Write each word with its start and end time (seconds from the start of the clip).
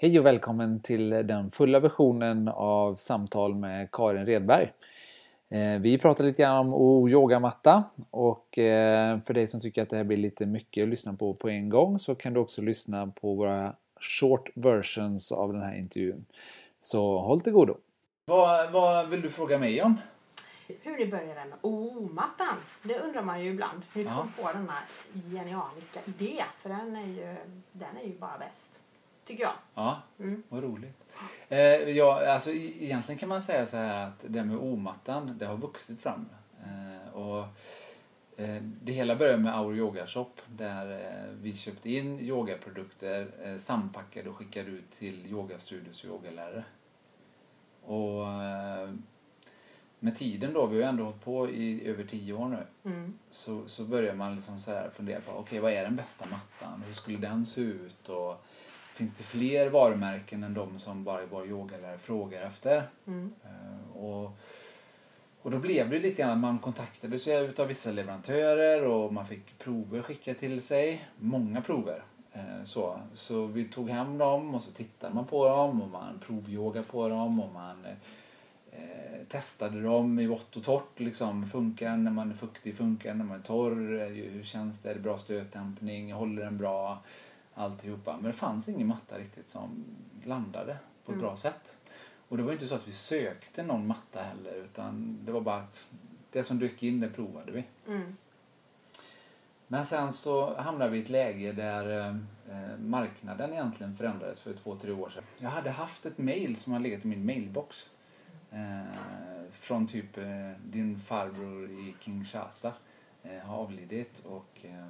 Hej 0.00 0.18
och 0.18 0.26
välkommen 0.26 0.80
till 0.80 1.10
den 1.10 1.50
fulla 1.50 1.80
versionen 1.80 2.48
av 2.48 2.94
samtal 2.94 3.54
med 3.54 3.90
Karin 3.92 4.26
Redberg. 4.26 4.72
Eh, 5.48 5.80
vi 5.80 5.98
pratar 5.98 6.24
lite 6.24 6.42
grann 6.42 6.72
om 6.72 7.08
yogamatta 7.08 7.84
och 8.10 8.58
eh, 8.58 9.18
för 9.26 9.34
dig 9.34 9.48
som 9.48 9.60
tycker 9.60 9.82
att 9.82 9.90
det 9.90 9.96
här 9.96 10.04
blir 10.04 10.16
lite 10.16 10.46
mycket 10.46 10.82
att 10.82 10.88
lyssna 10.88 11.14
på 11.14 11.34
på 11.34 11.48
en 11.48 11.68
gång 11.68 11.98
så 11.98 12.14
kan 12.14 12.32
du 12.32 12.40
också 12.40 12.62
lyssna 12.62 13.06
på 13.06 13.34
våra 13.34 13.74
short 14.20 14.50
versions 14.54 15.32
av 15.32 15.52
den 15.52 15.62
här 15.62 15.76
intervjun. 15.78 16.24
Så 16.80 17.18
håll 17.18 17.40
till 17.40 17.52
godo. 17.52 17.76
Vad, 18.26 18.72
vad 18.72 19.08
vill 19.08 19.20
du 19.20 19.30
fråga 19.30 19.58
mig 19.58 19.82
om? 19.82 20.00
Hur 20.82 20.96
ni 20.96 21.06
började 21.06 21.44
med 21.44 21.58
O-mattan. 21.62 22.56
Det 22.82 22.98
undrar 22.98 23.22
man 23.22 23.44
ju 23.44 23.50
ibland. 23.50 23.82
Hur 23.92 24.04
ni 24.04 24.10
Ja. 24.10 24.16
kom 24.16 24.44
på 24.44 24.52
denna 24.52 24.78
genialiska 25.32 26.00
idé. 26.06 26.42
För 26.58 26.68
den 26.68 26.96
är 26.96 27.06
ju, 27.06 27.36
den 27.72 27.96
är 28.02 28.06
ju 28.06 28.18
bara 28.18 28.38
bäst. 28.38 28.80
Tycker 29.28 29.42
jag. 29.42 29.52
Ja, 29.74 30.02
Mm. 30.18 30.42
vad 30.48 30.62
roligt. 30.62 31.04
Eh, 31.48 31.58
ja, 31.90 32.32
alltså, 32.32 32.50
e- 32.50 32.74
egentligen 32.84 33.18
kan 33.18 33.28
man 33.28 33.42
säga 33.42 33.66
så 33.66 33.76
här 33.76 34.06
att 34.06 34.24
det 34.26 34.44
med 34.44 34.56
omattan, 34.56 35.36
det 35.38 35.46
har 35.46 35.56
vuxit 35.56 36.00
fram. 36.00 36.26
Eh, 36.60 37.14
och, 37.14 37.38
eh, 38.36 38.62
det 38.82 38.92
hela 38.92 39.16
började 39.16 39.38
med 39.38 39.60
Our 39.60 39.76
Yoga 39.76 40.06
Shop 40.06 40.30
där 40.46 40.90
eh, 40.92 41.32
vi 41.42 41.54
köpte 41.54 41.90
in 41.90 42.20
yogaprodukter, 42.20 43.28
eh, 43.44 43.58
sampackade 43.58 44.30
och 44.30 44.36
skickade 44.36 44.70
ut 44.70 44.90
till 44.90 45.26
yogastudios 45.26 46.04
och 46.04 46.08
yogalärare. 46.10 46.64
Och 47.84 48.26
eh, 48.28 48.90
med 50.00 50.16
tiden 50.16 50.52
då, 50.52 50.66
vi 50.66 50.74
har 50.76 50.82
ju 50.82 50.88
ändå 50.88 51.04
hållit 51.04 51.24
på 51.24 51.50
i 51.50 51.88
över 51.88 52.04
tio 52.04 52.32
år 52.32 52.48
nu, 52.48 52.66
Mm. 52.90 53.18
så, 53.30 53.68
så 53.68 53.84
börjar 53.84 54.14
man 54.14 54.34
liksom 54.34 54.58
så 54.58 54.70
här 54.70 54.90
fundera 54.90 55.20
på 55.20 55.32
okej 55.32 55.58
vad 55.60 55.72
är 55.72 55.82
den 55.84 55.96
bästa 55.96 56.26
mattan? 56.26 56.82
Hur 56.86 56.92
skulle 56.92 57.18
den 57.18 57.46
se 57.46 57.60
ut? 57.60 58.08
Och 58.08 58.44
finns 58.98 59.14
det 59.14 59.24
fler 59.24 59.70
varumärken 59.70 60.42
än 60.44 60.54
de 60.54 60.78
som 60.78 61.04
bara 61.04 61.26
vår 61.30 61.46
yogalärare 61.46 61.98
frågar 61.98 62.42
efter? 62.42 62.82
Mm. 63.06 63.32
Eh, 63.44 63.96
och, 63.96 64.30
och 65.42 65.50
då 65.50 65.58
blev 65.58 65.90
det 65.90 65.98
lite 65.98 66.22
grann 66.22 66.30
att 66.30 66.38
man 66.38 66.58
kontaktade 66.58 67.18
sig 67.18 67.44
utav 67.44 67.66
vissa 67.66 67.92
leverantörer 67.92 68.84
och 68.86 69.12
man 69.12 69.26
fick 69.26 69.58
prover 69.58 70.02
skickade 70.02 70.38
till 70.38 70.62
sig. 70.62 71.04
Många 71.18 71.60
prover. 71.60 72.02
Eh, 72.32 72.64
Så, 72.64 73.00
så 73.14 73.46
vi 73.46 73.64
tog 73.64 73.90
hem 73.90 74.18
dem 74.18 74.54
och 74.54 74.62
så 74.62 74.70
tittade 74.70 75.14
man 75.14 75.26
på 75.26 75.48
dem 75.48 75.82
och 75.82 75.88
man 75.88 76.20
provyoga 76.26 76.82
på 76.82 77.08
dem 77.08 77.40
och 77.40 77.52
man 77.52 77.86
eh, 78.72 79.26
testade 79.28 79.82
dem 79.82 80.18
i 80.18 80.26
vått 80.26 80.56
och 80.56 80.64
torrt. 80.64 81.00
Liksom. 81.00 81.48
Funkar 81.50 81.90
den 81.90 82.04
när 82.04 82.10
man 82.10 82.30
är 82.30 82.34
fuktig? 82.34 82.76
Funkar 82.76 83.08
den 83.08 83.18
när 83.18 83.24
man 83.24 83.38
är 83.38 83.42
torr? 83.42 84.08
Hur 84.30 84.42
känns 84.42 84.80
det? 84.80 84.90
Är 84.90 84.94
det 84.94 85.00
bra 85.00 85.18
stötdämpning? 85.18 86.12
Håller 86.12 86.42
den 86.44 86.58
bra? 86.58 86.98
Alltihopa. 87.58 88.12
Men 88.16 88.22
det 88.24 88.32
fanns 88.32 88.68
ingen 88.68 88.86
matta 88.86 89.18
riktigt 89.18 89.48
som 89.48 89.84
landade 90.24 90.76
på 91.04 91.12
ett 91.12 91.16
Mm. 91.16 91.20
bra 91.26 91.36
sätt. 91.36 91.76
Och 92.28 92.36
det 92.36 92.42
var 92.42 92.52
inte 92.52 92.66
så 92.66 92.74
att 92.74 92.88
vi 92.88 92.92
sökte 92.92 93.62
någon 93.62 93.86
matta 93.86 94.22
heller 94.22 94.54
utan 94.54 95.18
det 95.24 95.32
var 95.32 95.40
bara 95.40 95.56
att 95.56 95.88
det 96.32 96.44
som 96.44 96.58
dök 96.58 96.82
in 96.82 97.00
det 97.00 97.08
provade 97.10 97.52
vi. 97.52 97.64
Mm. 97.86 98.16
Men 99.70 99.86
sen 99.86 100.12
så 100.12 100.54
hamnade 100.60 100.90
vi 100.90 100.98
i 100.98 101.02
ett 101.02 101.08
läge 101.08 101.52
där 101.52 102.08
eh, 102.08 102.78
marknaden 102.78 103.52
egentligen 103.52 103.96
förändrades 103.96 104.40
för 104.40 104.52
två, 104.54 104.76
tre 104.76 104.92
år 104.92 105.10
sedan. 105.10 105.22
Jag 105.38 105.50
hade 105.50 105.70
haft 105.70 106.06
ett 106.06 106.18
mail 106.18 106.56
som 106.56 106.72
har 106.72 106.80
legat 106.80 107.04
i 107.04 107.08
min 107.08 107.26
mailbox. 107.26 107.90
Eh, 108.50 109.50
från 109.50 109.86
typ 109.86 110.18
eh, 110.18 110.24
din 110.64 110.98
farbror 111.00 111.70
i 111.70 111.94
Kinshasa 112.00 112.72
eh, 113.22 113.38
har 113.38 113.56
avlidit 113.56 114.18
och 114.24 114.48
eh, 114.62 114.78
eh, 114.78 114.86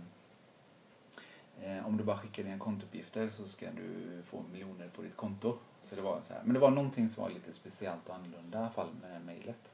om 1.86 1.96
du 1.96 2.04
bara 2.04 2.16
skickar 2.18 2.42
dina 2.44 2.58
kontouppgifter 2.58 3.30
så 3.30 3.48
ska 3.48 3.66
du 3.70 4.22
få 4.26 4.42
miljoner 4.52 4.88
på 4.88 5.02
ditt 5.02 5.16
konto. 5.16 5.58
Så 5.82 5.94
det 5.96 6.02
var 6.02 6.20
så 6.20 6.32
här. 6.32 6.42
Men 6.44 6.54
det 6.54 6.60
var 6.60 6.70
någonting 6.70 7.10
som 7.10 7.22
var 7.22 7.30
lite 7.30 7.52
speciellt 7.52 8.08
och 8.08 8.14
annorlunda 8.14 8.58
i 8.58 8.60
alla 8.60 8.70
fall 8.70 8.88
med 9.00 9.10
det 9.10 9.14
här 9.14 9.20
mejlet. 9.24 9.72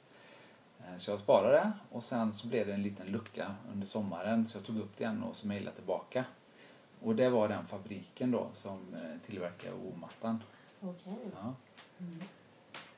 Eh, 0.81 0.97
Så 0.97 1.11
jag 1.11 1.21
sparade 1.21 1.53
det 1.57 1.73
och 1.91 2.05
sen 2.05 2.33
så 2.33 2.47
blev 2.47 2.67
det 2.67 2.75
en 2.75 2.83
liten 2.83 3.07
lucka 3.07 3.55
under 3.73 3.87
sommaren 3.87 4.49
så 4.49 4.57
jag 4.59 4.65
tog 4.65 4.79
upp 4.79 4.97
det 4.97 5.05
igen 5.05 5.23
och 5.23 5.37
så 5.37 5.47
mejlade 5.47 5.77
tillbaka. 5.77 6.25
Och 7.03 7.17
det 7.17 7.29
var 7.31 7.49
den 7.49 7.67
fabriken 7.67 8.31
då 8.31 8.49
som 8.53 8.95
eh, 8.95 9.27
tillverkar 9.27 9.73
O-mattan. 9.73 10.43
Okej. 10.81 11.17
Ja. 11.35 11.55
Mm. 11.99 12.21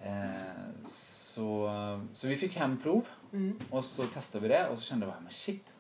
Eh, 0.01 0.87
Så, 0.87 1.71
så 2.15 2.29
vi 2.29 2.37
fick 2.37 2.57
hem 2.57 2.81
prov 2.83 3.07
Mm. 3.33 3.59
och 3.71 3.85
så 3.85 4.07
testade 4.07 4.43
vi 4.43 4.49
det 4.49 4.69
och 4.69 4.79
så 4.79 4.85
kände 4.85 5.07
jag 5.07 5.15
men 5.23 5.33
shit. 5.33 5.75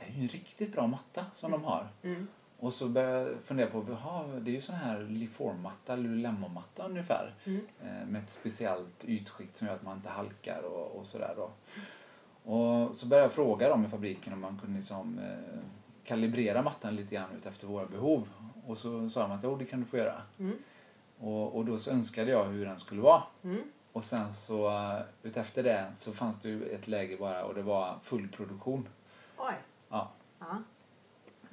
Det 0.00 0.12
är 0.12 0.16
ju 0.16 0.22
en 0.22 0.28
riktigt 0.28 0.72
bra 0.72 0.86
matta 0.86 1.26
som 1.32 1.50
de 1.50 1.64
har. 1.64 1.88
Mm. 2.02 2.26
Och 2.58 2.72
så 2.72 2.88
började 2.88 3.30
jag 3.30 3.40
fundera 3.44 3.70
på, 3.70 3.86
jaha, 3.88 4.26
det 4.40 4.50
är 4.50 4.54
ju 4.54 4.60
sån 4.60 4.74
här 4.74 5.00
Liform-matta, 5.00 5.96
Lululemon-matta 5.96 6.84
ungefär. 6.84 7.34
Mm. 7.44 7.66
Eh, 7.82 8.06
med 8.06 8.22
ett 8.22 8.30
speciellt 8.30 9.04
ytskikt 9.04 9.56
som 9.56 9.66
gör 9.66 9.74
att 9.74 9.82
man 9.82 9.96
inte 9.96 10.08
halkar 10.08 10.62
och, 10.62 10.98
och 10.98 11.06
sådär 11.06 11.34
då. 11.36 11.50
Och 12.52 12.96
så 12.96 13.06
började 13.06 13.24
jag 13.24 13.32
fråga 13.32 13.68
dem 13.68 13.84
i 13.84 13.88
fabriken 13.88 14.32
om 14.32 14.40
man 14.40 14.58
kunde 14.58 14.76
liksom, 14.76 15.18
eh, 15.18 15.60
kalibrera 16.04 16.62
mattan 16.62 16.96
lite 16.96 17.14
grann 17.14 17.28
efter 17.44 17.66
våra 17.66 17.86
behov. 17.86 18.28
Och 18.66 18.78
så 18.78 19.10
sa 19.10 19.22
de 19.22 19.32
att 19.32 19.40
jo, 19.42 19.56
det 19.56 19.64
kan 19.64 19.80
du 19.80 19.86
få 19.86 19.96
göra. 19.96 20.22
Mm. 20.38 20.56
Och, 21.18 21.56
och 21.56 21.64
då 21.64 21.78
så 21.78 21.90
önskade 21.90 22.30
jag 22.30 22.44
hur 22.44 22.66
den 22.66 22.78
skulle 22.78 23.00
vara. 23.00 23.22
Mm. 23.42 23.62
Och 23.92 24.04
sen 24.04 24.32
så 24.32 24.68
eh, 24.68 25.02
utefter 25.22 25.62
det 25.62 25.90
så 25.94 26.12
fanns 26.12 26.40
det 26.40 26.48
ju 26.48 26.68
ett 26.68 26.88
läge 26.88 27.16
bara 27.16 27.44
och 27.44 27.54
det 27.54 27.62
var 27.62 27.98
full 28.02 28.28
produktion. 28.28 28.88
Oj. 29.36 29.54
Ja. 29.90 30.10
Ja. 30.38 30.46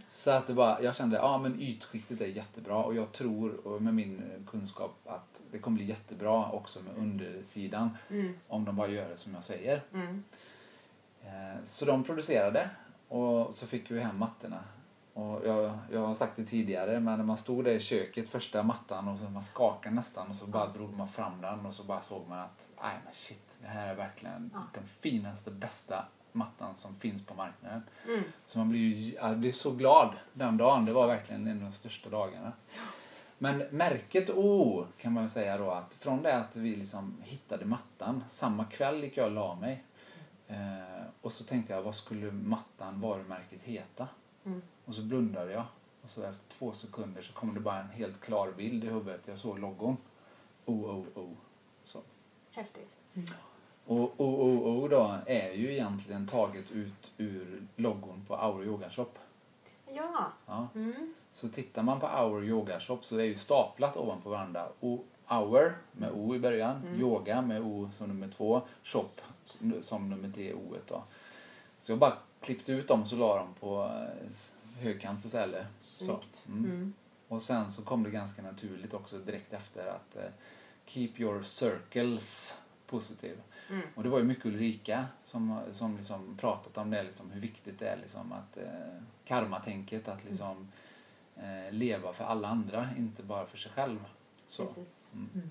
Så 0.09 0.31
att 0.31 0.47
det 0.47 0.53
bara, 0.53 0.81
jag 0.81 0.95
kände 0.95 1.17
ja 1.17 1.37
men 1.37 1.61
ytskiktet 1.61 2.21
är 2.21 2.25
jättebra 2.25 2.75
och 2.83 2.95
jag 2.95 3.11
tror 3.11 3.67
och 3.67 3.81
med 3.81 3.93
min 3.93 4.19
eh, 4.31 4.49
kunskap 4.51 4.95
att 5.05 5.41
det 5.51 5.59
kommer 5.59 5.75
bli 5.77 5.85
jättebra 5.85 6.51
också 6.51 6.79
med 6.81 6.97
undersidan 6.97 7.97
Mm. 8.09 8.33
om 8.47 8.65
de 8.65 8.75
bara 8.75 8.87
gör 8.87 9.09
det 9.09 9.17
som 9.17 9.33
jag 9.33 9.43
säger. 9.43 9.81
Mm. 9.93 10.23
Eh, 11.21 11.63
Så 11.65 11.85
de 11.85 12.03
producerade 12.03 12.69
och 13.07 13.53
så 13.53 13.67
fick 13.67 13.91
vi 13.91 13.99
hem 13.99 14.17
mattorna. 14.17 14.63
Och 15.13 15.47
jag, 15.47 15.77
jag 15.91 16.07
har 16.07 16.15
sagt 16.15 16.35
det 16.35 16.45
tidigare 16.45 16.99
men 16.99 17.17
när 17.17 17.25
man 17.25 17.37
stod 17.37 17.63
där 17.65 17.71
i 17.71 17.79
köket 17.79 18.29
första 18.29 18.63
mattan 18.63 19.07
och 19.07 19.31
man 19.31 19.43
skakade 19.43 19.95
nästan 19.95 20.29
och 20.29 20.35
så 20.35 20.45
bara 20.47 20.67
drog 20.67 20.93
man 20.97 21.07
fram 21.07 21.41
den 21.41 21.65
och 21.65 21.73
så 21.73 21.83
bara 21.83 22.01
såg 22.01 22.27
man 22.29 22.39
att 22.39 22.65
nej 22.81 22.95
men 23.05 23.13
shit 23.13 23.55
det 23.61 23.67
här 23.67 23.87
är 23.87 23.95
verkligen 23.95 24.49
Ja. 24.53 24.59
den 24.73 24.87
finaste 24.87 25.51
bästa 25.51 26.05
mattan 26.31 26.75
som 26.75 26.95
finns 26.95 27.25
på 27.25 27.33
marknaden. 27.33 27.83
Mm. 28.07 28.23
Så 28.45 28.57
man 28.57 28.69
blir 28.69 28.79
ju 28.79 29.15
jag 29.15 29.37
blir 29.37 29.51
så 29.51 29.71
glad 29.71 30.15
den 30.33 30.57
dagen. 30.57 30.85
Det 30.85 30.93
var 30.93 31.07
verkligen 31.07 31.47
en 31.47 31.57
av 31.57 31.63
de 31.63 31.71
största 31.71 32.09
dagarna. 32.09 32.53
Men 33.37 33.57
märket 33.57 34.29
O 34.29 34.85
kan 34.97 35.13
man 35.13 35.29
säga 35.29 35.57
då 35.57 35.71
att 35.71 35.93
från 35.93 36.23
det 36.23 36.35
att 36.37 36.55
vi 36.55 36.75
liksom 36.75 37.21
hittade 37.21 37.65
mattan, 37.65 38.23
samma 38.29 38.65
kväll 38.65 39.03
gick 39.03 39.17
jag 39.17 39.25
och 39.25 39.31
la 39.31 39.55
mig. 39.55 39.83
Eh, 40.47 41.05
och 41.21 41.31
så 41.31 41.43
tänkte 41.43 41.73
jag, 41.73 41.81
vad 41.81 41.95
skulle 41.95 42.31
mattan, 42.31 43.01
varumärket 43.01 43.63
heta? 43.63 44.07
Mm. 44.45 44.61
Och 44.85 44.95
så 44.95 45.01
blundade 45.01 45.51
jag. 45.51 45.63
Och 46.01 46.09
så 46.09 46.21
efter 46.21 46.57
två 46.57 46.71
sekunder 46.71 47.21
så 47.21 47.33
kom 47.33 47.53
det 47.53 47.59
bara 47.59 47.79
en 47.79 47.89
helt 47.89 48.21
klar 48.21 48.51
bild 48.51 48.83
i 48.83 48.87
huvudet. 48.87 49.27
Jag 49.27 49.37
såg 49.37 49.59
logon. 49.59 49.97
O, 50.65 50.73
O, 50.73 51.05
O. 51.19 51.35
Så. 51.83 52.01
Häftigt. 52.51 52.95
Och 53.87 53.99
O, 53.99 54.11
O, 54.17 54.83
O 54.83 54.87
då 54.87 55.15
är 55.25 55.51
ju 55.51 55.71
egentligen 55.73 56.27
taget 56.27 56.71
ut 56.71 57.11
ur 57.17 57.67
logon 57.75 58.25
på 58.27 58.35
Auro 58.35 58.63
Yoga 58.63 58.89
Shop. 58.89 59.09
Ja. 59.93 60.31
Ja. 60.45 60.67
Mm. 60.75 61.13
Så 61.33 61.49
tittar 61.49 61.83
man 61.83 61.99
på 61.99 62.07
Our 62.07 62.43
Yoga 62.45 62.79
Shop 62.79 62.99
så 63.01 63.17
är 63.17 63.23
ju 63.23 63.35
staplat 63.35 63.97
ovanpå 63.97 64.29
varandra. 64.29 64.67
O, 64.79 65.03
our 65.29 65.77
med 65.91 66.11
O 66.11 66.35
i 66.35 66.39
början, 66.39 66.81
Mm. 66.85 67.01
yoga 67.01 67.41
med 67.41 67.61
O 67.61 67.89
som 67.93 68.07
nummer 68.07 68.27
två, 68.27 68.61
shop 68.83 69.05
som 69.81 70.09
nummer 70.09 70.31
tre 70.31 70.53
O 70.53 70.75
då. 70.87 71.03
Så 71.79 71.91
jag 71.91 71.99
bara 71.99 72.13
klippte 72.41 72.71
ut 72.71 72.87
dem 72.87 73.05
så 73.05 73.15
la 73.15 73.37
dem 73.37 73.53
på 73.59 73.83
eh, 73.83 74.81
högkant 74.83 75.29
så 75.29 75.37
eller 75.37 75.67
så. 75.79 76.19
Mm. 76.47 76.65
Mm. 76.65 76.93
Och 77.27 77.41
sen 77.41 77.69
så 77.69 77.81
kom 77.81 78.03
det 78.03 78.09
ganska 78.09 78.41
naturligt 78.41 78.93
också 78.93 79.17
direkt 79.17 79.53
efter 79.53 79.87
att 79.87 80.15
eh, 80.15 80.29
keep 80.85 81.11
your 81.17 81.43
circles 81.43 82.57
positive. 82.87 83.37
Mm. 83.69 83.81
Och 83.95 84.03
det 84.03 84.09
var 84.09 84.17
ju 84.17 84.23
mycket 84.23 84.45
Ulrika 84.45 85.05
som, 85.23 85.59
som 85.71 85.97
liksom 85.97 86.37
pratat 86.37 86.77
om 86.77 86.89
det, 86.89 87.03
liksom, 87.03 87.31
hur 87.31 87.41
viktigt 87.41 87.79
det 87.79 87.87
är 87.87 87.97
liksom, 87.97 88.31
att 88.31 88.57
eh, 88.57 89.01
karmatänket, 89.25 90.07
att 90.07 90.23
liksom, 90.23 90.71
eh, 91.35 91.71
leva 91.71 92.13
för 92.13 92.23
alla 92.23 92.47
andra, 92.47 92.89
inte 92.97 93.23
bara 93.23 93.45
för 93.45 93.57
sig 93.57 93.71
själv. 93.71 93.99
Så. 94.47 94.61
Mm. 94.61 95.29
Mm. 95.33 95.49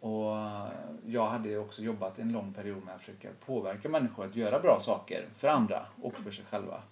Och 0.00 0.36
eh, 0.36 0.68
jag 1.06 1.26
hade 1.26 1.58
också 1.58 1.82
jobbat 1.82 2.18
en 2.18 2.32
lång 2.32 2.52
period 2.52 2.84
med 2.84 2.94
att 2.94 3.00
försöka 3.00 3.28
påverka 3.46 3.88
människor 3.88 4.24
att 4.24 4.36
göra 4.36 4.60
bra 4.60 4.78
saker 4.80 5.28
för 5.36 5.48
andra 5.48 5.86
och 6.02 6.14
för 6.14 6.30
sig 6.30 6.44
själva. 6.44 6.82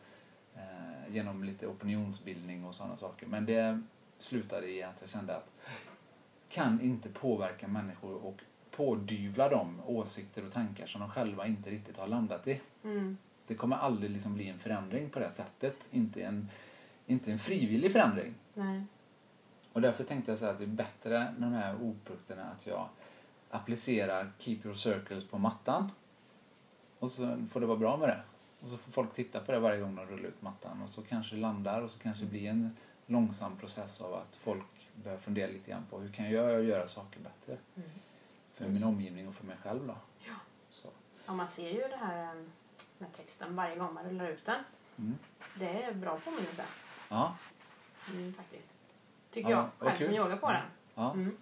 Eh, 0.54 1.14
genom 1.14 1.44
lite 1.44 1.66
opinionsbildning 1.66 2.64
och 2.64 2.74
sådana 2.74 2.96
saker. 2.96 3.26
Men 3.26 3.46
det 3.46 3.82
slutade 4.18 4.70
i 4.70 4.82
att 4.82 5.00
jag 5.00 5.08
kände 5.08 5.36
att 5.36 5.50
kan 6.48 6.80
inte 6.80 7.08
påverka 7.08 7.68
människor 7.68 8.14
och 8.14 8.40
pådyvla 8.76 9.48
dem 9.48 9.80
åsikter 9.86 10.46
och 10.46 10.52
tankar 10.52 10.86
som 10.86 11.00
de 11.00 11.10
själva 11.10 11.46
inte 11.46 11.70
riktigt 11.70 11.96
har 11.96 12.06
landat 12.06 12.48
i. 12.48 12.60
Mm. 12.84 13.16
Det 13.46 13.54
kommer 13.54 13.76
aldrig 13.76 14.10
liksom 14.10 14.34
bli 14.34 14.48
en 14.48 14.58
förändring 14.58 15.10
på 15.10 15.18
det 15.18 15.30
sättet. 15.30 15.88
Inte 15.90 16.22
en, 16.22 16.48
inte 17.06 17.32
en 17.32 17.38
frivillig 17.38 17.92
förändring. 17.92 18.34
Nej. 18.54 18.84
Och 19.72 19.80
därför 19.80 20.04
tänkte 20.04 20.30
jag 20.30 20.38
så 20.38 20.46
att 20.46 20.58
det 20.58 20.64
är 20.64 20.68
bättre 20.68 21.34
med 21.38 21.50
de 21.50 21.52
här 21.52 21.74
ordprodukterna 21.82 22.44
att 22.44 22.66
jag 22.66 22.88
applicerar 23.50 24.32
Keep 24.38 24.58
Your 24.64 24.74
Circles 24.74 25.24
på 25.24 25.38
mattan. 25.38 25.90
Och 26.98 27.10
så 27.10 27.46
får 27.50 27.60
det 27.60 27.66
vara 27.66 27.78
bra 27.78 27.96
med 27.96 28.08
det. 28.08 28.22
Och 28.60 28.68
så 28.68 28.76
får 28.76 28.92
folk 28.92 29.14
titta 29.14 29.40
på 29.40 29.52
det 29.52 29.58
varje 29.58 29.80
gång 29.80 29.96
de 29.96 30.06
rullar 30.06 30.28
ut 30.28 30.42
mattan. 30.42 30.82
Och 30.82 30.90
så 30.90 31.02
kanske 31.02 31.34
det 31.34 31.40
landar 31.40 31.82
och 31.82 31.90
så 31.90 31.98
kanske 31.98 32.24
det 32.24 32.30
blir 32.30 32.50
en 32.50 32.76
långsam 33.06 33.56
process 33.56 34.00
av 34.00 34.14
att 34.14 34.36
folk 34.36 34.90
börjar 35.04 35.18
fundera 35.18 35.46
lite 35.46 35.70
grann 35.70 35.84
på 35.90 35.98
hur 36.00 36.12
kan 36.12 36.30
jag 36.30 36.64
göra 36.64 36.88
saker 36.88 37.20
bättre 37.20 37.58
Mm. 37.76 37.90
För 38.64 38.68
Just. 38.70 38.84
min 38.84 38.94
omgivning 38.94 39.28
och 39.28 39.34
för 39.34 39.44
mig 39.46 39.56
själv 39.62 39.86
då. 39.86 39.96
Ja. 40.18 40.34
Så. 40.70 40.88
Ja, 41.26 41.32
man 41.32 41.48
ser 41.48 41.70
ju 41.70 41.88
det 41.88 41.96
här 41.96 42.22
eh, 42.36 42.42
med 42.98 43.12
texten 43.16 43.56
varje 43.56 43.76
gång 43.76 43.94
man 43.94 44.04
rullar 44.04 44.28
ut 44.28 44.44
den. 44.44 44.64
Mm. 44.98 45.18
Det 45.58 45.82
är 45.84 45.92
bra 45.94 46.18
påminnelse 46.24 46.64
Ja, 47.08 47.36
mm, 48.10 48.34
faktiskt. 48.34 48.74
Tycker 49.30 49.50
Ja, 49.50 49.68
jag 49.80 49.88
själv 49.92 50.04
som 50.06 50.14
yogar 50.14 50.36
på 50.36 50.48
den. 50.48 50.62
ja. 50.94 51.12
Mm. 51.12 51.36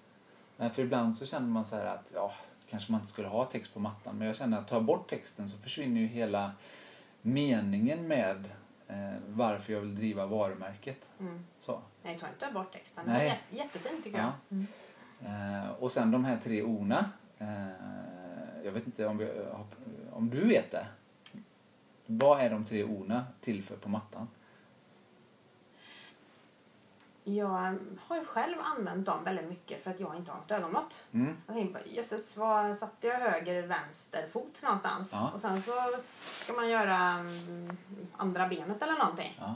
Nej, 0.56 0.70
för 0.70 0.82
ibland 0.82 1.16
så 1.16 1.26
känner 1.26 1.46
man 1.48 1.64
så 1.64 1.76
här 1.76 1.84
att 1.86 2.12
ja, 2.14 2.34
kanske 2.70 2.92
man 2.92 3.00
inte 3.00 3.10
skulle 3.12 3.28
ha 3.28 3.44
text 3.44 3.74
på 3.74 3.80
mattan. 3.80 4.18
Men 4.18 4.26
jag 4.26 4.36
känner 4.36 4.58
att 4.58 4.70
jag 4.70 4.84
bort 4.84 5.10
texten 5.10 5.48
så 5.48 5.58
försvinner 5.58 6.00
ju 6.00 6.06
hela 6.06 6.52
meningen 7.22 8.08
med 8.08 8.50
eh, 8.88 8.96
varför 9.26 9.72
jag 9.72 9.80
vill 9.80 9.94
driva 9.96 10.26
varumärket. 10.26 11.08
Mm. 11.20 11.46
Så. 11.58 11.80
Nej, 12.02 12.18
ta 12.18 12.28
inte 12.28 12.50
bort 12.54 12.72
texten. 12.72 13.04
Nej. 13.06 13.18
Det 13.50 13.56
är 13.58 13.62
jät- 13.62 13.64
jättefint 13.64 14.04
tycker 14.04 14.18
Ja. 14.18 14.24
jag. 14.24 14.32
Mm. 14.56 14.66
Eh, 15.20 15.70
och 15.78 15.92
sen 15.92 16.10
de 16.10 16.24
här 16.24 16.36
tre 16.36 16.62
orna. 16.62 17.04
Eh, 17.38 18.64
jag 18.64 18.72
vet 18.72 18.86
inte 18.86 19.06
om, 19.06 19.18
vi, 19.18 19.28
om 20.12 20.30
du 20.30 20.48
vet 20.48 20.70
det. 20.70 20.86
Vad 22.06 22.40
är 22.40 22.50
de 22.50 22.64
tre 22.64 22.84
orna 22.84 23.24
till 23.40 23.62
för 23.62 23.76
på 23.76 23.88
mattan? 23.88 24.28
Jag 27.24 27.78
har 28.00 28.16
ju 28.16 28.24
själv 28.24 28.56
använt 28.60 29.06
dem 29.06 29.24
väldigt 29.24 29.48
mycket 29.48 29.82
för 29.82 29.90
att 29.90 30.00
jag 30.00 30.16
inte 30.16 30.32
har 30.32 30.40
ett 30.40 30.50
ögonmått. 30.50 31.06
Mm. 31.12 31.36
Jag 31.46 31.56
tänkte 31.56 31.80
på, 31.80 31.88
jösses, 31.88 32.36
var 32.36 32.74
satte 32.74 33.06
jag 33.06 33.18
höger, 33.18 33.62
vänster 33.62 34.26
fot 34.26 34.62
någonstans? 34.62 35.12
Ja. 35.12 35.30
Och 35.34 35.40
sen 35.40 35.62
så 35.62 35.72
ska 36.22 36.52
man 36.52 36.68
göra 36.68 36.96
mm, 36.98 37.76
andra 38.16 38.48
benet 38.48 38.82
eller 38.82 38.98
någonting. 38.98 39.38
Ja. 39.40 39.54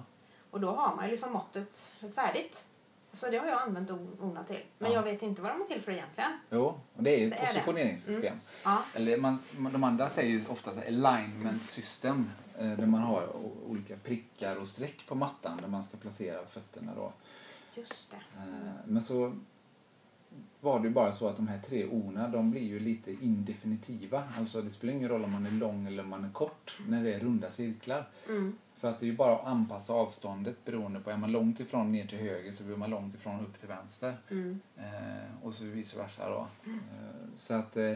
Och 0.51 0.61
då 0.61 0.71
har 0.71 0.97
man 0.97 1.05
ju 1.05 1.11
liksom 1.11 1.33
måttet 1.33 1.93
färdigt. 2.15 2.65
Så 3.15 3.31
det 3.31 3.39
har 3.39 3.47
jag 3.47 3.63
använt 3.63 3.91
o- 3.91 4.17
orna 4.21 4.45
till. 4.45 4.61
Men 4.79 4.91
Ja. 4.91 4.97
jag 4.97 5.03
vet 5.03 5.23
inte 5.23 5.43
vad 5.43 5.51
de 5.51 5.61
är 5.61 5.65
till 5.67 5.83
för 5.83 5.93
egentligen. 5.93 6.31
Jo, 6.51 6.81
och 6.95 7.03
det 7.03 7.11
är 7.17 7.19
ju 7.21 7.31
Det 7.31 7.37
positioneringssystem. 7.37 8.37
Ja. 8.65 8.83
Eller 8.95 9.19
man, 9.19 9.39
de 9.73 9.85
andra 9.85 10.09
säger 10.09 10.31
ju 10.31 10.45
ofta 10.49 10.71
alignment 10.71 11.65
system. 11.65 12.31
eh, 12.59 12.71
Där 12.73 12.87
man 12.87 13.01
har 13.01 13.37
olika 13.69 13.97
prickar 13.97 14.57
och 14.57 14.69
streck 14.69 15.07
på 15.07 15.15
mattan 15.15 15.57
där 15.61 15.69
man 15.69 15.83
ska 15.83 15.97
placera 15.97 16.47
fötterna 16.47 16.93
då. 16.97 17.13
Just 17.75 18.11
det. 18.11 18.17
Eh, 18.17 18.71
Men 18.87 19.03
så 19.03 19.33
var 20.61 20.81
det 20.81 20.89
ju 20.89 20.95
bara 20.95 21.13
så 21.13 21.29
att 21.29 21.37
de 21.37 21.49
här 21.49 21.59
tre 21.61 21.85
orna 21.87 22.29
de 22.29 22.51
blir 22.51 22.63
ju 22.63 22.81
lite 22.81 23.13
indefinitiva. 23.13 24.23
Alltså 24.39 24.63
det 24.63 24.71
spelar 24.71 24.95
ingen 24.95 25.09
roll 25.09 25.25
om 25.25 25.33
man 25.33 25.47
är 25.47 25.51
lång 25.51 25.87
eller 25.87 26.03
om 26.03 26.09
man 26.09 26.25
är 26.25 26.31
kort 26.33 26.79
när 26.89 27.05
det 27.05 27.15
är 27.15 27.21
runda 27.21 27.51
cirklar. 27.51 28.09
Mm. 28.29 28.59
För 28.77 28.89
att 28.89 29.01
det 29.01 29.07
är 29.07 29.11
ju 29.11 29.17
bara 29.17 29.37
att 29.37 29.47
anpassa 29.47 29.93
avståndet 29.93 30.65
beroende 30.65 31.01
på, 31.01 31.11
är 31.11 31.17
man 31.17 31.33
långt 31.33 31.61
ifrån 31.61 31.93
ner 31.93 32.07
till 32.07 32.19
höger 32.19 32.53
så 32.53 32.65
blir 32.65 32.77
man 32.77 32.91
långt 32.91 33.15
ifrån 33.15 33.41
upp 33.41 33.61
till 33.61 33.69
vänster. 33.69 34.17
Mm. 34.31 34.61
Eh, 34.77 35.45
och 35.45 35.55
så 35.55 35.65
vice 35.65 35.99
versa 35.99 36.31
då. 36.31 36.47
Eh, 36.67 37.35
så 37.35 37.55
att 37.55 37.77
eh, 37.77 37.93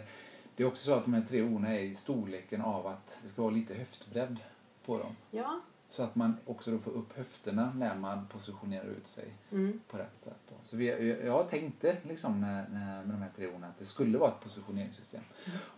det 0.57 0.63
är 0.63 0.67
också 0.67 0.85
så 0.85 0.95
att 0.95 1.05
de 1.05 1.15
här 1.15 1.23
tre 1.29 1.43
orna 1.43 1.75
är 1.75 1.81
i 1.81 1.95
storleken 1.95 2.63
av 2.63 2.87
att 2.87 3.19
det 3.23 3.29
ska 3.29 3.43
vara 3.43 3.53
lite 3.55 3.75
höftbredd 3.75 4.37
på 4.85 4.99
dem. 4.99 5.17
Ja. 5.31 5.61
Så 5.91 6.03
att 6.03 6.15
man 6.15 6.37
också 6.47 6.71
då 6.71 6.79
får 6.79 6.91
upp 6.91 7.17
höfterna 7.17 7.73
när 7.77 7.95
man 7.95 8.27
positionerar 8.27 8.85
ut 8.85 9.07
sig 9.07 9.25
Mm. 9.51 9.81
på 9.91 9.99
rätt 9.99 10.21
sätt. 10.21 10.39
Då. 10.49 10.55
Så 10.63 10.77
vi, 10.77 11.17
jag 11.27 11.49
tänkte 11.49 11.97
liksom 12.09 12.41
när, 12.41 12.69
när, 12.69 13.05
med 13.05 13.15
de 13.15 13.23
här 13.23 13.31
tre 13.37 13.47
orden 13.47 13.65
att 13.65 13.79
det 13.79 13.85
skulle 13.85 14.19
vara 14.19 14.31
ett 14.31 14.41
positioneringssystem. 14.41 15.21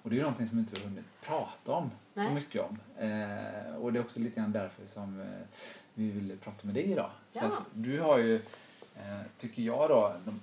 Och 0.02 0.10
det 0.10 0.14
är 0.14 0.16
ju 0.16 0.22
någonting 0.22 0.46
som 0.46 0.56
vi 0.56 0.60
inte 0.62 0.80
har 0.80 0.88
hunnit 0.88 1.04
prata 1.22 1.72
om 1.72 1.90
så 2.14 2.20
Nej. 2.20 2.34
mycket 2.34 2.62
om. 2.62 2.78
Eh, 2.98 3.74
och 3.76 3.92
det 3.92 3.98
är 3.98 4.00
också 4.04 4.20
lite 4.20 4.40
grann 4.40 4.52
därför 4.52 4.86
som 4.86 5.20
eh, 5.20 5.26
vi 5.94 6.10
ville 6.10 6.36
prata 6.36 6.66
med 6.66 6.74
dig 6.74 6.84
idag. 6.92 7.10
Ja. 7.32 7.42
att 7.42 7.52
du 7.72 8.00
har 8.00 8.18
ju, 8.18 8.34
eh, 8.96 9.20
tycker 9.38 9.62
jag 9.62 9.88
då, 9.90 10.14
de, 10.24 10.40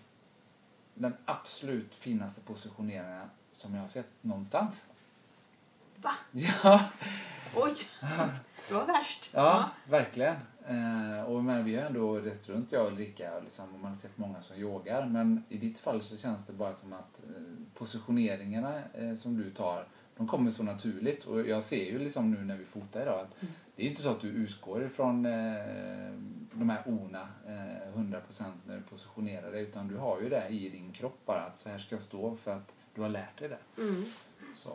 den 0.94 1.14
absolut 1.26 1.96
finaste 1.96 2.42
positioneringen 2.42 3.30
som 3.52 3.76
jag 3.76 3.82
har 3.82 3.90
sett 3.90 4.10
någonstans. 4.22 4.82
Va? 5.96 6.12
Ja, 6.32 6.86
Oj! 7.56 7.76
Det 8.68 8.74
var 8.74 8.86
värst. 8.86 9.30
Ja, 9.34 9.70
verkligen. 9.90 10.36
Eh, 10.68 11.24
och 11.24 11.44
men 11.44 11.66
vi 11.66 11.76
har 11.76 11.84
ändå 11.84 12.16
rest 12.20 12.50
runt, 12.50 12.72
jag 12.72 12.86
och 12.86 12.92
Ulrika, 12.92 13.40
liksom, 13.44 13.74
och 13.74 13.80
man 13.80 13.92
har 13.92 13.96
sett 13.96 14.18
många 14.18 14.42
som 14.42 14.58
yogar. 14.58 15.06
Men 15.06 15.44
i 15.50 15.58
ditt 15.58 15.80
fall 15.80 16.02
så 16.02 16.18
känns 16.18 16.46
det 16.46 16.54
bara 16.54 16.76
som 16.76 16.94
att 16.94 17.20
eh, 17.24 17.42
positioneringarna 17.74 18.82
eh, 18.94 19.14
som 19.14 19.38
du 19.38 19.52
tar, 19.52 19.88
de 20.18 20.28
kommer 20.28 20.52
så 20.52 20.64
naturligt. 20.64 21.24
Och 21.26 21.42
jag 21.48 21.64
ser 21.64 21.86
ju 21.86 22.00
liksom 22.00 22.32
nu 22.32 22.46
när 22.46 22.58
vi 22.58 22.66
fotar 22.66 23.02
idag 23.02 23.20
att 23.20 23.42
Mm. 23.42 23.54
det 23.76 23.82
är 23.82 23.84
ju 23.84 23.90
inte 23.90 24.02
så 24.02 24.12
att 24.12 24.22
du 24.22 24.28
utgår 24.28 24.84
ifrån 24.84 25.26
eh, 25.26 25.32
de 26.52 26.70
här 26.70 26.82
orna 26.86 27.28
eh, 27.48 27.98
100% 28.00 28.44
när 28.66 28.76
du 28.76 28.82
positionerar 28.82 29.52
dig. 29.52 29.62
Utan 29.64 29.88
du 29.88 29.98
har 29.98 30.22
ju 30.22 30.30
det 30.30 30.48
i 30.50 30.70
din 30.70 30.92
kropp 30.94 31.20
bara, 31.26 31.40
att 31.42 31.58
så 31.58 31.70
här 31.70 31.78
ska 31.78 31.96
jag 31.96 32.04
stå 32.04 32.36
för 32.36 32.52
att 32.52 32.74
du 32.96 33.02
har 33.02 33.10
lärt 33.10 33.40
dig 33.40 33.50
det. 33.50 33.82
Mm. 33.82 34.06
Så. 34.56 34.70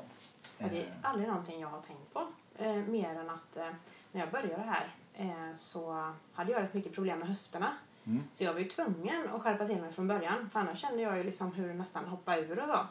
Ja, 0.58 0.66
det 0.70 0.76
är 0.78 0.82
Eh, 0.82 0.86
aldrig 1.02 1.28
någonting 1.28 1.60
jag 1.60 1.68
har 1.68 1.80
tänkt 1.80 2.12
på. 2.12 2.26
Eh, 2.62 2.74
mer 2.74 3.14
än 3.14 3.30
att 3.30 3.56
eh, 3.56 3.68
när 4.12 4.20
jag 4.20 4.30
började 4.30 4.62
här 4.62 4.94
eh, 5.14 5.56
så 5.56 6.12
hade 6.32 6.52
jag 6.52 6.62
rätt 6.62 6.74
mycket 6.74 6.94
problem 6.94 7.18
med 7.18 7.28
höfterna. 7.28 7.76
Mm. 8.04 8.22
Så 8.32 8.44
jag 8.44 8.52
var 8.52 8.60
ju 8.60 8.68
tvungen 8.68 9.28
att 9.32 9.42
skärpa 9.42 9.66
till 9.66 9.80
mig 9.80 9.92
från 9.92 10.08
början. 10.08 10.50
För 10.50 10.60
annars 10.60 10.78
kände 10.78 11.02
jag 11.02 11.18
ju 11.18 11.24
liksom 11.24 11.52
hur 11.52 11.68
det 11.68 11.74
nästan 11.74 12.04
hoppade 12.04 12.40
ur 12.40 12.58
och 12.58 12.68
så. 12.68 12.86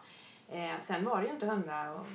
Eh, 0.55 0.79
sen 0.79 1.05
var 1.05 1.21
det 1.21 1.27
ju 1.27 1.33
inte 1.33 1.45
hundra 1.45 1.93
och 1.93 2.05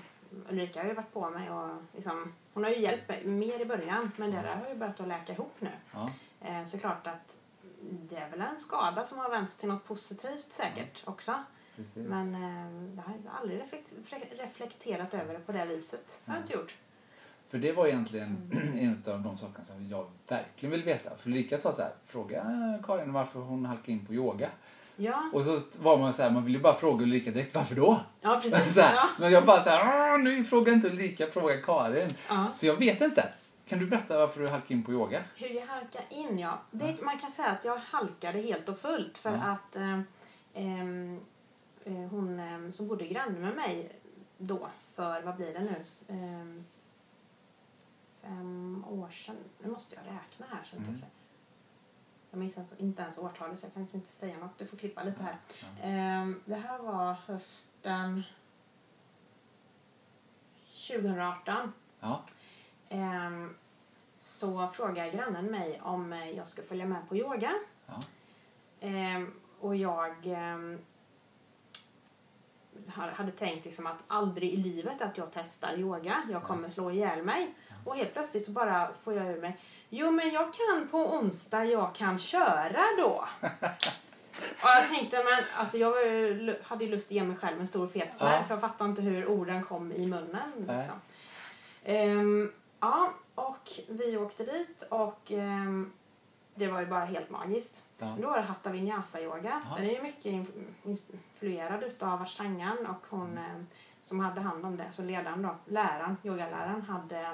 Ulrika 0.50 0.80
har 0.80 0.88
ju 0.88 0.94
varit 0.94 1.12
på 1.12 1.30
mig 1.30 1.50
och 1.50 1.76
liksom, 1.92 2.32
hon 2.54 2.64
har 2.64 2.70
ju 2.70 2.78
hjälpt 2.78 3.08
mig 3.08 3.24
mer 3.26 3.60
i 3.60 3.64
början. 3.64 4.10
Men 4.16 4.30
det 4.30 4.42
där 4.42 4.56
har 4.56 4.68
ju 4.68 4.74
börjat 4.74 5.00
att 5.00 5.08
läka 5.08 5.32
ihop 5.32 5.54
nu. 5.58 5.70
ja, 5.92 6.10
Eh, 6.40 6.64
så 6.64 6.78
klart 6.78 7.06
att 7.06 7.38
det 7.80 8.16
är 8.16 8.30
väl 8.30 8.40
en 8.40 8.58
skada 8.58 9.04
som 9.04 9.18
har 9.18 9.30
vänts 9.30 9.56
till 9.56 9.68
något 9.68 9.84
positivt 9.84 10.52
säkert 10.52 11.02
också. 11.06 11.44
precis. 11.76 11.96
Men 11.96 12.34
eh, 12.34 12.94
jag 12.96 13.02
har 13.02 13.40
aldrig 13.40 13.62
reflekterat 14.30 15.14
över 15.14 15.34
det 15.34 15.40
på 15.40 15.52
det 15.52 15.66
viset. 15.66 16.20
Det 16.24 16.30
har 16.30 16.38
jag 16.38 16.42
inte 16.42 16.52
gjort. 16.52 16.76
För 17.48 17.58
det 17.58 17.72
var 17.72 17.86
egentligen 17.86 18.50
en 18.80 19.12
av 19.14 19.20
de 19.22 19.36
sakerna 19.36 19.64
som 19.64 19.88
jag 19.88 20.06
verkligen 20.28 20.70
vill 20.70 20.82
veta. 20.82 21.10
För 21.16 21.30
Ulrika 21.30 21.58
sa 21.58 21.72
så 21.72 21.82
här, 21.82 21.90
fråga 22.06 22.42
Karin 22.86 23.12
varför 23.12 23.40
hon 23.40 23.64
halkade 23.66 23.92
in 23.92 24.06
på 24.06 24.14
yoga. 24.14 24.48
Ja, 24.96 25.30
Och 25.32 25.44
så 25.44 25.60
var 25.78 25.98
man 25.98 26.12
så 26.12 26.22
här, 26.22 26.30
man 26.30 26.44
ville 26.44 26.58
ju 26.58 26.62
bara 26.62 26.74
fråga 26.74 27.02
Ulrika 27.02 27.30
direkt, 27.30 27.54
varför 27.54 27.74
då? 27.74 28.00
ja 28.20 28.40
precis. 28.42 28.76
Här, 28.78 28.94
Ja. 28.94 29.08
Men 29.18 29.32
jag 29.32 29.46
bara 29.46 29.60
så 29.60 29.70
här, 29.70 30.12
"Åh, 30.14 30.22
nu 30.22 30.44
frågar 30.44 30.72
inte 30.72 30.88
Ulrika, 30.88 31.26
fråga 31.26 31.60
Karin. 31.62 32.10
Ja. 32.28 32.46
Så 32.54 32.66
jag 32.66 32.76
vet 32.76 33.00
inte. 33.00 33.28
Kan 33.68 33.78
du 33.78 33.86
berätta 33.86 34.18
varför 34.18 34.40
du 34.40 34.48
halkade 34.48 34.74
in 34.74 34.82
på 34.84 34.92
yoga? 34.92 35.22
Hur 35.36 35.48
jag 35.48 35.66
halkade 35.66 36.04
in, 36.10 36.38
ja. 36.38 36.58
Det, 36.70 37.02
man 37.02 37.18
kan 37.18 37.30
säga 37.30 37.48
att 37.48 37.64
jag 37.64 37.76
halkade 37.76 38.38
helt 38.40 38.68
och 38.68 38.78
fullt 38.78 39.18
för 39.18 39.30
att 39.30 39.76
eh, 39.76 39.98
eh, 40.54 42.08
hon 42.10 42.40
eh, 42.40 42.70
som 42.70 42.88
bodde 42.88 43.06
granne 43.06 43.38
med 43.40 43.56
mig 43.56 43.88
då 44.38 44.68
för, 44.94 45.22
vad 45.22 45.36
blir 45.36 45.52
det 45.54 45.60
nu, 45.60 45.76
eh, 46.08 46.62
fem 48.26 48.84
år 48.88 49.08
sedan. 49.10 49.36
Nu 49.58 49.70
måste 49.70 49.94
jag 49.94 50.02
räkna 50.04 50.46
här. 50.46 50.60
Att 50.60 50.72
Mm. 50.72 50.84
jag, 51.00 51.08
jag 52.30 52.38
minns 52.38 52.58
alltså 52.58 52.76
inte 52.78 53.02
ens 53.02 53.18
årtalet 53.18 53.58
så 53.58 53.66
jag 53.66 53.72
kan 53.72 53.82
liksom 53.82 54.00
inte 54.00 54.12
säga 54.12 54.38
något. 54.38 54.58
Du 54.58 54.66
får 54.66 54.76
klippa 54.76 55.02
lite 55.02 55.22
här. 55.22 55.36
Ehm, 55.82 56.40
det 56.44 56.54
här 56.56 56.78
var 56.78 57.12
hösten 57.26 58.22
2018. 60.88 61.72
Ja, 62.00 62.22
Ehm, 62.88 63.56
så 64.16 64.68
frågade 64.68 65.10
grannen 65.10 65.44
mig 65.46 65.80
om 65.82 66.12
eh, 66.12 66.30
jag 66.30 66.48
skulle 66.48 66.66
följa 66.66 66.86
med 66.86 67.08
på 67.08 67.16
yoga. 67.16 67.52
ja, 67.86 67.98
Ehm, 68.80 69.40
och 69.60 69.76
jag 69.76 70.26
hade 72.88 73.32
tänkt 73.32 73.64
liksom 73.64 73.86
att 73.86 73.98
aldrig 74.08 74.52
i 74.52 74.56
livet 74.56 75.02
att 75.02 75.18
jag 75.18 75.28
testar 75.32 75.76
yoga. 75.76 76.22
Jag 76.30 76.42
kommer 76.42 76.68
slå 76.68 76.90
ihjäl 76.90 77.22
mig. 77.22 77.54
Och 77.84 77.96
helt 77.96 78.12
plötsligt 78.12 78.44
så 78.44 78.50
bara 78.50 78.92
får 78.92 79.14
jag 79.14 79.26
ur 79.26 79.40
mig. 79.40 79.58
Jo 79.88 80.10
men 80.10 80.30
jag 80.30 80.52
kan 80.54 80.88
på 80.88 80.98
onsdag, 80.98 81.64
jag 81.64 81.94
kan 81.94 82.18
köra 82.18 82.82
då. 82.98 83.24
och 84.40 84.68
jag 84.68 84.88
tänkte 84.88 85.16
men 85.16 85.44
alltså 85.56 85.78
jag 85.78 85.92
hade 86.62 86.84
ju 86.84 86.90
lust 86.90 87.06
att 87.08 87.12
ge 87.12 87.24
mig 87.24 87.36
själv 87.36 87.60
en 87.60 87.68
stor 87.68 87.86
fet 87.86 88.16
smäll 88.16 88.32
Ja. 88.32 88.44
för 88.44 88.54
jag 88.54 88.60
fattade 88.60 88.90
inte 88.90 89.02
hur 89.02 89.28
orden 89.28 89.64
kom 89.64 89.92
i 89.92 90.06
munnen. 90.06 90.52
Liksom. 90.56 91.00
Ehm, 91.84 92.52
ja, 92.80 93.12
och 93.34 93.70
vi 93.88 94.16
åkte 94.16 94.44
dit 94.44 94.86
och 94.90 95.32
ehm, 95.32 95.92
det 96.54 96.66
var 96.68 96.80
ju 96.80 96.86
bara 96.86 97.04
helt 97.04 97.30
magiskt. 97.30 97.82
Ja. 97.98 98.16
Då 98.20 98.26
var 98.30 98.36
det 98.36 98.42
Hatha 98.42 98.70
Vinyasa 98.70 99.20
yoga. 99.22 99.62
Ja. 99.70 99.76
Den 99.76 99.84
är 99.86 99.94
ju 99.94 100.02
mycket 100.02 100.26
in- 100.26 100.74
influerad 100.84 101.82
utav 101.82 102.22
Ashtangan 102.22 102.86
och 102.86 103.06
hon 103.10 103.38
eh, 103.38 103.62
som 104.02 104.20
hade 104.20 104.40
hand 104.40 104.66
om 104.66 104.76
det, 104.76 104.92
så 104.92 105.02
ledaren 105.02 105.42
då, 105.42 105.54
läraren, 105.66 106.16
yogaläraren, 106.22 106.82
hade 106.82 107.20
eh, 107.20 107.32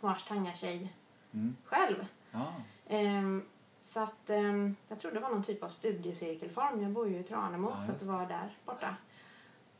var 0.00 0.10
Ashtanga-tjej 0.10 0.92
Mm. 1.34 1.56
själv. 1.64 2.06
ja. 2.30 2.52
Ehm, 2.88 3.42
Så 3.80 4.02
att 4.02 4.30
ehm, 4.30 4.76
jag 4.88 4.98
tror 4.98 5.12
det 5.12 5.20
var 5.20 5.30
någon 5.30 5.42
typ 5.42 5.62
av 5.62 5.68
studiecirkelform. 5.68 6.82
Jag 6.82 6.90
bor 6.92 7.08
ju 7.08 7.18
i 7.18 7.22
Tranemo 7.22 7.70
Ja, 7.70 7.82
så 7.86 7.92
att 7.92 8.00
det 8.00 8.06
var 8.06 8.26
där 8.26 8.56
borta. 8.64 8.94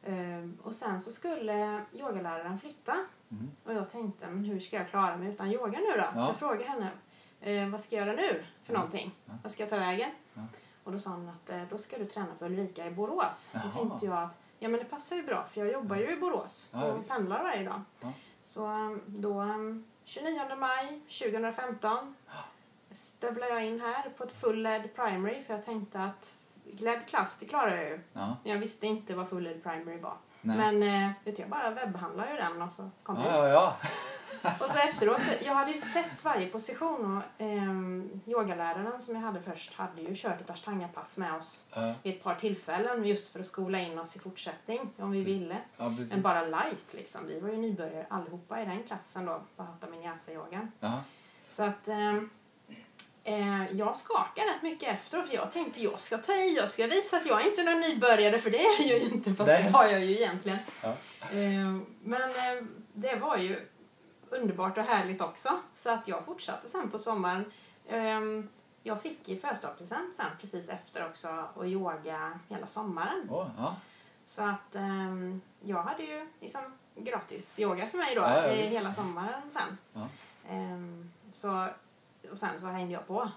Ehm, 0.04 0.58
och 0.62 0.74
sen 0.74 1.00
så 1.00 1.12
skulle 1.12 1.80
yogaläraren 1.92 2.58
flytta 2.58 2.96
Mm. 3.30 3.50
och 3.64 3.74
jag 3.74 3.90
tänkte 3.90 4.26
men 4.26 4.44
hur 4.44 4.60
ska 4.60 4.76
jag 4.76 4.88
klara 4.88 5.16
mig 5.16 5.28
utan 5.28 5.50
yoga 5.52 5.78
nu 5.78 5.92
då? 5.92 5.98
Ja. 5.98 6.12
Så 6.12 6.18
jag 6.28 6.36
frågade 6.36 6.64
henne 6.64 6.90
eh, 7.40 7.68
vad 7.68 7.80
ska 7.80 7.96
jag 7.96 8.06
göra 8.06 8.16
nu 8.16 8.42
för 8.64 8.72
Ja. 8.72 8.78
någonting? 8.78 9.14
Ja. 9.26 9.32
Vad 9.42 9.52
ska 9.52 9.62
jag 9.62 9.70
ta 9.70 9.76
vägen? 9.76 10.10
Ja. 10.34 10.42
Och 10.84 10.92
då 10.92 10.98
sa 10.98 11.10
hon 11.10 11.28
att 11.28 11.50
eh, 11.50 11.62
då 11.70 11.78
ska 11.78 11.98
du 11.98 12.04
träna 12.06 12.34
för 12.38 12.46
Ulrika 12.46 12.86
i 12.86 12.90
Borås. 12.90 13.50
Jaha. 13.52 13.62
Då 13.64 13.70
tänkte 13.70 14.06
jag 14.06 14.22
att 14.22 14.38
ja 14.58 14.68
men 14.68 14.78
det 14.80 14.84
passar 14.86 15.16
ju 15.16 15.22
bra 15.22 15.44
för 15.44 15.60
jag 15.60 15.72
jobbar 15.72 15.96
ju 15.96 16.12
i 16.12 16.16
Borås 16.16 16.68
Ja, 16.72 16.84
och 16.84 16.98
visst. 16.98 17.08
pendlar 17.08 17.42
varje 17.42 17.64
dag. 17.64 17.80
Ja. 18.00 18.12
Så 18.42 18.66
um, 18.66 19.02
då 19.06 19.40
um, 19.40 19.84
29 20.04 20.40
maj 20.56 21.00
2015 21.08 22.14
stövlade 22.90 23.52
jag 23.52 23.64
in 23.64 23.80
här 23.80 24.10
på 24.16 24.24
ett 24.24 24.32
full 24.32 24.62
LED 24.62 24.94
primary 24.94 25.42
för 25.42 25.54
jag 25.54 25.64
tänkte 25.64 26.00
att 26.04 26.34
LED 26.78 27.06
klass 27.08 27.38
det 27.38 27.46
klarar 27.46 27.76
jag 27.76 27.84
ju. 27.90 28.00
Ja. 28.12 28.36
Jag 28.44 28.58
visste 28.58 28.86
inte 28.86 29.14
vad 29.14 29.28
full 29.28 29.42
LED 29.42 29.62
primary 29.62 29.98
var. 30.00 30.16
Nej. 30.40 30.56
Men 30.56 30.82
eh, 31.06 31.12
vet 31.24 31.36
du, 31.36 31.42
jag 31.42 31.50
bara 31.50 31.70
webbhandlade 31.70 32.30
ju 32.30 32.36
den 32.36 32.62
och 32.62 32.72
så 32.72 32.90
kom 33.02 33.16
hit. 33.16 33.26
ja, 33.30 33.48
ja, 33.48 33.48
ja. 33.48 33.76
Och 34.60 34.66
så 34.70 34.78
efteråt, 34.78 35.22
så 35.22 35.32
jag 35.44 35.54
hade 35.54 35.70
ju 35.70 35.78
sett 35.78 36.24
varje 36.24 36.46
position 36.48 37.16
och 37.16 37.22
ehm, 37.38 38.20
yogaläraren 38.26 39.00
som 39.00 39.14
jag 39.14 39.22
hade 39.22 39.42
först 39.42 39.72
hade 39.74 40.02
ju 40.02 40.14
kört 40.14 40.40
ett 40.40 40.50
ashtanga-pass 40.50 41.16
med 41.16 41.34
oss 41.34 41.64
Ja, 41.74 41.94
vid 42.02 42.14
ett 42.14 42.22
par 42.22 42.34
tillfällen 42.34 43.04
just 43.04 43.32
för 43.32 43.40
att 43.40 43.46
skola 43.46 43.78
in 43.78 43.98
oss 43.98 44.16
i 44.16 44.18
fortsättning 44.18 44.90
om 44.98 45.10
vi 45.10 45.24
ville. 45.24 45.56
ja. 45.76 45.88
Men 46.10 46.22
bara 46.22 46.42
light 46.42 46.86
liksom. 46.94 47.26
Vi 47.26 47.40
var 47.40 47.48
ju 47.48 47.56
nybörjare 47.56 48.06
allihopa 48.10 48.62
i 48.62 48.64
den 48.64 48.82
klassen 48.82 49.24
då 49.26 49.40
på 49.56 49.62
Hatha 49.62 49.86
Vinyasa-yogan. 49.86 50.72
Ja. 50.80 51.02
Så 51.48 51.62
att 51.64 51.88
ehm, 51.88 52.30
eh, 53.24 53.72
jag 53.76 53.96
skakade 53.96 54.50
rätt 54.50 54.62
mycket 54.62 54.94
efteråt 54.94 55.28
för 55.28 55.34
jag 55.34 55.52
tänkte 55.52 55.82
jag 55.82 56.00
ska 56.00 56.18
ta 56.18 56.32
i, 56.32 56.56
jag 56.56 56.68
ska 56.70 56.86
visa 56.86 57.16
att 57.16 57.26
jag 57.26 57.42
är 57.42 57.46
inte 57.48 57.62
någon 57.64 57.80
nybörjare 57.80 58.38
för 58.38 58.50
det 58.50 58.58
är 58.60 58.88
jag 58.88 58.98
ju 58.98 59.04
inte 59.04 59.34
fast 59.34 59.48
Nej. 59.48 59.62
det 59.62 59.70
var 59.70 59.84
jag 59.86 60.00
ju 60.04 60.16
egentligen. 60.16 60.58
Ja. 60.82 60.88
Eh, 61.30 61.76
men 62.02 62.22
eh, 62.22 62.64
det 62.92 63.16
var 63.16 63.36
ju 63.36 63.68
underbart 64.30 64.78
och 64.78 64.84
härligt 64.84 65.20
också 65.20 65.48
så 65.72 65.90
att 65.90 66.08
jag 66.08 66.24
fortsatte 66.24 66.68
sen 66.68 66.90
på 66.90 66.98
sommaren. 66.98 67.52
Eh, 67.86 68.20
jag 68.82 69.02
fick 69.02 69.28
i 69.28 69.36
födelsedagspresent 69.36 70.14
sen 70.14 70.26
precis 70.40 70.68
efter 70.68 71.06
också 71.06 71.28
att 71.28 71.66
yoga 71.66 72.38
hela 72.48 72.66
sommaren. 72.66 73.28
Åh, 73.30 73.48
ja. 73.58 73.76
Så 74.26 74.42
att 74.42 74.74
ehm, 74.74 75.40
jag 75.60 75.82
hade 75.82 76.02
ju 76.02 76.28
liksom 76.40 76.78
gratis 76.94 77.58
yoga 77.58 77.86
för 77.86 77.98
mig 77.98 78.14
då 78.14 78.20
Ja, 78.20 78.40
hela 78.48 78.92
sommaren 78.92 79.42
sen. 79.52 79.78
Ja. 79.92 80.08
Ehm, 80.48 81.12
så, 81.32 81.68
och 82.30 82.38
sen 82.38 82.60
så 82.60 82.66
hängde 82.66 82.92
jag 82.92 83.06
på. 83.06 83.30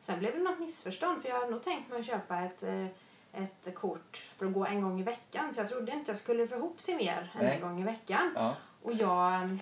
Sen 0.00 0.18
blev 0.18 0.32
det 0.32 0.42
något 0.42 0.58
missförstånd 0.58 1.22
för 1.22 1.28
jag 1.28 1.36
hade 1.36 1.50
nog 1.50 1.62
tänkt 1.62 1.90
mig 1.90 2.00
att 2.00 2.06
köpa 2.06 2.40
ett, 2.40 2.62
eh, 2.62 2.86
ett 3.32 3.74
kort 3.74 4.16
för 4.36 4.46
att 4.46 4.52
gå 4.52 4.66
en 4.66 4.80
gång 4.80 5.00
i 5.00 5.02
veckan. 5.02 5.54
För 5.54 5.62
jag 5.62 5.70
trodde 5.70 5.92
inte 5.92 6.10
jag 6.10 6.18
skulle 6.18 6.48
få 6.48 6.56
ihop 6.56 6.78
till 6.78 6.96
mer 6.96 7.30
än 7.34 7.44
Nej. 7.44 7.54
en 7.54 7.60
gång 7.60 7.80
i 7.80 7.84
veckan. 7.84 8.32
Ja. 8.34 8.56
Och 8.82 8.92
jag 8.92 9.58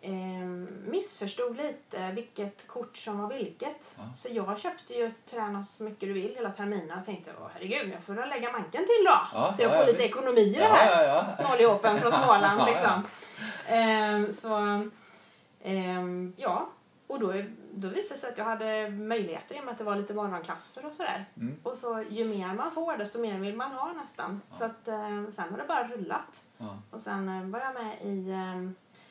ehm, 0.00 0.68
missförstod 0.86 1.56
lite 1.56 2.10
vilket 2.10 2.66
kort 2.66 2.96
som 2.96 3.18
var 3.18 3.28
vilket. 3.28 3.96
Ja. 3.98 4.12
Så 4.14 4.28
jag 4.30 4.58
köpte 4.58 4.94
ju 4.94 5.10
Träna 5.10 5.64
så 5.64 5.84
mycket 5.84 6.00
du 6.00 6.12
vill 6.12 6.34
hela 6.34 6.50
terminen 6.50 6.98
och 6.98 7.04
tänkte 7.04 7.30
åh 7.40 7.48
herregud 7.54 7.92
jag 7.94 8.02
får 8.02 8.14
väl 8.14 8.28
lägga 8.28 8.52
manken 8.52 8.84
till 8.84 9.04
då. 9.04 9.18
Ja, 9.32 9.52
så 9.52 9.62
jag 9.62 9.70
ja, 9.70 9.74
får 9.74 9.80
ja, 9.80 9.86
lite 9.86 10.02
visst. 10.02 10.16
ekonomi 10.16 10.40
i 10.40 10.58
det 10.58 10.64
här. 10.64 11.02
ja, 11.02 11.24
ja. 11.28 11.44
Snåljåpen 11.44 12.00
från 12.00 12.12
Småland 12.22 12.62
liksom. 12.66 13.02
Ehm, 13.66 14.32
så 14.32 14.82
ehm, 15.62 16.32
ja, 16.36 16.68
och 17.08 17.20
då, 17.20 17.32
då 17.74 17.88
visade 17.88 18.14
det 18.14 18.18
sig 18.18 18.30
att 18.30 18.38
jag 18.38 18.44
hade 18.44 18.90
möjligheter 18.90 19.56
i 19.56 19.60
och 19.60 19.64
med 19.64 19.72
att 19.72 19.78
det 19.78 19.84
var 19.84 19.96
lite 19.96 20.14
morgonklasser 20.14 20.86
och 20.86 20.94
sådär. 20.94 21.24
Mm. 21.36 21.56
Och 21.62 21.74
så 21.74 22.04
ju 22.08 22.24
mer 22.24 22.54
man 22.54 22.70
får 22.70 22.96
desto 22.96 23.18
mer 23.20 23.38
vill 23.38 23.56
man 23.56 23.72
ha 23.72 23.92
nästan. 23.92 24.40
Så 24.52 24.64
att 24.64 24.88
eh, 24.88 25.24
sen 25.30 25.50
har 25.50 25.58
det 25.58 25.64
bara 25.68 25.88
rullat. 25.88 26.44
Och 26.90 27.00
sen 27.00 27.28
eh, 27.28 27.44
var 27.44 27.60
jag 27.60 27.74
med 27.74 28.02
i, 28.02 28.30
eh, 28.30 28.70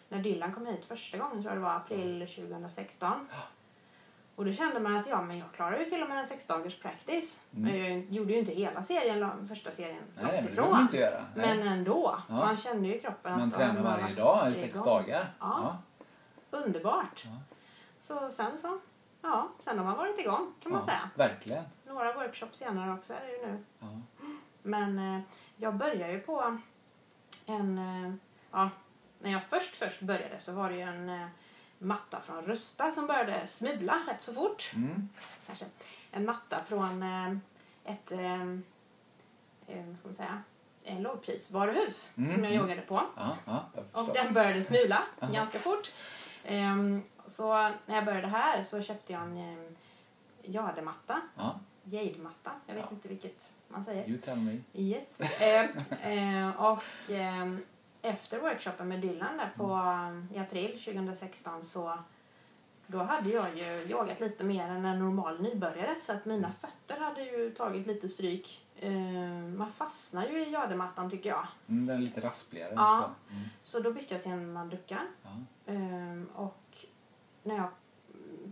när 0.09 0.19
Dylan 0.23 0.53
kom 0.53 0.65
hit 0.65 0.85
första 0.85 1.17
gången, 1.17 1.41
tror 1.41 1.53
jag 1.53 1.57
det 1.57 1.65
var 1.65 1.75
april 1.75 2.27
2016. 2.27 3.27
Och 4.35 4.45
då 4.45 4.51
kände 4.51 4.79
man 4.79 4.95
att 4.95 5.07
ja, 5.07 5.21
men 5.21 5.37
jag 5.37 5.51
klarar 5.53 5.79
ju 5.79 5.85
till 5.85 6.03
och 6.03 6.09
med 6.09 6.17
en 6.19 6.25
sex 6.25 6.45
dagars 6.47 6.79
practice. 6.79 7.41
Mm. 7.55 7.63
Men 7.71 7.79
jag 7.93 8.05
gjorde 8.09 8.33
ju 8.33 8.39
inte 8.39 8.51
hela 8.51 8.83
serien, 8.83 9.47
första 9.47 9.71
serien, 9.71 10.03
Nej, 10.23 10.41
långt 10.41 10.49
ifrån. 10.51 10.81
inte 10.81 10.97
göra. 10.97 11.25
Nej. 11.35 11.57
Men 11.57 11.67
ändå, 11.67 12.19
Ja. 12.29 12.35
man 12.35 12.57
kände 12.57 12.87
ju 12.87 12.99
kroppen 12.99 13.31
Man 13.31 13.41
att 13.47 13.51
ja, 13.51 13.57
tränar 13.57 13.81
varje 13.83 14.15
dag 14.15 14.51
i 14.51 14.55
sex 14.55 14.83
dagar. 14.83 15.33
Ja. 15.39 15.77
Underbart. 16.51 17.25
Ja. 17.25 17.31
Så 17.99 18.31
sen 18.31 18.57
så, 18.57 18.79
ja, 19.21 19.49
sen 19.59 19.77
har 19.77 19.85
man 19.85 19.97
varit 19.97 20.19
igång 20.19 20.53
kan 20.63 20.71
man 20.71 20.81
Ja, 20.81 20.85
säga. 20.85 21.09
Verkligen. 21.15 21.63
Några 21.85 22.13
workshops 22.13 22.57
senare 22.59 22.93
också 22.93 23.13
är 23.13 23.19
det 23.27 23.31
ju 23.31 23.45
nu. 23.51 23.63
Ja. 23.79 23.87
Men 24.63 24.99
eh, 25.15 25.21
jag 25.57 25.75
började 25.75 26.11
ju 26.13 26.19
på 26.19 26.57
en... 27.45 27.77
Eh, 27.77 28.13
ja, 28.51 28.69
när 29.19 29.31
jag 29.31 29.43
först 29.43 29.75
först 29.75 30.01
började 30.01 30.39
så 30.39 30.51
var 30.51 30.69
det 30.69 30.75
ju 30.75 30.81
en 30.81 31.09
eh, 31.09 31.27
matta 31.79 32.21
från 32.21 32.45
Rusta 32.45 32.91
som 32.91 33.07
började 33.07 33.47
smula 33.47 33.99
rätt 34.07 34.21
så 34.21 34.33
fort. 34.33 34.71
Mm. 34.75 35.09
Kanske. 35.45 35.65
En 36.11 36.25
matta 36.25 36.63
från 36.63 37.03
eh, 37.03 37.37
ett... 37.93 38.11
Eh, 38.11 38.41
eh, 39.67 39.85
vad 39.87 39.97
ska 39.97 40.07
man 40.07 40.15
säga? 40.15 40.41
En 40.83 41.01
lågprisvaruhus 41.01 42.13
Mm, 42.17 42.33
som 42.33 42.43
jag 42.43 42.53
mm. 42.53 42.63
yogade 42.63 42.81
på. 42.81 43.03
Ja, 43.15 43.37
ja, 43.45 43.69
jag 43.75 44.03
Och 44.07 44.13
den 44.13 44.33
började 44.33 44.63
smula 44.63 45.03
ganska 45.33 45.59
fort. 45.59 45.91
Ehm, 46.43 47.03
så 47.25 47.53
när 47.85 47.95
jag 47.95 48.05
började 48.05 48.27
här 48.27 48.63
så 48.63 48.81
köpte 48.81 49.13
jag 49.13 49.21
en 49.21 49.37
um, 49.37 49.75
jadematta. 50.41 51.21
Ja, 51.35 51.59
Jade-matta. 51.83 52.51
Jag 52.65 52.75
vet 52.75 52.91
inte 52.91 53.07
vilket 53.07 53.51
man 53.67 53.83
säger. 53.83 54.09
you 54.09 54.17
tell 54.17 54.37
me. 54.37 54.57
Yes. 54.73 55.19
Eh, 55.19 55.69
eh, 56.11 56.49
och 56.49 57.11
eh, 57.11 57.55
efter 58.07 58.39
workshopen 58.39 58.87
med 58.87 58.99
Dylan 58.99 59.37
där 59.37 59.51
på, 59.55 59.63
eh, 59.63 60.37
i 60.37 60.39
april 60.39 60.71
2016 60.71 61.63
så 61.63 61.97
då 62.87 62.97
hade 62.97 63.29
jag 63.29 63.57
ju 63.57 63.63
yogat 63.63 64.19
lite 64.19 64.43
mer 64.43 64.67
än 64.69 64.85
en 64.85 64.99
normal 64.99 65.41
nybörjare 65.41 65.99
så 65.99 66.13
att 66.13 66.25
mina 66.25 66.51
fötter 66.51 66.99
hade 66.99 67.21
ju 67.21 67.51
tagit 67.51 67.87
lite 67.87 68.09
stryk. 68.09 68.65
Eh, 68.79 68.91
man 69.57 69.71
fastnar 69.71 70.27
ju 70.27 70.45
i 70.45 70.51
jademattan 70.51 71.09
tycker 71.09 71.29
jag. 71.29 71.47
Mm, 71.67 71.85
den 71.85 71.97
är 71.97 72.01
lite 72.01 72.21
raspligare. 72.21 72.73
Ja. 72.75 73.09
Så. 73.27 73.33
Mm. 73.33 73.49
Så 73.63 73.79
då 73.79 73.93
bytte 73.93 74.13
jag 74.13 74.23
till 74.23 74.31
en 74.31 74.53
manduka. 74.53 74.99
Ja. 75.23 75.29
Ehm, 75.73 76.29
och 76.35 76.77
när 77.43 77.57
jag 77.57 77.69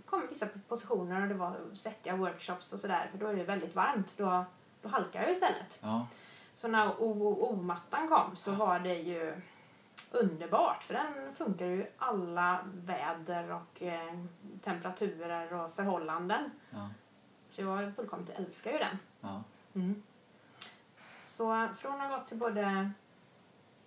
kom 0.06 0.24
i 0.24 0.28
vissa 0.28 0.48
positioner 0.68 1.22
och 1.22 1.28
det 1.28 1.34
var 1.34 1.56
svettiga 1.74 2.16
workshops 2.16 2.74
och 2.74 2.80
sådär, 2.80 3.08
för 3.12 3.18
då 3.18 3.28
är 3.28 3.36
det 3.36 3.44
väldigt 3.44 3.76
varmt, 3.76 4.14
då, 4.18 4.46
då 4.82 4.90
halkar 4.90 5.22
jag 5.22 5.32
istället. 5.32 5.80
Ja. 5.82 6.08
Så 6.56 6.68
när 6.68 7.02
OO-mattan 7.02 8.08
kom 8.08 8.36
så 8.36 8.52
var 8.52 8.80
det 8.80 8.96
ju 8.96 9.42
underbart, 10.12 10.84
för 10.84 10.94
den 10.94 11.36
funkar 11.36 11.66
ju 11.66 11.88
alla 11.98 12.60
väder 12.74 13.52
och 13.52 13.82
eh, 13.82 14.20
temperaturer 14.62 15.54
och 15.54 15.74
förhållanden. 15.74 16.52
Ja. 16.70 16.90
Så 17.50 17.62
jag 17.62 17.96
fullkomligt 17.96 18.30
älskar 18.30 18.72
ju 18.72 18.78
den. 18.78 18.98
Ja. 19.22 19.44
Så 21.26 21.68
från 21.78 22.02
att 22.02 22.10
ha 22.10 22.18
gått 22.18 22.28
till 22.28 22.38
både 22.38 22.92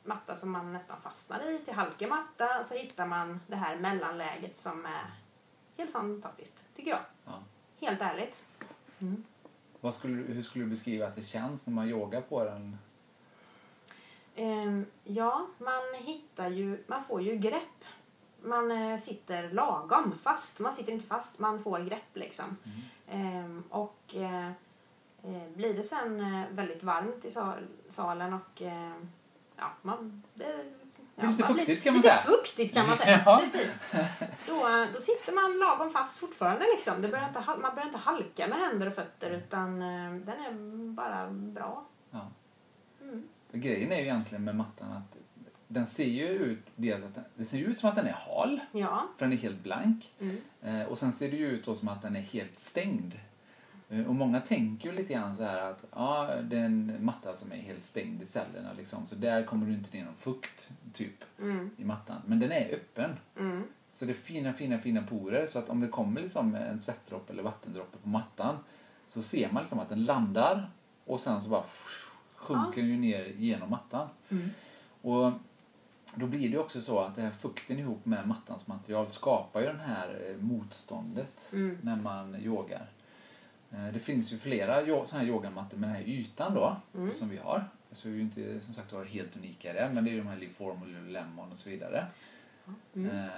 matta 0.05 0.37
som 0.37 0.51
man 0.51 0.73
nästan 0.73 1.01
fastnar 1.01 1.51
i 1.51 1.59
till 1.59 1.75
halkig 1.75 2.09
matta 2.09 2.65
så 2.65 2.75
hittar 2.75 3.07
man 3.07 3.41
det 3.47 3.57
här 3.57 3.77
mellanläget 3.77 4.57
som 4.57 4.87
är 4.87 5.11
helt 5.77 5.93
fantastiskt, 5.93 6.67
tycker 6.75 6.91
jag. 6.91 7.01
Ja. 7.25 7.33
Helt 7.81 8.03
ärligt. 8.03 8.45
Vad 9.81 9.95
skulle, 9.95 10.15
hur 10.15 10.43
skulle 10.43 10.65
du 10.65 10.71
beskriva 10.71 11.07
att 11.07 11.17
det 11.17 11.23
känns 11.23 11.67
när 11.67 11.75
man 11.75 11.89
yogar 11.89 12.21
på 12.21 12.45
den? 12.45 12.79
Ehm, 14.35 14.87
ja, 15.05 15.47
man 15.59 15.95
hittar 16.05 16.51
ju, 16.51 16.85
man 16.87 17.05
får 17.05 17.23
ju 17.23 17.37
grepp. 17.37 17.85
Man 18.43 18.71
eh, 18.71 18.99
sitter 18.99 19.51
lagom 19.51 20.19
fast. 20.23 20.59
Man 20.61 20.73
sitter 20.73 20.93
inte 20.93 21.07
fast, 21.07 21.39
man 21.39 21.59
får 21.63 21.79
grepp 21.81 22.17
liksom. 22.17 22.57
Ehm, 23.09 23.65
och 23.71 24.15
eh, 24.15 24.49
eh, 25.23 25.49
blir 25.57 25.75
det 25.75 25.83
sen 25.83 26.45
väldigt 26.51 26.83
varmt 26.83 27.25
i 27.25 27.31
sal, 27.31 27.67
salen 27.89 28.33
och 28.33 28.63
ja, 29.57 29.71
man... 29.83 30.23
Det, 30.35 30.73
ja, 31.21 31.31
Lite 31.31 31.45
fuktigt 31.47 31.85
kan 31.85 31.93
man 31.93 32.03
lite 32.03 32.09
säga. 32.15 32.23
fuktigt 32.37 32.75
kan 32.75 32.87
man 32.87 32.97
säga. 32.97 33.23
Ja. 33.27 33.41
Precis. 33.45 33.73
Då, 34.47 34.55
då 34.95 35.01
sitter 35.01 35.33
man 35.33 35.59
lagom 35.59 35.91
fast 35.91 36.19
fortfarande 36.19 36.65
liksom. 36.77 37.03
Det 37.03 37.09
börjar 37.09 37.29
inte, 37.29 37.41
man 37.47 37.75
börjar 37.75 37.87
inte 37.87 37.99
halka 37.99 38.47
med 38.49 38.59
händer 38.59 38.87
och 38.87 38.95
fötter 38.95 39.31
utan 39.31 39.83
eh, 39.83 40.13
den 40.13 40.29
är 40.29 40.53
bara 40.95 41.31
bra. 41.31 41.85
Ja. 42.11 42.29
Mm. 43.03 43.29
Grejen 43.53 43.93
är 43.93 43.97
ju 43.97 44.03
egentligen 44.03 44.45
med 44.45 44.57
mattan 44.57 44.93
att 44.93 45.17
den 45.69 45.87
ser 45.87 46.05
ju 46.05 46.29
ut, 46.29 46.67
dels 46.77 47.05
att 47.05 47.15
den, 47.15 47.25
det 47.35 47.45
ser 47.45 47.59
ju 47.59 47.65
ut 47.65 47.79
som 47.79 47.89
att 47.89 47.97
den 47.97 48.07
är 48.07 48.13
hal, 48.13 48.61
Ja. 48.73 49.07
för 49.19 49.25
den 49.27 49.33
är 49.33 49.37
helt 49.37 49.63
blank. 49.63 50.13
Mm. 50.21 50.41
Eh, 50.63 50.83
och 50.87 50.99
sen 50.99 51.13
ser 51.13 51.31
det 51.31 51.37
ju 51.37 51.47
ut 51.51 51.65
då 51.65 51.75
som 51.75 51.89
att 51.89 52.03
den 52.03 52.17
är 52.17 52.21
helt 52.21 52.59
stängd. 52.59 53.15
Eh, 53.91 54.07
och 54.07 54.15
många 54.15 54.41
tänker 54.41 54.89
ju 54.91 54.95
lite 54.97 55.13
grann 55.13 55.37
så 55.37 55.43
här 55.43 55.63
att 55.71 55.85
ja, 55.95 56.31
det 56.43 56.59
är 56.59 56.65
en 56.65 56.97
matta 57.01 57.35
som 57.37 57.53
är 57.53 57.57
helt 57.57 57.85
stängd 57.85 58.23
i 58.23 58.27
cellerna 58.27 58.73
liksom, 58.79 59.07
så 59.07 59.15
där 59.15 59.43
kommer 59.45 59.67
du 59.67 59.73
inte 59.73 59.97
ner 59.97 60.05
någon 60.05 60.15
fukt 60.15 60.71
typ 60.93 61.25
Mm. 61.41 61.71
i 61.77 61.85
mattan. 61.85 62.17
Men 62.27 62.41
den 62.41 62.53
är 62.53 62.75
öppen. 62.75 63.11
Mm. 63.39 63.63
Så 63.91 64.05
det 64.05 64.13
är 64.13 64.15
fina, 64.15 64.53
fina, 64.53 64.79
fina 64.79 65.03
porer 65.03 65.47
så 65.47 65.59
att 65.59 65.69
om 65.69 65.81
det 65.81 65.89
kommer 65.89 66.21
liksom 66.21 66.55
en 66.55 66.81
svettdroppe 66.81 67.33
eller 67.33 67.43
vattendroppe 67.43 67.99
på 68.03 68.09
mattan 68.09 68.57
så 69.07 69.23
ser 69.23 69.53
man 69.53 69.63
liksom 69.63 69.79
att 69.79 69.89
den 69.89 70.05
landar 70.05 70.71
och 71.05 71.21
sen 71.21 71.41
så 71.43 71.49
bara 71.51 71.65
sjunker 72.35 72.81
den 72.83 72.91
ju 72.91 72.97
ner 72.97 73.25
genom 73.37 73.71
mattan. 73.71 74.09
Mm. 74.29 74.51
Och 75.03 75.33
då 76.15 76.27
blir 76.27 76.49
det 76.51 76.59
också 76.59 76.81
så 76.81 77.01
att 77.01 77.17
det 77.17 77.23
här 77.23 77.31
fukten 77.31 77.79
ihop 77.79 78.07
med 78.07 78.29
mattans 78.29 78.67
material 78.69 79.09
skapar 79.09 79.61
ju 79.61 79.67
det 79.67 79.83
här 79.87 80.21
eh, 80.31 80.37
motståndet 80.45 81.33
Mm. 81.53 81.79
när 81.83 81.97
man 81.97 82.35
yogar. 82.37 82.87
Eh, 83.73 83.93
Det 83.93 83.99
finns 83.99 84.33
ju 84.33 84.39
flera 84.39 85.07
såna 85.07 85.23
här 85.23 85.29
yogamattor 85.29 85.79
med 85.79 85.89
den 85.89 85.97
här 85.97 86.03
ytan 86.09 86.55
då, 86.55 86.77
Mm. 86.95 87.13
som 87.13 87.29
vi 87.29 87.37
har. 87.37 87.65
Så 87.93 88.09
vi 88.09 88.15
är 88.15 88.17
ju 88.19 88.23
inte 88.23 88.61
som 88.61 88.75
sagt 88.75 88.93
var 88.93 89.05
helt 89.05 89.37
unika 89.37 89.71
i 89.71 89.75
det, 89.75 89.91
men 89.95 90.05
det 90.05 90.11
är 90.11 90.13
ju 90.13 90.19
de 90.19 90.27
här 90.29 90.37
Liform 90.37 90.83
och 90.83 90.89
Lululemon 90.89 91.53
och 91.53 91.59
så 91.59 91.71
vidare. 91.71 92.07
Mm. 92.95 93.11
Eh, 93.11 93.29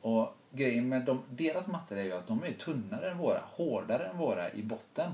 och 0.00 0.36
grejen 0.50 0.88
med 0.88 1.04
de, 1.04 1.22
deras 1.30 1.68
mattor 1.68 1.98
är 1.98 2.02
ju 2.04 2.12
att 2.12 2.26
de 2.26 2.44
är 2.44 2.52
tunnare 2.52 3.10
än 3.10 3.18
våra, 3.18 3.40
hårdare 3.50 4.06
än 4.06 4.18
våra 4.18 4.52
i 4.52 4.62
botten. 4.62 5.12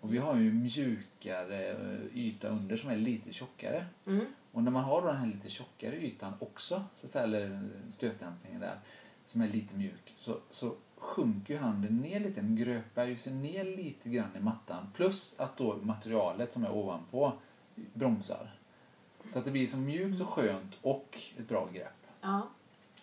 Och 0.00 0.14
vi 0.14 0.18
har 0.18 0.36
ju 0.36 0.52
mjukare 0.52 1.68
eh, 1.70 2.16
yta 2.18 2.48
under 2.48 2.76
som 2.76 2.90
är 2.90 2.96
lite 2.96 3.32
tjockare. 3.32 3.86
Mm. 4.06 4.26
Och 4.52 4.62
när 4.62 4.70
man 4.70 4.84
har 4.84 5.00
då 5.02 5.06
den 5.08 5.16
här 5.16 5.26
lite 5.26 5.50
tjockare 5.50 5.96
ytan 5.96 6.32
också, 6.38 6.84
så 6.94 7.06
att 7.06 7.12
säga, 7.12 7.24
eller 7.24 7.60
stötdämpningen 7.90 8.60
där, 8.60 8.76
som 9.26 9.40
är 9.40 9.48
lite 9.48 9.74
mjuk, 9.76 10.14
så, 10.18 10.36
så 10.50 10.74
sjunker 11.02 11.54
ju 11.54 11.60
handen 11.60 11.96
ner 11.96 12.20
lite, 12.20 12.40
den 12.40 12.56
gröpar 12.56 13.04
ju 13.04 13.16
sig 13.16 13.32
ner 13.32 13.64
lite 13.64 14.08
grann 14.08 14.36
i 14.36 14.40
mattan. 14.40 14.86
Plus 14.94 15.34
att 15.38 15.56
då 15.56 15.76
materialet 15.82 16.52
som 16.52 16.64
är 16.64 16.72
ovanpå 16.72 17.32
bromsar. 17.74 18.54
Så 19.26 19.38
att 19.38 19.44
det 19.44 19.50
blir 19.50 19.66
så 19.66 19.76
mjukt 19.76 20.20
och 20.20 20.28
skönt 20.28 20.78
och 20.82 21.18
ett 21.38 21.48
bra 21.48 21.68
grepp. 21.72 22.06
Ja. 22.20 22.48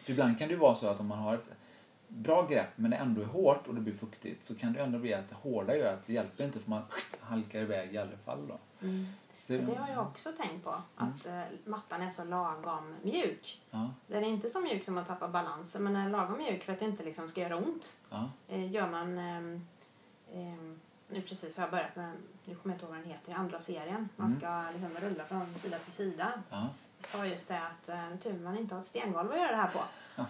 För 0.01 0.11
ibland 0.11 0.39
kan 0.39 0.47
det 0.47 0.53
ju 0.53 0.59
vara 0.59 0.75
så 0.75 0.87
att 0.87 0.99
om 0.99 1.07
man 1.07 1.19
har 1.19 1.33
ett 1.33 1.49
bra 2.07 2.47
grepp 2.47 2.69
men 2.75 2.91
det 2.91 2.97
ändå 2.97 3.21
är 3.21 3.25
hårt 3.25 3.67
och 3.67 3.75
det 3.75 3.81
blir 3.81 3.93
fuktigt 3.93 4.45
så 4.45 4.55
kan 4.55 4.73
det 4.73 4.79
ändå 4.79 4.99
bli 4.99 5.13
att 5.13 5.29
det 5.29 5.35
hårda 5.35 5.77
gör 5.77 5.93
att 5.93 6.07
det 6.07 6.13
hjälper 6.13 6.45
inte 6.45 6.59
för 6.59 6.69
man 6.69 6.81
halkar 7.19 7.61
iväg 7.61 7.93
i 7.93 7.97
alla 7.97 8.17
fall 8.25 8.47
då. 8.47 8.87
Mm. 8.87 9.05
Det 9.47 9.75
har 9.75 9.89
jag 9.89 10.01
också 10.07 10.31
tänkt 10.31 10.63
på. 10.63 10.81
Att 10.95 11.25
eh, 11.25 11.41
mattan 11.65 12.01
är 12.01 12.09
så 12.11 12.23
lagom 12.23 12.95
mjuk. 13.03 13.61
Ja, 13.71 13.89
Den 14.07 14.23
är 14.23 14.27
inte 14.27 14.49
så 14.49 14.59
mjuk 14.61 14.83
som 14.83 14.97
att 14.97 15.07
tappa 15.07 15.27
balansen 15.27 15.83
men 15.83 15.93
den 15.93 16.01
är 16.05 16.09
lagom 16.09 16.37
mjuk 16.37 16.63
för 16.63 16.73
att 16.73 16.79
det 16.79 16.85
inte 16.85 17.03
liksom 17.03 17.29
ska 17.29 17.41
göra 17.41 17.57
ont. 17.57 17.95
ja, 18.09 18.29
Eh, 18.47 18.71
gör 18.71 18.89
man... 18.89 19.17
ehm, 19.17 19.67
ehm, 20.33 20.79
nu 21.11 21.21
precis 21.21 21.57
har 21.57 21.63
jag 21.63 21.71
börjat 21.71 21.95
med, 21.95 22.11
nu 22.45 22.55
kommer 22.55 22.73
jag 22.73 22.75
inte 22.75 22.85
ihåg 22.85 22.93
vad 22.95 22.99
den 23.03 23.11
heter, 23.11 23.33
andra 23.33 23.61
serien. 23.61 24.09
Man 24.15 24.27
Mm. 24.27 24.39
ska 24.39 24.63
liksom 24.79 25.07
rulla 25.09 25.25
från 25.25 25.55
sida 25.59 25.79
till 25.79 25.91
sida. 25.93 26.31
ja, 26.49 26.67
Jag 26.97 27.05
sa 27.07 27.25
just 27.25 27.47
det 27.47 27.61
att 27.61 27.89
eh, 27.89 28.15
tur 28.21 28.39
man 28.39 28.57
inte 28.57 28.75
har 28.75 28.79
ett 28.81 28.87
stengolv 28.87 29.31
att 29.31 29.37
göra 29.37 29.51
det 29.51 29.55
här 29.57 29.69
på. 29.69 29.79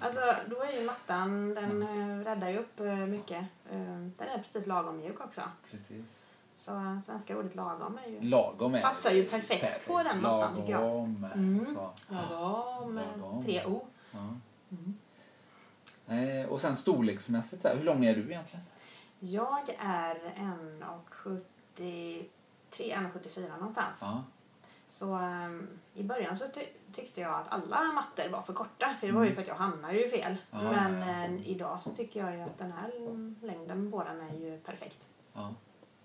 Alltså 0.01 0.20
då 0.48 0.62
är 0.63 0.72
ju 0.80 0.86
mattan, 0.86 1.54
den 1.54 1.84
eh, 1.84 2.24
räddar 2.25 2.50
ju 2.50 2.58
upp 2.58 2.80
mycket. 3.10 3.46
Den 3.70 4.13
är 4.30 4.38
precis 4.38 4.66
lagom 4.68 4.98
mjuk 4.98 5.20
också. 5.22 5.42
precis. 5.72 6.20
Så 6.60 7.00
svenska 7.04 7.38
ordet 7.38 7.56
lagom 7.56 8.00
är 8.06 8.10
ju... 8.10 8.22
Lagom 8.22 8.75
är 8.75 8.82
Passar 8.82 9.12
ju 9.12 9.25
perfekt 9.25 9.88
på 9.88 10.04
den 10.04 10.22
mattan, 10.22 10.56
tycker 10.56 10.72
jag. 10.72 11.00
Mm. 11.34 11.66
så. 11.66 11.89
Lagom 12.08 13.00
Lagom. 13.20 13.42
tre 13.44 13.66
O. 13.66 13.88
Ja. 14.12 14.28
Mm. 14.72 14.98
Eh, 16.44 16.50
och 16.50 16.62
sen 16.62 16.75
storleksmässigt, 16.75 17.66
hur 17.66 17.84
lång 17.84 18.06
är 18.06 18.16
du 18.16 18.22
egentligen? 18.32 18.66
Jag 19.20 19.70
är 19.80 20.16
1,73, 20.38 22.24
1,74 22.70 23.58
någonstans. 23.60 24.00
Ja, 24.01 24.24
Så 24.88 25.13
ehm, 25.13 25.68
i 25.94 26.04
början 26.04 26.38
så 26.38 26.46
ty- 26.54 26.66
tyckte 26.94 27.22
jag 27.22 27.34
att 27.39 27.48
alla 27.50 27.84
mattor 27.84 28.30
var 28.30 28.42
för 28.42 28.54
korta. 28.54 28.94
För 29.00 29.08
det 29.08 29.13
var 29.13 29.22
ju 29.24 29.28
Mm. 29.28 29.36
för 29.36 29.42
att 29.42 29.48
jag 29.48 29.56
hamnade 29.56 29.94
ju 30.00 30.10
fel. 30.10 30.36
Ja, 30.51 30.58
Men 30.62 31.00
ja, 31.01 31.08
ja. 31.08 31.24
eh, 31.25 31.50
idag 31.50 31.82
så 31.82 31.89
tycker 31.92 32.20
jag 32.25 32.36
ju 32.36 32.42
att 32.42 32.58
den 32.58 32.72
här 32.72 32.92
längden 33.46 33.92
på 33.92 34.04
den 34.04 34.22
är 34.22 34.34
ju 34.34 34.58
perfekt. 34.60 35.08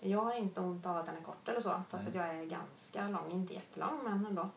Ja, 0.05 0.11
Jag 0.11 0.21
har 0.21 0.35
inte 0.35 0.61
ont 0.61 0.87
av 0.87 0.97
att 0.97 1.07
den 1.07 1.17
är 1.17 1.21
kort 1.21 1.49
eller 1.49 1.61
så. 1.61 1.83
Fast 1.91 2.09
att 2.09 2.15
jag 2.15 2.29
är 2.29 2.45
ganska 2.45 3.09
lång. 3.09 3.31
Inte 3.33 3.55
jättelång 3.55 4.01
men 4.05 4.27
ändå. 4.27 4.49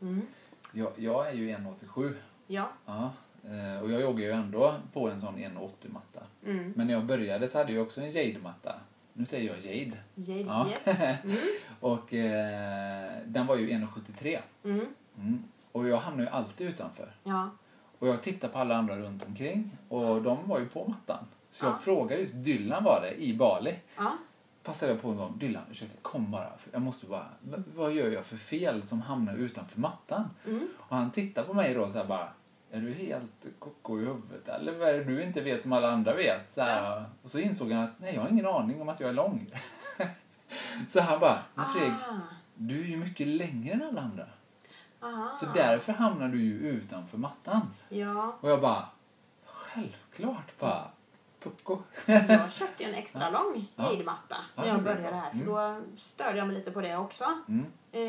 Mm. 0.00 0.22
jag, 0.72 0.92
jag 0.96 1.28
är 1.28 1.32
ju 1.32 1.48
1,87. 1.56 2.14
Ja. 2.46 2.68
Ja, 2.86 3.10
eh, 3.44 3.82
och 3.82 3.90
jag 3.90 4.00
joggar 4.00 4.24
ju 4.26 4.32
ändå 4.32 4.74
på 4.92 5.08
en 5.10 5.20
sån 5.20 5.36
1,80-matta. 5.36 6.20
Mm. 6.46 6.72
Men 6.76 6.86
när 6.86 6.94
jag 6.94 7.04
började 7.04 7.48
så 7.48 7.58
hade 7.58 7.72
jag 7.72 7.82
också 7.82 8.00
en 8.00 8.10
Jade-matta. 8.10 8.74
Nu 9.12 9.24
säger 9.24 9.54
jag 9.54 9.58
Jade. 9.74 9.96
Jade, 10.14 10.40
Ja. 10.40 10.66
yes. 10.70 11.00
Mm. 11.24 11.36
Och 11.80 12.14
eh, 12.14 13.12
den 13.26 13.46
var 13.46 13.56
ju 13.56 13.68
1,73. 13.70 14.38
Mm. 14.64 14.86
Mm. 15.18 15.44
Och 15.72 15.88
jag 15.88 15.96
hamnade 15.96 16.22
ju 16.22 16.28
alltid 16.36 16.68
utanför. 16.68 17.12
Ja. 17.24 17.50
Och 17.98 18.08
jag 18.08 18.22
tittade 18.22 18.52
på 18.52 18.58
alla 18.58 18.76
andra 18.76 18.98
runt 18.98 19.22
omkring 19.26 19.78
och 19.88 20.22
de 20.22 20.48
var 20.48 20.58
ju 20.58 20.68
på 20.68 20.84
mattan. 20.88 21.24
Så 21.50 21.66
jag 21.66 21.72
Ja. 21.74 21.78
frågade 21.78 22.20
just, 22.20 22.34
Dylan 22.44 22.84
var 22.84 23.00
det, 23.00 23.22
i 23.22 23.34
Bali. 23.36 23.78
Ja. 23.96 24.12
Passade 24.68 24.92
jag 24.92 25.02
på 25.02 25.12
gång, 25.12 25.38
Dylan 25.38 25.62
ursäkta, 25.70 25.96
kom 26.02 26.30
bara. 26.30 26.48
Jag 26.72 26.82
måste 26.82 27.06
bara, 27.06 27.26
"V- 27.40 27.62
vad 27.74 27.92
gör 27.92 28.10
jag 28.10 28.24
för 28.24 28.36
fel 28.36 28.82
som 28.82 29.00
hamnar 29.02 29.34
utanför 29.34 29.80
mattan? 29.80 30.30
Mm. 30.46 30.68
Och 30.78 30.96
han 30.96 31.10
tittar 31.10 31.42
på 31.44 31.54
mig 31.54 31.74
då 31.74 31.88
så 31.88 31.98
här 31.98 32.04
bara, 32.04 32.28
är 32.70 32.80
du 32.80 32.92
helt 32.92 33.46
koko 33.58 33.96
i 34.00 34.04
huvudet 34.04 34.48
eller 34.48 34.78
vad 34.78 34.88
är 34.88 34.92
det 34.94 35.04
du 35.04 35.22
inte 35.22 35.40
vet 35.40 35.62
som 35.62 35.72
alla 35.72 35.90
andra 35.90 36.14
vet? 36.14 36.52
Så 36.54 36.60
här, 36.60 37.04
Och 37.22 37.30
så 37.30 37.38
insåg 37.38 37.72
han 37.72 37.84
att, 37.84 37.98
nej 38.00 38.14
jag 38.14 38.22
har 38.22 38.28
ingen 38.28 38.46
aning 38.46 38.80
om 38.82 38.88
att 38.88 39.00
jag 39.00 39.08
är 39.10 39.14
lång. 39.14 39.50
så 40.88 41.00
han 41.00 41.20
bara, 41.20 41.38
men 41.54 41.64
Fredrik, 41.68 41.92
Ah. 42.08 42.16
du 42.54 42.80
är 42.80 42.84
ju 42.86 42.96
mycket 42.96 43.26
längre 43.26 43.74
än 43.74 43.82
alla 43.82 44.00
andra. 44.00 44.26
Aha. 45.02 45.32
Så 45.34 45.46
därför 45.54 45.92
hamnar 45.92 46.28
du 46.28 46.40
ju 46.42 46.54
utanför 46.58 47.18
mattan. 47.18 47.60
Ja. 47.88 48.36
Och 48.40 48.50
jag 48.50 48.60
bara, 48.60 48.88
självklart 49.44 50.58
bara, 50.58 50.84
pucko. 51.40 51.78
Jag 52.06 52.52
köpte 52.52 52.82
ju 52.82 52.88
en 52.88 52.94
extra 52.94 53.30
lång 53.30 53.66
Ja. 53.76 53.92
När 54.56 54.66
jag 54.66 54.82
började 54.82 55.16
här. 55.16 55.30
För 55.30 55.36
Mm. 55.38 55.46
då 55.46 55.76
störde 55.96 56.38
jag 56.38 56.46
mig 56.46 56.56
lite 56.56 56.70
på 56.70 56.80
det 56.80 56.96
också. 56.96 57.24
Mm, 57.48 57.66
Eh, 57.92 58.02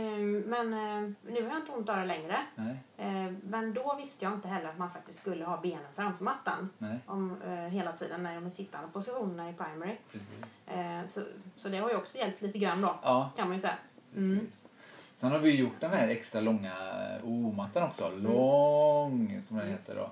Men 0.48 0.74
eh, 0.74 1.12
nu 1.34 1.42
har 1.44 1.50
jag 1.50 1.58
inte 1.58 1.72
ont 1.72 1.90
av 1.90 1.98
det 1.98 2.06
längre. 2.06 2.46
nej, 2.56 2.78
Eh, 2.98 3.32
Men 3.44 3.74
då 3.74 3.96
visste 3.96 4.26
jag 4.26 4.34
inte 4.34 4.48
heller 4.48 4.70
att 4.70 4.78
man 4.78 4.92
faktiskt 4.92 5.20
skulle 5.20 5.46
ha 5.46 5.58
benen 5.62 5.86
framför 5.96 6.24
mattan. 6.24 6.70
nej, 6.78 7.00
Om, 7.06 7.42
eh, 7.42 7.52
hela 7.54 7.92
tiden 7.92 8.24
när 8.24 8.36
de 8.36 8.46
är 8.46 8.50
sittande 8.50 8.88
positionerna 8.94 9.50
i 9.50 9.54
primary. 9.54 9.98
precis. 10.12 10.30
Eh, 10.68 11.08
så, 11.08 11.22
så 11.56 11.70
det 11.70 11.78
har 11.78 11.90
ju 11.90 11.96
också 11.96 12.18
hjälpt 12.18 12.42
lite 12.42 12.58
grann 12.60 12.82
då. 12.82 12.96
Ja, 13.04 13.30
Kan 13.36 13.48
man 13.48 13.58
ju 13.58 13.62
säga. 13.62 13.74
Mm. 14.16 14.48
Sen 15.14 15.32
har 15.32 15.40
vi 15.40 15.52
ju 15.52 15.58
gjort 15.64 15.80
den 15.80 15.92
här 15.92 16.08
extra 16.08 16.42
långa 16.42 16.74
O-mattan 17.24 17.84
också. 17.84 18.06
Mm. 18.06 18.24
Lång, 18.24 19.42
som 19.42 19.58
den 19.58 19.68
heter 19.68 19.96
då. 19.96 20.10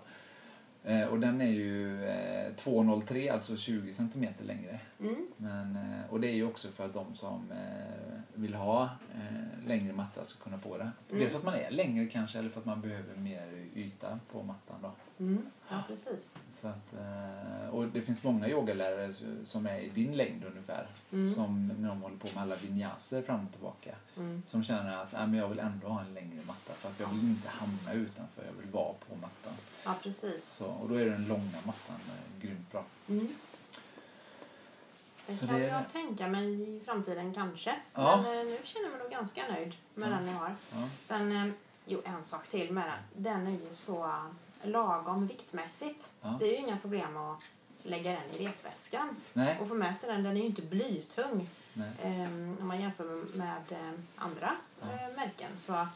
Eh, 0.87 1.07
och 1.07 1.19
den 1.19 1.41
är 1.41 1.49
ju 1.49 2.05
eh, 2.05 2.51
2,03, 2.55 3.33
alltså 3.33 3.57
20 3.57 3.93
centimeter 3.93 4.45
längre. 4.45 4.79
Mm. 4.99 5.27
Men, 5.37 5.75
eh, 5.75 6.13
och 6.13 6.19
det 6.19 6.27
är 6.27 6.35
ju 6.35 6.45
också 6.45 6.67
för 6.67 6.85
att 6.85 6.93
de 6.93 7.15
som 7.15 7.51
eh, 7.51 8.19
vill 8.33 8.53
ha 8.53 8.83
eh, 9.15 9.67
längre 9.67 9.93
matta 9.93 10.25
ska 10.25 10.43
kunna 10.43 10.59
få 10.59 10.77
det. 10.77 10.91
Mm. 11.09 11.19
Dels 11.19 11.31
för 11.31 11.39
att 11.39 11.45
man 11.45 11.53
är 11.53 11.71
längre 11.71 12.05
kanske, 12.05 12.39
eller 12.39 12.49
för 12.49 12.59
att 12.59 12.65
man 12.65 12.81
behöver 12.81 13.15
mer 13.15 13.67
yta 13.75 14.19
på 14.31 14.43
mattan 14.43 14.75
då. 14.81 14.91
Mm. 15.19 15.45
Ja, 15.69 15.83
precis. 15.87 16.37
Så 16.51 16.67
att, 16.67 16.93
eh, 16.93 17.69
och 17.69 17.87
det 17.87 18.01
finns 18.01 18.23
många 18.23 18.49
yogalärare 18.49 19.13
som 19.43 19.65
är 19.65 19.79
i 19.79 19.89
din 19.89 20.17
längd 20.17 20.43
ungefär. 20.43 20.87
Mm. 21.11 21.33
Som 21.33 21.67
när 21.67 21.89
de 21.89 22.01
håller 22.01 22.17
på 22.17 22.27
med 22.33 22.43
alla 22.43 22.55
vinyaser 22.55 23.21
fram 23.21 23.45
och 23.45 23.51
tillbaka. 23.51 23.95
Mm. 24.17 24.43
Som 24.45 24.63
känner 24.63 24.97
att 24.97 25.11
Nej, 25.11 25.27
men 25.27 25.39
jag 25.39 25.49
vill 25.49 25.59
ändå 25.59 25.87
ha 25.87 26.01
en 26.01 26.13
längre 26.13 26.39
matta 26.47 26.73
för 26.73 26.89
att 26.89 26.99
jag 26.99 27.07
vill 27.07 27.23
inte 27.23 27.49
hamna 27.49 27.93
utanför, 27.93 28.43
jag 28.45 28.61
vill 28.61 28.71
vara 28.71 28.93
på 29.09 29.15
mattan. 29.15 29.53
Ja, 29.87 29.95
precis. 30.03 30.49
Så, 30.53 30.65
och 30.65 30.89
då 30.89 30.95
är 30.95 31.05
den 31.05 31.27
långa 31.27 31.57
mattan 31.65 31.95
eh, 32.07 32.41
grymt 32.47 32.71
bra. 32.71 32.83
Mm. 33.09 33.27
Det 35.27 35.33
Så 35.33 35.47
kan 35.47 35.59
det- 35.59 35.67
jag 35.67 35.89
tänka 35.89 36.27
mig 36.27 36.61
i 36.77 36.79
framtiden 36.85 37.33
kanske. 37.33 37.75
Ja. 37.93 38.21
Men 38.23 38.39
eh, 38.39 38.45
nu 38.45 38.59
känner 38.63 38.85
jag 38.85 38.91
mig 38.91 39.01
nog 39.01 39.11
ganska 39.11 39.43
nöjd 39.51 39.73
med 39.95 40.09
Ja. 40.11 40.15
den 40.15 40.27
jag 40.27 40.33
har. 40.33 40.55
Ja, 40.71 40.89
Sen, 40.99 41.31
eh, 41.47 41.53
jo 41.85 42.01
en 42.05 42.23
sak 42.23 42.47
till 42.47 42.71
med 42.73 42.83
den. 42.87 43.23
Den 43.23 43.47
är 43.47 43.51
ju 43.51 43.67
så 43.73 44.03
eh, 44.05 44.69
lagom 44.69 45.27
viktmässigt. 45.27 46.11
Ja. 46.21 46.35
Det 46.39 46.45
är 46.45 46.49
ju 46.51 46.57
inga 46.57 46.77
problem 46.77 47.17
att 47.17 47.43
lägga 47.83 48.11
den 48.11 48.31
i 48.41 48.47
resväskan 48.47 49.15
nej, 49.33 49.59
och 49.61 49.67
få 49.67 49.73
med 49.73 49.97
sig 49.97 50.09
den. 50.13 50.23
Den 50.23 50.37
är 50.37 50.41
ju 50.41 50.45
inte 50.47 50.61
blytung. 50.61 51.49
nej. 51.73 51.91
Eh, 52.01 52.23
om 52.61 52.67
man 52.67 52.81
jämför 52.81 53.37
med 53.37 53.61
eh, 53.71 53.91
andra 54.15 54.55
Ja. 54.81 54.87
eh, 54.91 55.15
märken 55.15 55.51
så 55.57 55.87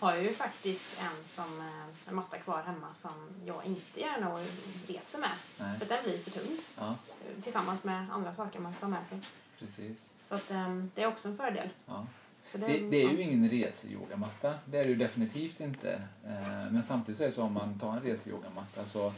har 0.00 0.14
jag 0.14 0.22
ju 0.24 0.32
faktiskt 0.34 1.00
en, 1.00 1.24
som, 1.28 1.60
eh, 1.60 2.08
en 2.08 2.14
matta 2.14 2.38
kvar 2.38 2.62
hemma 2.62 2.94
som 2.94 3.10
jag 3.46 3.64
inte 3.64 4.00
gärna 4.00 4.38
reser 4.86 5.18
med. 5.18 5.30
nej. 5.58 5.76
För 5.78 5.84
att 5.84 5.88
den 5.88 6.02
blir 6.04 6.18
för 6.18 6.30
tung 6.30 6.56
Ja, 6.78 6.94
tillsammans 7.42 7.84
med 7.84 8.06
andra 8.12 8.34
saker 8.34 8.58
man 8.60 8.74
ska 8.74 8.86
ha 8.86 8.90
med 8.90 9.06
sig. 9.06 9.20
precis. 9.58 10.08
Så 10.22 10.34
att, 10.34 10.50
eh, 10.50 10.74
det 10.94 11.02
är 11.02 11.06
också 11.06 11.28
en 11.28 11.36
fördel. 11.36 11.68
Ja. 11.86 12.06
Så 12.46 12.58
Det, 12.58 12.66
det 12.66 13.02
är 13.02 13.10
ju 13.10 13.20
ingen 13.20 13.50
reseyogamatta, 13.50 14.54
det 14.64 14.78
är 14.78 14.82
det 14.84 14.88
ju 14.88 14.96
definitivt 14.96 15.60
inte. 15.60 15.92
Eh, 16.26 16.70
Men 16.70 16.82
samtidigt 16.84 17.16
så 17.18 17.22
är 17.22 17.26
det 17.28 17.32
så 17.34 17.42
om 17.42 17.52
man 17.52 17.78
tar 17.78 17.92
en 17.92 18.00
reseyogamatta 18.02 18.84
så 18.84 19.12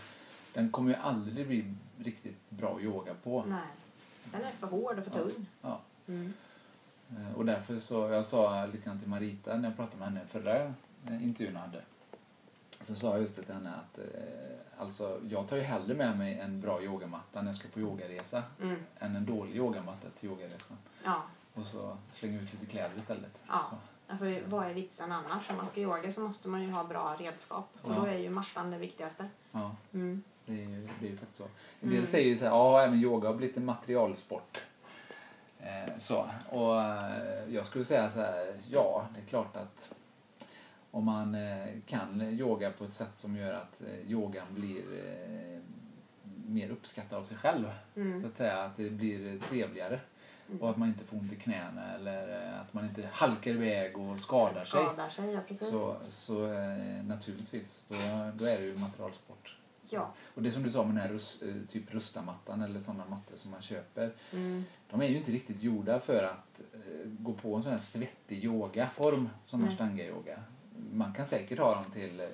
den 0.54 0.70
kommer 0.72 0.90
ju 0.90 0.96
aldrig 0.96 1.46
bli 1.46 1.74
riktigt 1.98 2.50
bra 2.50 2.80
yoga 2.80 3.14
på. 3.22 3.44
Nej, 3.48 3.60
den 4.32 4.42
är 4.44 4.52
för 4.52 4.66
hård 4.66 4.98
och 4.98 5.04
för 5.04 5.10
Ja. 5.10 5.18
tung. 5.24 5.46
Ja. 5.62 5.80
Mm. 6.08 6.32
Eh, 7.18 7.34
Och 7.36 7.44
därför 7.44 7.78
så, 7.78 8.08
jag 8.08 8.26
sa 8.26 8.66
lite 8.66 8.84
grann 8.84 8.98
till 8.98 9.08
Marita 9.08 9.56
när 9.56 9.68
jag 9.68 9.76
pratade 9.76 9.96
med 9.98 10.08
henne 10.08 10.20
förra 10.26 10.56
eh, 11.06 11.24
intervjun 11.24 11.54
jag 11.54 11.60
hade. 11.60 11.82
så 12.80 12.94
sa 12.94 13.10
jag 13.12 13.20
just 13.22 13.36
det 13.36 13.42
till 13.42 13.54
henne 13.54 13.70
att 13.74 13.98
eh, 13.98 14.04
alltså, 14.78 15.20
jag 15.30 15.48
tar 15.48 15.56
ju 15.56 15.62
hellre 15.62 15.94
med 15.94 16.18
mig 16.18 16.38
en 16.38 16.60
bra 16.60 16.82
yogamatta 16.82 17.40
när 17.42 17.48
jag 17.48 17.56
ska 17.56 17.68
på 17.68 17.80
yogaresa 17.80 18.42
Mm. 18.62 18.76
än 18.98 19.16
en 19.16 19.26
dålig 19.26 19.56
yogamatta 19.56 20.08
till 20.20 20.28
yogaresan. 20.28 20.76
Ja. 21.04 21.22
Och 21.54 21.64
så 21.66 21.96
slänga 22.12 22.40
ut 22.40 22.52
lite 22.52 22.66
kläder 22.66 22.98
istället. 22.98 23.32
Ja. 23.48 23.64
För 24.18 24.42
vad 24.46 24.66
är 24.66 24.74
vitsen 24.74 25.12
annars? 25.12 25.50
Om 25.50 25.56
man 25.56 25.66
ska 25.66 25.80
yoga 25.80 26.12
så 26.12 26.20
måste 26.20 26.48
man 26.48 26.62
ju 26.62 26.70
ha 26.70 26.84
bra 26.84 27.16
redskap. 27.18 27.68
Och 27.82 27.90
Ja. 27.90 27.94
då 28.00 28.04
är 28.06 28.18
ju 28.18 28.30
mattan 28.30 28.70
det 28.70 28.78
viktigaste. 28.78 29.28
Ja, 29.52 29.76
Mm. 29.92 30.22
det 30.46 30.52
är 30.52 30.56
ju, 30.68 30.88
det 31.00 31.06
är 31.06 31.10
ju 31.10 31.16
faktiskt 31.16 31.38
så. 31.38 31.44
En 31.80 31.88
del 31.88 31.98
Mm. 31.98 32.06
säger 32.10 32.28
ju 32.28 32.36
så 32.36 32.44
här, 32.44 32.50
ja 32.50 32.82
även 32.82 32.98
yoga 32.98 33.28
har 33.28 33.34
blivit 33.36 33.56
en 33.56 33.64
materialsport. 33.64 34.60
Eh, 35.62 35.98
så. 35.98 36.28
Och 36.50 36.80
eh, 36.80 37.44
jag 37.48 37.66
skulle 37.66 37.84
säga 37.84 38.10
så 38.10 38.20
här, 38.20 38.54
ja 38.70 39.06
det 39.14 39.20
är 39.20 39.24
klart 39.24 39.56
att 39.56 39.94
om 40.90 41.04
man 41.04 41.34
eh, 41.34 41.68
kan 41.86 42.22
yoga 42.22 42.70
på 42.70 42.84
ett 42.84 42.92
sätt 42.92 43.12
som 43.18 43.36
gör 43.36 43.52
att 43.52 43.80
yogan 44.06 44.46
blir 44.50 44.82
mer 46.46 46.70
uppskattad 46.70 47.18
av 47.18 47.24
sig 47.24 47.36
själv. 47.36 47.70
Så 47.94 48.00
Mm. 48.00 48.24
att 48.24 48.36
säga 48.36 48.62
att 48.62 48.76
det 48.76 48.90
blir 48.90 49.38
trevligare. 49.38 50.00
Mm. 50.48 50.62
Och 50.62 50.70
att 50.70 50.76
man 50.76 50.88
inte 50.88 51.04
får 51.04 51.16
ont 51.16 51.32
i 51.32 51.36
knäna 51.36 51.94
eller 51.94 52.52
att 52.60 52.72
man 52.72 52.84
inte 52.84 53.08
halkar 53.12 53.50
iväg 53.50 53.98
och 53.98 54.20
skadar 54.20 54.54
sig. 54.54 54.66
Skadar 54.66 55.08
sig, 55.10 55.30
ja 55.32 55.40
precis. 55.48 55.68
Så, 55.68 55.96
så 56.08 56.46
naturligtvis, 57.04 57.84
då, 57.88 57.96
då 58.34 58.44
är 58.44 58.58
det 58.58 58.64
ju 58.66 58.78
materialsport. 58.78 59.56
Ja. 59.92 60.12
Och 60.34 60.42
det 60.42 60.50
som 60.52 60.62
du 60.62 60.70
sa 60.70 60.84
med 60.84 60.94
den 60.94 61.02
här 61.02 61.08
rus, 61.08 61.42
eh, 61.42 61.54
typ 61.68 61.94
rustamattan 61.94 62.62
eller 62.62 62.80
sådana 62.80 63.04
mattor 63.06 63.36
som 63.36 63.50
man 63.50 63.62
köper. 63.62 64.12
Mm. 64.32 64.64
De 64.90 65.00
är 65.02 65.06
ju 65.06 65.16
inte 65.16 65.32
riktigt 65.32 65.62
gjorda 65.62 66.00
för 66.00 66.24
att 66.24 66.60
eh, 66.74 66.80
gå 67.18 67.32
på 67.32 67.56
en 67.56 67.62
sån 67.62 67.72
här 67.72 67.78
svettig 67.78 68.44
yogaform 68.44 69.28
som 69.44 69.64
ashtanga-yoga. 69.68 70.42
Man 70.92 71.12
kan 71.12 71.26
säkert 71.26 71.58
ha 71.58 71.74
dem 71.74 71.84
till 71.92 72.20
eh, 72.20 72.26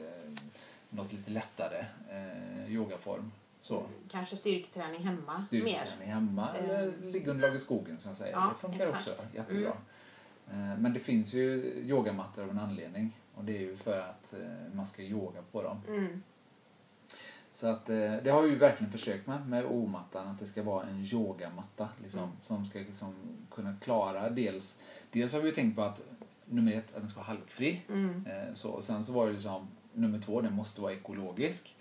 något 0.90 1.12
lite 1.12 1.30
lättare 1.30 1.84
eh, 2.10 2.72
yogaform. 2.72 3.32
Så. 3.60 3.86
Kanske 4.10 4.36
styrketräning 4.36 5.00
hemma 5.04 5.32
mer. 5.32 5.46
Styrketräning 5.46 6.08
hemma 6.08 6.56
Eh. 6.56 6.64
eller 6.64 6.92
liggunderlag 7.12 7.56
i 7.56 7.58
skogen 7.58 7.98
som 8.00 8.08
jag 8.10 8.18
säger. 8.18 8.32
Ja, 8.32 8.52
det 8.54 8.60
funkar 8.68 8.80
exakt. 8.84 9.08
också 9.08 9.26
jättebra. 9.36 9.72
Eh, 10.50 10.78
Men 10.78 10.92
det 10.92 11.00
finns 11.00 11.34
ju 11.34 11.64
yogamattor 11.86 12.42
av 12.44 12.50
en 12.50 12.58
anledning. 12.58 13.20
Och 13.34 13.44
det 13.44 13.56
är 13.56 13.60
ju 13.60 13.76
för 13.76 14.00
att 14.00 14.34
man 14.72 14.86
ska 14.86 15.02
yoga 15.02 15.42
på 15.52 15.62
dem. 15.62 15.80
Mm. 15.88 16.22
Så 17.56 17.66
att 17.66 17.88
eh, 17.90 18.14
det 18.24 18.30
har 18.30 18.42
vi 18.42 18.54
verkligen 18.54 18.92
försökt 18.92 19.26
med, 19.26 19.48
med 19.48 19.64
O-mattan, 19.64 20.28
att 20.28 20.38
det 20.38 20.46
ska 20.46 20.62
vara 20.62 20.86
en 20.86 21.04
yogamatta 21.04 21.88
liksom, 22.02 22.20
Mm. 22.22 22.32
som 22.40 22.66
ska 22.66 22.78
liksom 22.78 23.14
kunna 23.50 23.76
klara 23.80 24.30
dels, 24.30 24.76
dels 25.10 25.32
har 25.32 25.40
vi 25.40 25.52
tänkt 25.52 25.76
på 25.76 25.82
att 25.82 26.02
nummer 26.44 26.72
ett, 26.72 26.94
att 26.94 27.00
den 27.00 27.08
ska 27.08 27.20
vara 27.20 27.26
halkfri. 27.28 27.82
Mm. 27.88 28.26
Eh, 28.26 28.54
så, 28.54 28.70
och 28.70 28.84
sen 28.84 29.04
så 29.04 29.12
var 29.12 29.26
det 29.26 29.32
liksom 29.32 29.68
nummer 29.92 30.20
två, 30.20 30.40
den 30.40 30.52
måste 30.52 30.80
vara 30.80 30.92
ekologisk. 30.92 31.76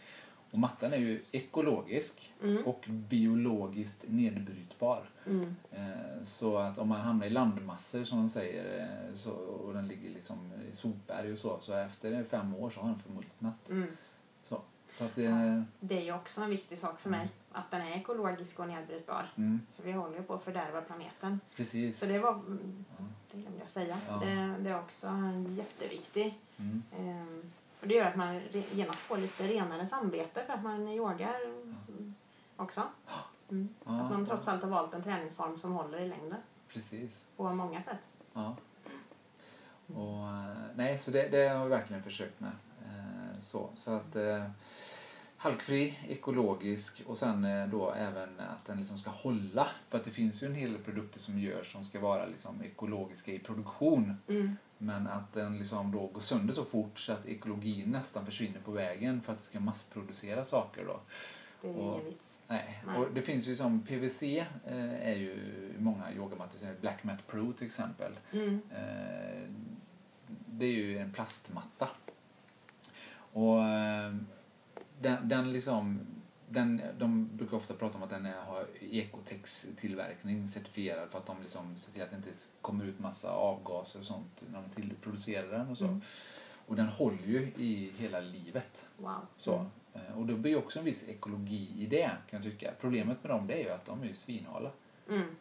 Och 0.51 0.59
mattan 0.59 0.93
är 0.93 0.97
ju 0.97 1.21
ekologisk 1.31 2.33
Mm. 2.43 2.63
och 2.65 2.85
biologiskt 2.89 4.05
nedbrytbar. 4.07 5.09
Mm. 5.25 5.55
Eh, 5.71 6.23
Så 6.23 6.57
att 6.57 6.77
om 6.77 6.87
man 6.89 7.01
hamnar 7.01 7.25
i 7.25 7.29
landmassor 7.29 8.03
som 8.03 8.17
de 8.17 8.29
säger 8.29 8.87
så, 9.13 9.31
och 9.31 9.73
den 9.73 9.87
ligger 9.87 10.09
liksom 10.09 10.37
i 10.71 10.75
sopberg 10.75 11.31
och 11.31 11.37
så, 11.37 11.57
så 11.59 11.73
efter 11.73 12.23
fem 12.23 12.55
år 12.55 12.69
så 12.69 12.79
har 12.79 12.87
den 12.89 12.99
förmultnat. 12.99 13.69
Mm. 13.69 13.87
Så, 14.89 15.05
att 15.05 15.15
det... 15.15 15.63
Det 15.79 15.97
är 15.97 16.01
ju 16.03 16.13
också 16.13 16.41
en 16.41 16.49
viktig 16.49 16.77
sak 16.77 16.99
för 16.99 17.09
mig. 17.09 17.29
Att 17.51 17.71
den 17.71 17.81
är 17.81 17.91
ekologisk 17.97 18.59
och 18.59 18.67
nedbrytbar. 18.67 19.29
Mm, 19.35 19.61
För 19.75 19.83
vi 19.83 19.91
håller 19.91 20.17
ju 20.17 20.23
på 20.23 20.33
att 20.33 20.43
fördärva 20.43 20.81
planeten. 20.81 21.39
precis. 21.55 21.99
Så 21.99 22.05
det 22.05 22.19
var, 22.19 22.33
mm, 22.33 22.85
Ja. 22.97 23.03
det 23.31 23.37
glömde 23.37 23.59
jag 23.59 23.69
säga. 23.69 23.97
Ja. 24.07 24.17
Det, 24.17 24.55
det 24.59 24.69
är 24.69 24.79
också 24.79 25.07
jätteviktigt. 25.49 26.33
Mm, 26.57 26.83
Ehm, 26.99 27.51
och 27.81 27.87
det 27.87 27.93
gör 27.95 28.05
att 28.05 28.15
man 28.15 28.41
genast 28.71 28.99
får 28.99 29.17
lite 29.17 29.47
renare 29.47 29.87
samvete 29.87 30.43
för 30.45 30.53
att 30.53 30.63
man 30.63 30.87
yogar 30.87 31.35
mm, 31.45 32.15
också. 32.57 32.83
Mm. 33.49 33.69
ja, 33.85 34.01
Att 34.01 34.11
man 34.11 34.25
trots 34.25 34.47
allt 34.47 34.63
har 34.63 34.69
valt 34.69 34.93
en 34.93 35.03
träningsform 35.03 35.57
som 35.57 35.71
håller 35.73 35.99
i 36.01 36.07
längden 36.07 36.39
Precis. 36.69 37.21
på 37.37 37.53
många 37.53 37.81
sätt. 37.81 38.07
Ja. 38.33 38.55
Och, 39.95 40.27
eh, 40.27 40.55
nej, 40.75 40.99
så 40.99 41.11
det, 41.11 41.27
det 41.29 41.47
har 41.49 41.63
vi 41.63 41.69
verkligen 41.69 42.03
försökt 42.03 42.39
med. 42.39 42.51
Eh, 42.85 43.39
Så, 43.41 43.69
så 43.75 43.91
att 43.95 44.15
eh, 44.15 44.43
halkfri, 45.45 45.99
ekologisk 46.09 47.01
och 47.05 47.17
sen 47.17 47.45
eh, 47.45 47.67
då 47.67 47.91
även 47.91 48.39
att 48.39 48.65
den 48.65 48.77
liksom 48.77 48.97
ska 48.97 49.09
hålla. 49.09 49.67
För 49.89 49.97
att 49.97 50.05
det 50.05 50.11
finns 50.11 50.43
ju 50.43 50.47
en 50.47 50.55
hel 50.55 50.73
del 50.73 50.81
produkter 50.83 51.19
som 51.19 51.39
görs 51.39 51.71
som 51.71 51.83
ska 51.83 51.99
vara 51.99 52.25
liksom 52.25 52.63
ekologiska 52.63 53.31
i 53.31 53.39
produktion. 53.39 54.17
Mm. 54.27 54.57
Men 54.77 55.07
att 55.07 55.33
den 55.33 55.57
liksom 55.57 55.91
då 55.91 56.07
går 56.07 56.19
sönder 56.19 56.53
så 56.53 56.65
fort 56.65 56.99
så 56.99 57.13
att 57.13 57.25
ekologin 57.25 57.89
nästan 57.91 58.25
försvinner 58.25 58.59
på 58.59 58.71
vägen 58.71 59.21
för 59.21 59.33
att 59.33 59.39
det 59.39 59.45
ska 59.45 59.59
massproducera 59.59 60.45
saker 60.45 60.85
då. 60.85 60.99
Det 61.61 61.67
är 61.67 61.75
Och- 61.77 61.93
ingen 61.93 62.05
vits. 62.05 62.41
Nej. 62.47 62.83
Nej. 62.87 62.97
Och 62.97 63.07
det 63.13 63.21
finns 63.21 63.47
ju 63.47 63.55
som 63.55 63.81
PVC 63.81 64.23
eh, 64.23 65.09
är 65.09 65.15
ju 65.15 65.37
många 65.79 66.11
yogamattor, 66.13 66.59
Black 66.81 67.03
Mat 67.03 67.27
Pro 67.27 67.53
till 67.53 67.67
exempel. 67.67 68.11
Mm. 68.31 68.61
Eh, 68.71 69.49
det 70.27 70.65
är 70.65 70.71
ju 70.73 70.97
en 70.97 71.11
plastmatta. 71.13 71.89
Och 73.33 73.63
eh, 73.63 74.15
den, 75.01 75.29
den 75.29 75.53
liksom, 75.53 75.99
den, 76.49 76.81
de 76.97 77.29
brukar 77.37 77.57
ofta 77.57 77.73
prata 77.73 77.97
om 77.97 78.03
att 78.03 78.09
den 78.09 78.25
är, 78.25 78.41
har 78.41 78.67
Ecotex 78.91 79.67
tillverkning 79.77 80.47
certifierad 80.47 81.09
för 81.09 81.17
att 81.17 81.25
de 81.25 81.41
liksom 81.41 81.77
ser 81.77 81.91
till 81.91 82.01
att 82.01 82.09
det 82.09 82.15
inte 82.15 82.29
kommer 82.61 82.85
ut 82.85 82.99
massa 82.99 83.31
avgaser 83.31 83.99
och 83.99 84.05
sånt 84.05 84.43
när 84.51 84.61
de 84.61 84.69
till, 84.69 84.93
producerar 85.01 85.57
den 85.57 85.69
och 85.69 85.77
så. 85.77 85.85
Mm. 85.85 86.01
Och 86.67 86.75
den 86.75 86.87
håller 86.87 87.25
ju 87.25 87.39
i 87.57 87.91
hela 87.97 88.19
livet. 88.19 88.85
Wow. 88.97 89.27
Så. 89.37 89.65
Eh, 89.93 90.17
Och 90.17 90.25
det 90.25 90.33
blir 90.33 90.51
ju 90.51 90.57
också 90.57 90.79
en 90.79 90.85
viss 90.85 91.09
ekologi 91.09 91.71
i 91.77 91.85
det 91.85 92.11
kan 92.29 92.43
jag 92.43 92.43
tycka. 92.43 92.71
Problemet 92.79 93.23
med 93.23 93.31
dem 93.31 93.47
det 93.47 93.53
är 93.53 93.63
ju 93.63 93.69
att 93.69 93.85
de 93.85 94.01
är 94.01 94.07
ju 94.07 94.13
svinhala. 94.13 94.71
Mm. 95.09 95.35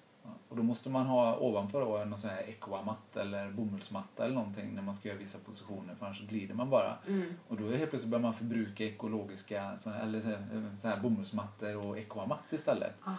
Och 0.49 0.57
då 0.57 0.63
måste 0.63 0.89
man 0.91 1.07
ha 1.07 1.37
ovanpå 1.37 1.81
då 1.81 1.97
en 1.97 2.19
sån 2.19 2.31
här 2.31 2.43
equamatt 2.49 3.17
eller 3.17 3.51
bomullsmatta 3.51 4.25
eller 4.25 4.35
någonting 4.35 4.75
när 4.75 4.83
man 4.83 4.95
ska 4.95 5.09
göra 5.09 5.19
vissa 5.19 5.39
positioner 5.39 5.95
för 5.95 6.07
annars 6.07 6.21
glider 6.29 6.55
man 6.55 6.71
bara. 6.71 6.97
Mm. 7.09 7.35
Och 7.49 7.57
då 7.57 7.71
helt 7.71 7.91
plötsligt 7.91 8.11
börjar 8.11 8.23
man 8.23 8.35
förbruka 8.35 8.85
ekologiska 8.85 9.79
såna, 9.79 9.99
eller 9.99 10.21
så 10.77 10.89
här- 10.89 11.01
bomullsmattor 11.01 11.87
och 11.89 11.99
equamats 11.99 12.53
istället. 12.53 12.95
Aha. 13.07 13.17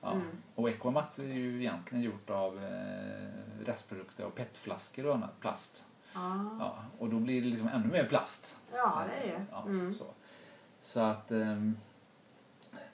Ja. 0.00 0.12
Mm. 0.12 0.26
Och 0.54 0.68
equamats 0.70 1.18
är 1.18 1.24
ju 1.24 1.60
egentligen 1.60 2.04
gjort 2.04 2.30
av 2.30 2.64
eh, 2.64 3.28
restprodukter 3.66 4.24
av 4.24 4.30
petflaskor 4.30 5.06
och 5.06 5.14
annat, 5.14 5.40
plast. 5.40 5.84
Ah. 6.14 6.34
Ja, 6.58 6.76
och 6.98 7.08
då 7.08 7.18
blir 7.18 7.42
det 7.42 7.48
liksom 7.48 7.68
ännu 7.68 7.86
mer 7.88 8.04
plast. 8.04 8.56
Ja, 8.72 9.02
det 9.10 9.28
är 9.28 9.32
det. 9.32 9.44
Ja, 9.50 9.62
Mm. 9.62 9.94
så. 9.94 10.04
så 10.82 11.00
att 11.00 11.30
ehm, 11.30 11.76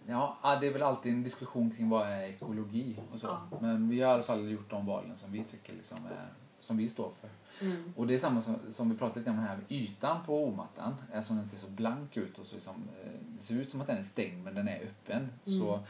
ja, 0.06 0.38
ja, 0.42 0.56
det 0.60 0.66
är 0.66 0.72
väl 0.72 0.82
alltid 0.82 1.12
en 1.12 1.22
diskussion 1.22 1.70
kring 1.70 1.88
vad 1.88 2.08
är 2.08 2.22
ekologi 2.22 2.98
och 3.12 3.20
så. 3.20 3.26
Ja. 3.26 3.58
Men 3.60 3.88
vi 3.88 4.00
har 4.00 4.10
i 4.10 4.14
alla 4.14 4.22
fall 4.22 4.50
gjort 4.50 4.70
de 4.70 4.86
valen 4.86 5.16
som 5.16 5.32
vi 5.32 5.44
tycker 5.44 5.72
liksom 5.74 5.98
är, 6.06 6.26
som 6.58 6.76
vi 6.76 6.88
står 6.88 7.12
för. 7.20 7.30
Mm. 7.66 7.92
Och 7.96 8.06
det 8.06 8.14
är 8.14 8.18
samma 8.18 8.40
som, 8.42 8.56
som 8.70 8.90
vi 8.90 8.96
pratade 8.96 9.18
lite 9.20 9.30
om 9.30 9.38
här, 9.38 9.58
ytan 9.68 10.24
på 10.26 10.44
omattan, 10.44 10.94
eftersom 11.12 11.36
den 11.36 11.46
ser 11.46 11.56
så 11.56 11.70
blank 11.70 12.16
ut 12.16 12.38
och 12.38 12.46
så 12.46 12.54
liksom, 12.56 12.74
eh, 13.04 13.10
det 13.36 13.42
ser 13.42 13.54
ut 13.54 13.70
som 13.70 13.80
att 13.80 13.86
den 13.86 13.98
är 13.98 14.02
stängd 14.02 14.44
men 14.44 14.54
den 14.54 14.68
är 14.68 14.80
öppen. 14.82 15.16
Mm. 15.46 15.58
Så 15.60 15.80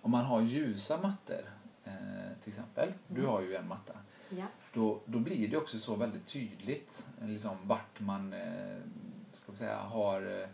om 0.00 0.10
man 0.10 0.24
har 0.24 0.40
ljusa 0.40 1.00
mattor, 1.02 1.40
eh, 1.84 1.92
till 2.42 2.48
exempel, 2.50 2.92
du 3.08 3.20
Mm. 3.20 3.32
har 3.32 3.40
ju 3.42 3.54
en 3.54 3.68
matta, 3.68 3.92
Ja. 4.28 4.44
då, 4.74 5.00
då 5.04 5.18
blir 5.18 5.48
det 5.48 5.56
också 5.56 5.78
så 5.78 5.96
väldigt 5.96 6.26
tydligt 6.26 7.04
eh, 7.20 7.28
liksom, 7.28 7.56
vart 7.64 8.00
man 8.00 8.34
ska 9.32 9.52
vi 9.52 9.58
säga, 9.58 9.78
har 9.78 10.48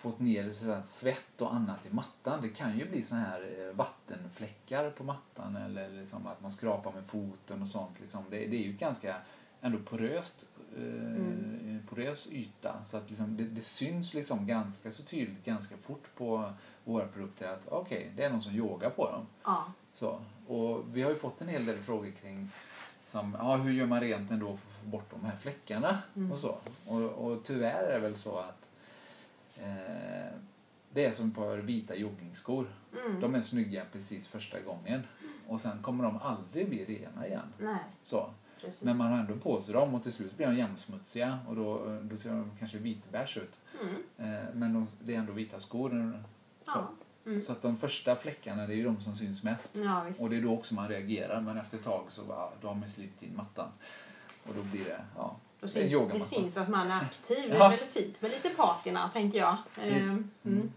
fått 0.00 0.18
ner 0.20 0.82
svett 0.82 1.40
och 1.40 1.54
annat 1.54 1.86
i 1.86 1.94
mattan. 1.94 2.42
Det 2.42 2.48
kan 2.48 2.78
ju 2.78 2.90
bli 2.90 3.02
så 3.02 3.14
här 3.14 3.40
eh, 3.58 3.76
vattenfläckar 3.76 4.90
på 4.90 5.04
mattan 5.04 5.56
eller 5.56 5.88
liksom 5.90 6.26
att 6.26 6.40
man 6.42 6.50
skrapar 6.52 6.92
med 6.92 7.04
foten 7.04 7.62
och 7.62 7.68
sånt. 7.68 8.00
Liksom. 8.00 8.24
Det, 8.30 8.36
det 8.46 8.56
är 8.56 8.62
ju 8.66 8.72
ganska 8.72 9.16
ändå 9.60 9.78
poröst, 9.78 10.46
eh, 10.76 10.82
Mm. 10.82 11.86
porös 11.88 12.28
yta 12.32 12.84
så 12.84 12.96
att 12.96 13.10
liksom, 13.10 13.36
det, 13.36 13.44
det 13.44 13.62
syns 13.62 14.14
liksom 14.14 14.46
ganska 14.46 14.90
så 14.92 15.02
tydligt 15.02 15.44
ganska 15.44 15.76
fort 15.76 16.04
på 16.16 16.52
våra 16.84 17.06
produkter 17.08 17.48
att 17.48 17.68
okej, 17.68 18.12
det 18.16 18.24
är 18.24 18.30
någon 18.30 18.42
som 18.42 18.52
yogar 18.54 18.90
på 18.90 19.10
dem. 19.10 19.26
Ja. 19.44 19.72
Så, 19.94 20.20
och 20.46 20.84
vi 20.96 21.02
har 21.02 21.10
ju 21.10 21.16
fått 21.16 21.40
en 21.40 21.48
hel 21.48 21.64
del 21.66 21.78
frågor 21.82 22.10
kring 22.10 22.50
som, 23.06 23.36
ja, 23.38 23.56
hur 23.56 23.72
gör 23.72 23.86
man 23.86 24.00
rent 24.00 24.30
ändå 24.30 24.46
för 24.46 24.52
att 24.70 24.80
få 24.82 24.86
bort 24.86 25.10
de 25.10 25.24
här 25.24 25.36
fläckarna 25.36 25.98
Mm. 26.16 26.32
och 26.32 26.38
så. 26.38 26.56
Och, 26.86 27.02
och 27.02 27.44
tyvärr 27.44 27.82
är 27.84 27.92
det 27.92 27.98
väl 27.98 28.16
så 28.16 28.38
att 28.38 28.68
eh, 29.60 30.32
det 30.92 31.04
är 31.04 31.10
som 31.10 31.30
par 31.30 31.58
vita 31.58 31.94
joggingskor. 31.94 32.66
Mm. 33.06 33.20
De 33.20 33.34
är 33.34 33.40
snygga 33.40 33.84
precis 33.92 34.28
första 34.28 34.60
gången 34.60 35.02
och 35.48 35.60
sen 35.60 35.82
kommer 35.82 36.04
de 36.04 36.18
aldrig 36.22 36.68
bli 36.68 36.84
rena 36.84 37.26
igen. 37.26 37.52
Nej, 37.58 37.84
Så. 38.02 38.30
precis. 38.60 38.82
Men 38.82 38.96
man 38.96 39.12
har 39.12 39.18
ändå 39.18 39.36
på 39.36 39.60
sig 39.60 39.74
dem 39.74 39.94
och 39.94 40.02
till 40.02 40.12
slut 40.12 40.36
blir 40.36 40.46
de 40.46 40.56
jämnsmutsiga 40.56 41.38
och 41.48 41.56
då, 41.56 41.98
då 42.02 42.16
ser 42.16 42.30
de 42.30 42.50
kanske 42.58 42.78
vitbärs 42.78 43.36
ut. 43.36 43.60
Mm. 43.82 43.94
Eh, 44.34 44.44
men 44.54 44.72
de, 44.72 44.86
det 45.04 45.14
är 45.14 45.18
ändå 45.18 45.32
vita 45.32 45.60
skor. 45.60 46.22
Så. 46.64 46.70
Ja. 46.74 46.90
Mm. 47.26 47.42
så 47.42 47.52
att 47.52 47.62
de 47.62 47.76
första 47.76 48.16
fläckarna 48.16 48.66
det 48.66 48.74
är 48.74 48.76
ju 48.76 48.84
de 48.84 49.00
som 49.00 49.14
syns 49.14 49.42
mest. 49.42 49.76
Ja. 49.76 50.06
Och 50.20 50.30
det 50.30 50.36
är 50.36 50.42
då 50.42 50.54
också 50.54 50.74
man 50.74 50.88
reagerar 50.88 51.40
men 51.40 51.58
efter 51.58 51.78
ett 51.78 51.84
tag 51.84 52.04
så 52.08 52.24
bara, 52.24 52.48
då 52.60 52.68
har 52.68 52.74
man 52.74 52.88
slitit 52.88 53.22
in 53.22 53.36
mattan. 53.36 53.68
Och 54.48 54.54
då 54.54 54.62
blir 54.62 54.84
det, 54.84 55.04
ja, 55.16 55.36
Då 55.60 55.68
syns, 55.68 55.92
det 56.12 56.20
syns 56.20 56.56
att 56.56 56.68
man 56.68 56.90
är 56.90 56.96
aktiv. 57.00 57.50
Det 57.50 57.56
Ja. 57.56 57.64
är 57.64 57.70
väldigt 57.70 57.90
fint 57.90 58.22
med 58.22 58.30
lite 58.30 58.50
patina, 58.50 59.08
tänker 59.08 59.38
jag. 59.38 59.56
Ehm, 59.82 60.30
Mm. 60.44 60.70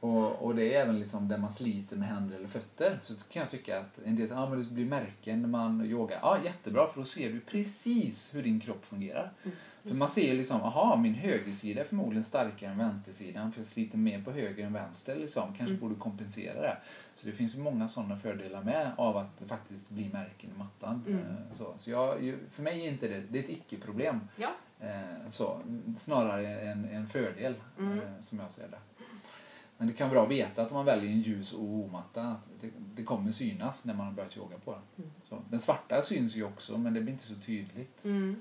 Och, 0.00 0.42
och 0.44 0.54
det 0.54 0.74
är 0.74 0.80
även 0.82 0.98
liksom 0.98 1.28
där 1.28 1.38
man 1.38 1.52
sliter 1.52 1.96
med 1.96 2.08
händer 2.08 2.36
eller 2.36 2.48
fötter. 2.48 2.98
Så 3.02 3.14
kan 3.32 3.40
jag 3.42 3.50
tycka 3.50 3.78
att 3.80 3.98
en 4.04 4.16
del 4.16 4.28
säger, 4.28 4.42
ah, 4.42 4.48
men 4.48 4.58
det 4.58 4.70
blir 4.70 4.84
märken 4.84 5.40
när 5.42 5.48
man 5.48 5.84
yogar. 5.86 6.18
Ja, 6.22 6.38
jättebra 6.44 6.92
för 6.92 7.00
då 7.00 7.06
ser 7.06 7.32
du 7.32 7.40
precis 7.40 8.34
hur 8.34 8.42
din 8.42 8.60
kropp 8.60 8.84
fungerar. 8.86 9.32
Mm, 9.44 9.56
För 9.82 9.94
man 9.94 10.08
ser 10.08 10.26
ju 10.32 10.34
liksom, 10.38 10.60
aha, 10.62 10.96
min 10.96 11.14
högersida 11.14 11.80
är 11.80 11.84
förmodligen 11.84 12.24
starkare 12.24 12.70
än 12.70 12.78
vänstersidan 12.78 13.52
för 13.52 13.60
jag 13.60 13.66
sliter 13.66 13.98
mer 13.98 14.22
på 14.22 14.30
höger 14.30 14.66
än 14.66 14.72
vänster 14.72 15.16
liksom. 15.16 15.42
Kanske 15.48 15.64
Mm. 15.74 15.80
borde 15.80 15.94
kompensera 15.94 16.60
det. 16.60 16.76
Så 17.14 17.26
det 17.26 17.32
finns 17.32 17.54
ju 17.56 17.58
många 17.60 17.88
sådana 17.88 18.18
fördelar 18.18 18.62
med 18.62 18.90
av 18.96 19.16
att 19.16 19.38
det 19.38 19.46
faktiskt 19.46 19.88
blir 19.90 20.12
märken 20.12 20.50
i 20.50 20.58
mattan. 20.58 21.04
Mm. 21.06 21.18
Eh, 21.20 21.34
Så, 21.58 21.74
så 21.76 21.90
jag, 21.90 22.34
för 22.50 22.62
mig 22.62 22.86
är 22.86 22.90
inte 22.90 23.08
det, 23.08 23.20
det 23.20 23.38
är 23.38 23.42
ett 23.42 23.50
icke-problem. 23.50 24.20
Ja. 24.36 24.50
Eh, 24.80 25.30
Så, 25.30 25.60
snarare 25.98 26.60
en, 26.60 26.84
en 26.84 27.06
fördel 27.08 27.54
Mm. 27.78 27.98
eh, 27.98 28.20
som 28.20 28.38
jag 28.38 28.50
ser 28.52 28.68
det. 28.68 28.78
Men 29.78 29.88
det 29.88 29.94
kan 29.94 30.08
vara 30.08 30.14
bra 30.14 30.22
att 30.24 30.30
veta 30.30 30.62
att 30.62 30.70
om 30.70 30.74
man 30.76 30.84
väljer 30.86 31.10
en 31.12 31.20
ljus 31.20 31.54
OO-matta, 31.54 32.22
att 32.22 32.38
det, 32.60 32.70
det 32.94 33.02
kommer 33.04 33.30
synas 33.30 33.84
när 33.84 33.94
man 33.94 34.06
har 34.06 34.12
börjat 34.12 34.36
yoga 34.36 34.58
på 34.64 34.72
den. 34.72 34.82
Mm. 34.98 35.10
Så, 35.28 35.38
den 35.50 35.60
svarta 35.60 36.02
syns 36.02 36.36
ju 36.36 36.44
också 36.44 36.78
men 36.78 36.94
det 36.94 37.00
blir 37.00 37.12
inte 37.12 37.24
så 37.24 37.34
tydligt. 37.34 38.04
Mm. 38.04 38.36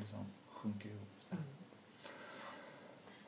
Liksom 0.00 0.18
sjunker 0.64 0.88
ihop. 0.88 1.08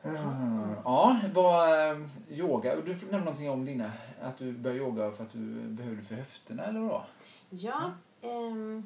Eh, 0.03 0.71
Ja, 0.83 1.19
vad 1.33 1.91
eh, 1.91 2.07
yoga. 2.29 2.75
Du 2.75 2.91
nämnde 2.93 3.17
någonting 3.17 3.49
om 3.49 3.65
dina, 3.65 3.91
att 4.21 4.37
du 4.37 4.53
började 4.53 4.79
yoga 4.79 5.11
för 5.11 5.23
att 5.23 5.31
du 5.31 5.61
behövde 5.67 6.03
för 6.03 6.15
höfterna 6.15 6.63
eller 6.63 6.79
vad? 6.79 7.03
Ja, 7.49 7.91
ehm, 8.21 8.85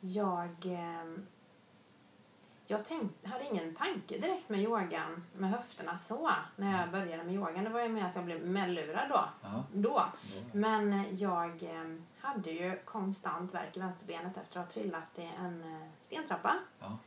jag, 0.00 0.50
ehm, 0.64 1.26
jag 2.66 2.84
tänkte, 2.84 3.28
hade 3.28 3.44
ingen 3.44 3.74
tanke 3.74 4.18
direkt 4.18 4.48
med 4.48 4.60
yogan, 4.60 5.24
med 5.36 5.50
höfterna 5.50 5.98
så, 5.98 6.30
när 6.56 6.80
jag 6.80 6.90
började 6.90 7.24
med 7.24 7.34
yogan. 7.34 7.64
Det 7.64 7.70
var 7.70 7.82
ju 7.82 7.88
mer 7.88 8.04
att 8.04 8.14
jag 8.14 8.24
blev 8.24 8.46
medlurad 8.46 9.08
då. 9.08 9.24
Ja, 9.42 9.64
då. 9.72 10.04
Men 10.52 11.16
jag 11.16 11.62
ehm, 11.62 12.02
hade 12.18 12.50
ju 12.50 12.78
konstant 12.84 13.54
värk 13.54 13.76
i 13.76 13.80
vänsterbenet 13.80 14.36
efter 14.36 14.60
att 14.60 14.66
ha 14.66 14.72
trillat 14.72 15.18
i 15.18 15.30
en 15.38 15.62
eh, 15.62 15.88
stentrappa. 16.02 16.54
Ja. 16.80 16.98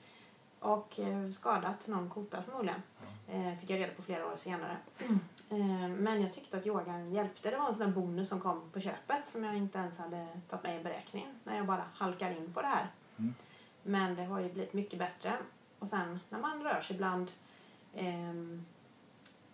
Och 0.60 1.00
eh, 1.00 1.30
skadat 1.32 1.88
någon 1.88 2.10
kota 2.10 2.42
förmodligen. 2.42 2.82
Eh, 3.28 3.58
fick 3.60 3.70
jag 3.70 3.80
reda 3.80 3.94
på 3.94 4.02
flera 4.02 4.28
år 4.28 4.38
senare. 4.38 4.78
Eh, 5.52 5.88
men 5.88 6.22
jag 6.22 6.34
tyckte 6.34 6.58
att 6.58 6.68
yogan 6.68 7.14
hjälpte. 7.14 7.50
Det 7.52 7.58
var 7.58 7.68
en 7.68 7.74
sån 7.74 7.86
där 7.86 7.94
bonus 7.96 8.30
som 8.30 8.42
kom 8.42 8.70
på 8.72 8.80
köpet 8.80 9.28
som 9.28 9.44
jag 9.44 9.58
inte 9.58 9.78
ens 9.80 9.98
hade 9.98 10.28
tagit 10.50 10.64
med 10.64 10.82
i 10.82 10.84
beräkningen. 10.84 11.40
När 11.44 11.58
jag 11.58 11.66
bara 11.66 11.84
halkar 11.94 12.32
in 12.32 12.54
på 12.54 12.62
det 12.62 12.68
här. 12.68 12.88
Mm. 13.18 13.34
Men 13.84 14.16
det 14.16 14.24
har 14.24 14.40
ju 14.40 14.54
blivit 14.54 14.74
mycket 14.74 15.00
bättre. 15.00 15.38
Och 15.80 15.88
sen 15.88 16.20
när 16.30 16.40
man 16.40 16.64
rör 16.64 16.82
sig 16.82 16.98
bland 16.98 17.32
ehm, 17.96 18.66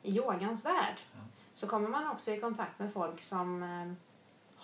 i 0.02 0.16
yogans 0.18 0.66
värld 0.66 0.96
Ja. 1.14 1.20
så 1.54 1.68
kommer 1.68 1.90
man 1.90 2.08
också 2.10 2.32
i 2.32 2.40
kontakt 2.40 2.80
med 2.80 2.94
folk 2.94 3.22
som 3.22 3.64
ehm, 3.64 3.96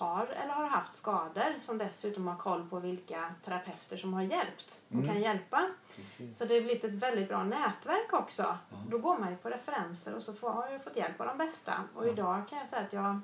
har 0.01 0.25
eller 0.27 0.53
har 0.53 0.65
haft 0.67 0.93
skador 0.93 1.59
som 1.59 1.77
dessutom 1.77 2.27
har 2.27 2.35
koll 2.35 2.69
på 2.69 2.79
vilka 2.79 3.33
terapeuter 3.41 3.97
som 3.97 4.13
har 4.13 4.21
hjälpt 4.21 4.81
och 4.87 4.93
Mm. 4.93 5.07
kan 5.07 5.21
hjälpa. 5.21 5.69
Precis. 5.95 6.37
Så 6.37 6.45
det 6.45 6.53
har 6.53 6.61
blivit 6.61 6.83
ett 6.83 6.93
väldigt 6.93 7.27
bra 7.27 7.43
nätverk 7.43 8.13
också. 8.13 8.41
Ja. 8.43 8.77
Då 8.89 8.97
går 8.97 9.17
man 9.17 9.29
ju 9.31 9.37
på 9.37 9.49
referenser 9.49 10.15
och 10.15 10.23
så 10.23 10.33
får, 10.33 10.49
har 10.49 10.67
jag 10.69 10.83
fått 10.83 10.95
hjälp 10.95 11.21
av 11.21 11.27
de 11.27 11.37
bästa. 11.37 11.83
Och 11.95 12.07
Ja. 12.07 12.11
idag 12.11 12.47
kan 12.49 12.59
jag 12.59 12.67
säga 12.67 12.81
att 12.81 12.93
jag, 12.93 13.19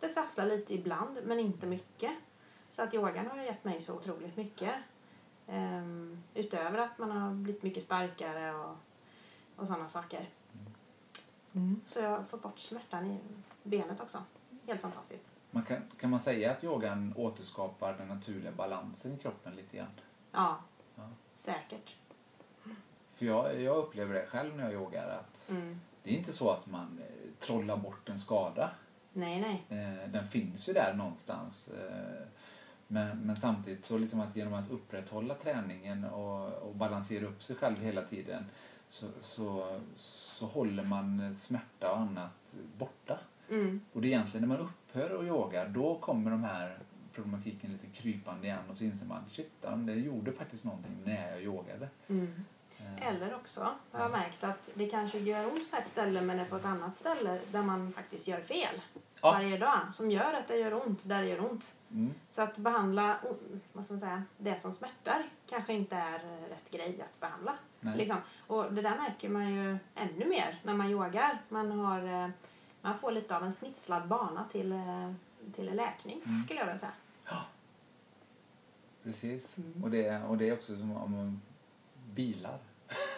det 0.00 0.08
trasslar 0.08 0.46
lite 0.46 0.74
ibland 0.74 1.18
men 1.24 1.40
inte 1.40 1.66
mycket. 1.66 2.12
Så 2.70 2.82
att 2.82 2.94
yogan 2.94 3.26
har 3.26 3.36
gett 3.42 3.64
mig 3.64 3.80
så 3.80 3.94
otroligt 3.94 4.36
mycket. 4.36 4.74
Ehm, 5.46 6.22
utöver 6.34 6.78
att 6.78 6.98
man 6.98 7.10
har 7.10 7.34
blivit 7.34 7.62
mycket 7.62 7.82
starkare 7.82 8.54
och, 8.54 8.76
och 9.56 9.66
sådana 9.66 9.88
saker. 9.88 10.28
Mm. 11.54 11.80
Så 11.86 11.98
jag 12.00 12.10
har 12.10 12.22
fått 12.24 12.42
bort 12.42 12.58
smärtan 12.58 13.06
i 13.06 13.18
benet 13.62 14.00
också. 14.00 14.18
Helt 14.66 14.80
fantastiskt. 14.80 15.32
Man 15.50 15.62
kan, 15.62 15.82
kan 16.00 16.10
man 16.10 16.20
säga 16.20 16.50
att 16.52 16.64
yogan 16.64 17.12
återskapar 17.16 17.94
den 17.98 18.08
naturliga 18.08 18.52
balansen 18.52 19.14
i 19.14 19.16
kroppen 19.18 19.54
lite 19.56 19.76
grann? 19.76 19.88
Ja, 20.32 20.58
Ja. 20.96 21.02
säkert. 21.34 21.94
För 23.14 23.26
jag, 23.26 23.60
jag 23.60 23.76
upplever 23.76 24.14
det 24.14 24.26
själv 24.26 24.56
när 24.56 24.64
jag 24.64 24.72
yogar 24.72 25.08
att 25.08 25.48
Mm. 25.50 25.80
det 26.02 26.10
är 26.10 26.14
inte 26.18 26.32
så 26.32 26.50
att 26.50 26.66
man 26.66 27.00
eh, 27.08 27.30
trollar 27.46 27.76
bort 27.76 28.08
en 28.08 28.18
skada. 28.18 28.70
Nej, 29.12 29.40
nej. 29.68 29.78
Eh, 29.80 30.10
den 30.10 30.28
finns 30.28 30.68
ju 30.68 30.72
där 30.72 30.94
någonstans. 30.94 31.68
Eh, 31.68 32.26
men, 32.86 33.18
men 33.18 33.36
samtidigt 33.36 33.84
så 33.84 33.98
liksom 33.98 34.20
att 34.20 34.36
genom 34.36 34.54
att 34.54 34.70
upprätthålla 34.70 35.34
träningen 35.34 36.04
och, 36.04 36.52
och 36.52 36.74
balansera 36.74 37.26
upp 37.26 37.42
sig 37.42 37.56
själv 37.56 37.80
hela 37.80 38.02
tiden 38.02 38.46
så, 38.88 39.06
så, 39.20 39.80
så 39.96 40.46
håller 40.46 40.84
man 40.84 41.34
smärta 41.34 41.92
och 41.92 41.98
annat 41.98 42.54
borta. 42.78 43.18
Mm. 43.50 43.80
Och 43.92 44.00
det 44.00 44.06
är 44.06 44.08
egentligen 44.08 44.48
när 44.48 44.56
man 44.58 44.66
upphör 44.66 45.18
att 45.20 45.24
yoga, 45.26 45.64
då 45.64 45.98
kommer 45.98 46.30
de 46.30 46.44
här 46.44 46.78
problematiken 47.12 47.72
lite 47.72 47.86
krypande 47.86 48.46
igen 48.46 48.58
och 48.70 48.76
så 48.76 48.84
inser 48.84 49.06
man 49.06 49.22
shit, 49.30 49.52
det 49.76 49.94
gjorde 49.94 50.32
faktiskt 50.32 50.64
någonting 50.64 50.96
när 51.04 51.30
jag 51.30 51.42
yogade. 51.42 51.88
Mm. 52.08 52.44
Eh, 52.78 53.06
Eller 53.08 53.34
också 53.34 53.60
har 53.92 54.00
jag 54.00 54.10
märkt 54.10 54.44
att 54.44 54.70
det 54.74 54.86
kanske 54.86 55.18
gör 55.18 55.52
ont 55.52 55.70
på 55.70 55.76
ett 55.76 55.86
ställe 55.86 56.20
men 56.22 56.38
är 56.38 56.44
på 56.44 56.56
ett 56.56 56.64
annat 56.64 56.96
ställe 56.96 57.38
där 57.52 57.62
man 57.62 57.92
faktiskt 57.92 58.28
gör 58.28 58.40
fel 58.40 58.80
Ja. 59.22 59.32
varje 59.32 59.58
dag 59.58 59.78
som 59.90 60.10
gör 60.10 60.32
att 60.34 60.48
det 60.48 60.56
gör 60.56 60.86
ont 60.86 61.00
där 61.08 61.22
det 61.22 61.28
gör 61.28 61.50
ont. 61.50 61.74
Mm, 61.90 62.14
Så 62.28 62.42
att 62.42 62.56
behandla 62.56 63.18
vad 63.72 63.84
ska 63.84 63.94
man 63.94 64.00
säga, 64.00 64.22
det 64.36 64.58
som 64.60 64.72
smärtar 64.74 65.26
kanske 65.50 65.72
inte 65.72 65.96
är 65.96 66.18
rätt 66.48 66.70
grej 66.70 67.02
att 67.02 67.20
behandla. 67.20 67.54
Liksom. 67.96 68.16
Och 68.46 68.72
det 68.72 68.82
där 68.82 68.96
märker 68.96 69.28
man 69.28 69.54
ju 69.54 69.78
ännu 69.94 70.28
mer 70.28 70.60
när 70.62 70.74
man 70.74 70.90
yogar. 70.90 71.38
Man, 71.48 71.70
har, 71.70 72.24
eh, 72.24 72.30
man 72.82 72.98
får 72.98 73.12
lite 73.12 73.36
av 73.36 73.44
en 73.44 73.52
snitslad 73.52 74.08
bana 74.08 74.44
till, 74.44 74.72
eh, 74.72 75.12
till 75.52 75.76
läkning 75.76 76.20
Mm. 76.26 76.38
skulle 76.38 76.58
jag 76.60 76.66
vilja 76.66 76.78
säga. 76.78 76.92
Precis. 79.02 79.58
Mm. 79.58 79.84
Och, 79.84 79.90
det, 79.90 80.22
och 80.22 80.36
det 80.38 80.48
är 80.48 80.52
också 80.52 80.76
som 80.76 80.96
om 80.96 81.40
bilar. 82.14 82.58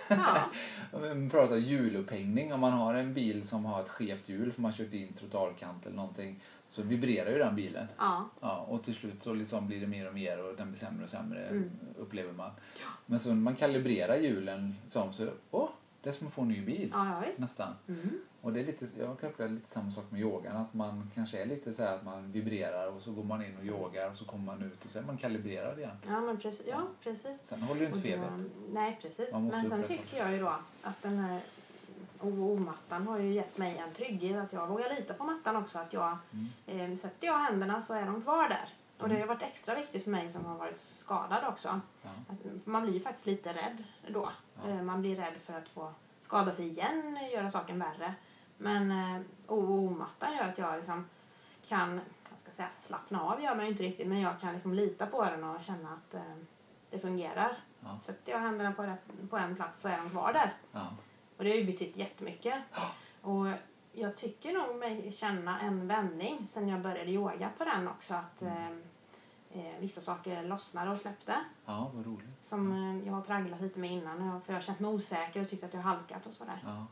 Ja, 0.09 0.51
Man 1.01 1.31
pratar 1.31 1.57
hjulupphängning. 1.57 2.53
Om 2.53 2.61
man 2.61 2.73
har 2.73 2.95
en 2.95 3.15
bil 3.15 3.49
som 3.49 3.65
har 3.65 3.81
ett 3.83 3.89
skevt 3.89 4.29
hjul 4.29 4.53
för 4.53 4.63
man 4.63 4.73
kört 4.73 4.93
in 4.93 5.13
trottoarkant 5.13 5.87
eller 5.87 5.97
någonting 5.97 6.41
så 6.69 6.83
vibrerar 6.83 7.31
ju 7.31 7.39
den 7.39 7.57
bilen. 7.57 7.87
ja, 7.99 8.29
Ja, 8.41 8.59
och 8.69 8.85
till 8.85 8.95
slut 8.95 9.23
så 9.23 9.35
liksom 9.35 9.67
blir 9.67 9.81
det 9.81 9.87
mer 9.87 10.09
och 10.09 10.15
mer 10.15 10.45
och 10.45 10.57
den 10.57 10.69
blir 10.69 10.79
sämre 10.79 11.05
och 11.05 11.11
sämre 11.11 11.47
Mm. 11.47 11.71
upplever 11.99 12.33
man. 12.33 12.51
Men 13.07 13.19
så 13.19 13.29
när 13.29 13.37
man 13.37 13.57
kalibrerar 13.57 14.17
hjulen 14.17 14.75
som 14.87 15.13
så, 15.13 15.29
åh, 15.51 15.69
det 16.03 16.09
är 16.09 16.13
som 16.13 16.27
att 16.27 16.33
få 16.33 16.43
en 16.43 16.49
ny 16.49 16.61
bil. 16.65 16.91
ja, 16.93 17.23
ja. 17.27 17.33
Nästan. 17.39 17.75
Mm. 17.89 18.21
Och 18.43 18.53
det 18.53 18.61
är 18.61 18.65
lite, 18.65 18.87
jag 18.99 19.21
kan 19.21 19.31
uppleva 19.31 19.53
lite 19.53 19.71
samma 19.71 19.91
sak 19.91 20.05
med 20.11 20.21
yogan. 20.21 20.57
Att 20.57 20.75
man 20.75 21.11
kanske 21.15 21.43
är 21.43 21.47
lite 21.47 21.75
så 21.75 21.83
här 21.83 21.95
att 21.97 22.05
man 22.05 22.33
vibrerar 22.33 22.87
och 22.87 23.03
så 23.03 23.13
går 23.13 23.25
man 23.25 23.45
in 23.45 23.57
och 23.59 23.65
yogar 23.65 24.11
och 24.11 24.17
så 24.17 24.25
kommer 24.25 24.45
man 24.45 24.63
ut 24.63 24.85
och 24.85 24.91
så 24.91 24.99
är 24.99 25.03
man 25.03 25.17
kalibrerad 25.17 25.79
igen. 25.79 25.97
Ja, 26.09 26.21
men 26.21 26.37
precis. 26.41 26.67
Ja, 26.71 26.83
precis. 27.03 27.41
Sen 27.43 27.63
håller 27.63 27.81
det 27.81 27.87
inte 27.87 27.99
Och 27.99 28.05
då- 28.05 28.11
feber. 28.11 28.45
Nej, 28.73 28.99
precis. 29.03 29.33
Men 29.35 29.69
sen 29.69 29.83
tycker 29.83 30.17
jag 30.19 30.33
ju 30.33 30.39
då 30.41 30.55
att 30.83 31.03
den 31.03 31.19
här 31.19 31.41
OO-mattan 32.21 33.07
har 33.07 33.19
ju 33.19 33.33
gett 33.35 33.59
mig 33.59 33.79
en 33.79 33.93
trygghet 33.95 34.37
att 34.45 34.53
jag 34.53 34.67
vågar 34.67 34.91
lita 34.97 35.15
på 35.15 35.25
mattan 35.25 35.57
också. 35.57 35.79
Att 35.79 35.93
jag, 35.93 36.19
Mm. 36.67 36.93
eh, 36.93 36.99
sätter 36.99 37.27
jag 37.27 37.39
händerna 37.39 37.83
så 37.83 37.95
är 37.95 38.07
de 38.07 38.23
kvar 38.23 38.49
där. 38.49 38.69
Och 39.03 39.09
det 39.09 39.21
har 39.21 39.27
varit 39.27 39.43
extra 39.43 39.75
viktigt 39.75 40.05
för 40.05 40.11
mig 40.11 40.31
som 40.31 40.45
har 40.45 40.57
varit 40.57 40.79
skadad 40.79 41.45
också. 41.49 41.81
Ja. 42.03 42.11
Man 42.65 42.83
blir 42.83 42.95
ju 42.95 43.01
faktiskt 43.01 43.27
lite 43.27 43.53
rädd 43.53 43.85
då. 44.09 44.29
Ja. 44.65 44.71
Eh, 44.71 44.83
Man 44.83 45.01
blir 45.01 45.17
rädd 45.17 45.35
för 45.45 45.53
att 45.53 45.69
få 45.69 45.93
skada 46.21 46.53
sig 46.53 46.67
igen, 46.69 47.19
göra 47.33 47.51
saken 47.51 47.79
värre. 47.79 48.15
Men 48.57 48.91
eh, 48.91 49.21
OO-mattan 49.47 50.37
gör 50.37 50.43
att 50.49 50.59
jag 50.59 50.77
liksom 50.77 51.07
kan, 51.69 52.01
jag 52.31 52.39
ska 52.39 52.51
säga 52.51 52.69
slappna 52.77 53.23
av 53.23 53.43
gör 53.43 53.55
man 53.55 53.65
ju 53.65 53.71
inte 53.71 53.83
riktigt, 53.83 54.09
men 54.09 54.21
jag 54.21 54.41
kan 54.41 54.53
liksom 54.53 54.75
lita 54.75 55.07
på 55.07 55.25
den 55.25 55.45
och 55.45 55.63
känna 55.63 55.93
att 55.93 56.15
eh, 56.15 56.21
det 56.91 56.99
fungerar. 56.99 57.57
Ja. 57.81 57.99
Sätter 58.01 58.33
jag 58.33 58.39
händerna 58.39 58.73
på, 58.73 58.83
rätt, 58.83 59.31
på 59.31 59.37
en 59.37 59.57
plats 59.57 59.81
så 59.83 59.89
är 59.89 59.97
de 59.99 60.11
kvar 60.11 60.33
där. 60.33 60.55
Ja. 60.73 60.87
Och 61.37 61.45
det 61.45 61.51
har 61.51 61.57
ju 61.57 61.65
betytt 61.65 61.97
jättemycket. 61.97 62.63
Och 63.23 63.47
jag 63.93 64.17
tycker 64.17 64.53
nog 64.53 64.77
mig 64.77 65.13
känna 65.13 65.61
en 65.61 65.89
vändning 65.89 66.47
sen 66.47 66.69
jag 66.69 66.81
började 66.81 67.11
yoga 67.11 67.51
på 67.59 67.65
den 67.65 67.89
också. 67.89 68.15
Att 68.15 68.43
eh, 68.43 68.67
eh, 69.53 69.81
vissa 69.81 70.01
saker 70.01 70.43
lossnade 70.43 70.91
och 70.91 71.01
släppte. 71.01 71.35
ja, 71.67 71.91
vad 71.95 72.07
roligt. 72.07 72.29
Som 72.41 72.73
eh, 72.73 73.07
jag 73.07 73.15
har 73.15 73.23
tragglat 73.23 73.61
lite 73.61 73.79
med 73.79 73.91
innan. 73.91 74.41
För 74.43 74.53
jag 74.53 74.57
har 74.57 74.63
känt 74.63 74.81
mig 74.81 74.91
osäker 74.91 75.41
och 75.41 75.49
tyckt 75.49 75.65
att 75.65 75.75
jag 75.75 75.81
har 75.81 75.95
halkat 75.95 76.27
och 76.27 76.33
sådär. 76.33 76.59
Ja. 76.65 76.87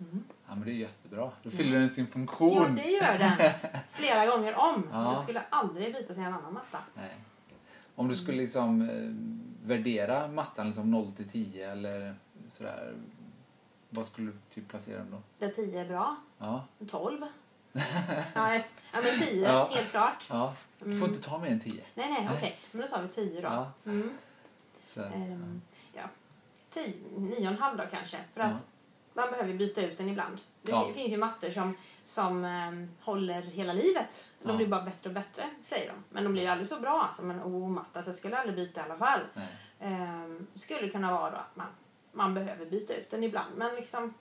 Mm. 0.00 0.24
ja, 0.48 0.54
men 0.54 0.64
det 0.64 0.70
är 0.70 0.74
jättebra. 0.74 1.30
Då 1.42 1.50
fyller 1.50 1.80
den 1.80 1.90
sin 1.90 2.06
funktion. 2.06 2.76
Ja, 2.76 2.82
det 2.82 2.90
gör 2.90 3.18
den. 3.18 3.50
Flera 3.90 4.26
gånger 4.26 4.54
om. 4.54 4.88
Ja. 4.92 5.04
Jag 5.04 5.18
skulle 5.18 5.42
aldrig 5.50 5.94
byta 5.94 6.14
till 6.14 6.22
en 6.22 6.34
annan 6.34 6.54
matta. 6.54 6.78
Nej. 6.94 7.16
Om 7.94 8.08
du 8.08 8.14
skulle 8.14 8.38
liksom 8.38 8.82
eh, 8.82 9.68
värdera 9.68 10.28
mattan 10.28 10.66
liksom 10.66 10.90
0 10.90 11.12
till 11.12 11.28
10 11.28 11.72
eller 11.72 12.14
sådär. 12.48 12.94
Vad 13.94 14.06
skulle 14.06 14.30
du 14.30 14.36
typ 14.54 14.68
placera 14.68 14.98
den 14.98 15.10
då? 15.10 15.22
Där 15.38 15.48
10 15.48 15.80
är 15.80 15.88
bra. 15.88 16.16
Ja. 16.38 16.64
12. 16.90 17.20
Nej, 18.34 18.68
ja, 18.92 18.98
men 19.02 19.20
10 19.28 19.42
Ja. 19.52 19.68
helt 19.72 19.90
klart. 19.90 20.26
ja. 20.30 20.54
Du 20.78 20.84
får 20.84 20.90
Mm. 21.06 21.08
inte 21.14 21.28
ta 21.28 21.38
mer 21.38 21.48
än 21.50 21.60
10. 21.60 21.72
Nej, 21.72 22.10
nej, 22.10 22.24
Nej. 22.24 22.30
okej. 22.36 22.58
Men 22.72 22.82
då 22.82 22.88
tar 22.88 23.02
vi 23.02 23.08
10 23.08 23.40
då. 23.40 23.48
Ja. 23.48 23.72
Mm. 23.86 24.10
Så, 24.86 25.00
Ehm, 25.02 25.62
ja. 25.92 26.02
Tio, 26.70 26.94
nio 27.18 27.36
och 27.46 27.52
en 27.52 27.58
halv 27.58 27.76
då 27.78 27.84
kanske. 27.90 28.18
För 28.34 28.40
att 28.40 28.66
man 29.14 29.30
behöver 29.30 29.54
byta 29.54 29.80
ut 29.82 29.98
den 29.98 30.08
ibland. 30.08 30.40
Det 30.62 30.70
Ja. 30.72 30.84
fin- 30.84 30.94
finns 30.94 31.12
ju 31.12 31.16
mattor 31.16 31.50
som, 31.50 31.76
som 32.04 32.44
ehm, 32.44 32.90
håller 33.00 33.42
hela 33.42 33.72
livet. 33.72 34.26
De 34.42 34.50
Ja. 34.50 34.56
blir 34.56 34.66
bara 34.66 34.82
bättre 34.82 35.10
och 35.10 35.14
bättre, 35.14 35.50
säger 35.62 35.88
de. 35.92 36.04
Men 36.10 36.24
de 36.24 36.32
blir 36.32 36.42
ju 36.42 36.48
aldrig 36.48 36.68
så 36.68 36.80
bra 36.80 37.10
som 37.16 37.30
en 37.30 37.42
OO-matta, 37.42 38.02
så 38.02 38.08
jag 38.10 38.16
skulle 38.16 38.38
aldrig 38.38 38.56
byta 38.56 38.80
i 38.80 38.84
alla 38.84 38.96
fall. 38.96 39.20
Ehm, 39.80 40.46
skulle 40.54 40.88
kunna 40.88 41.12
vara 41.12 41.30
då 41.30 41.36
att 41.36 41.56
man, 41.56 41.66
man 42.12 42.34
behöver 42.34 42.66
byta 42.66 42.94
ut 42.94 43.10
den 43.10 43.24
ibland. 43.24 43.56
Men 43.56 43.74
liksom, 43.74 44.14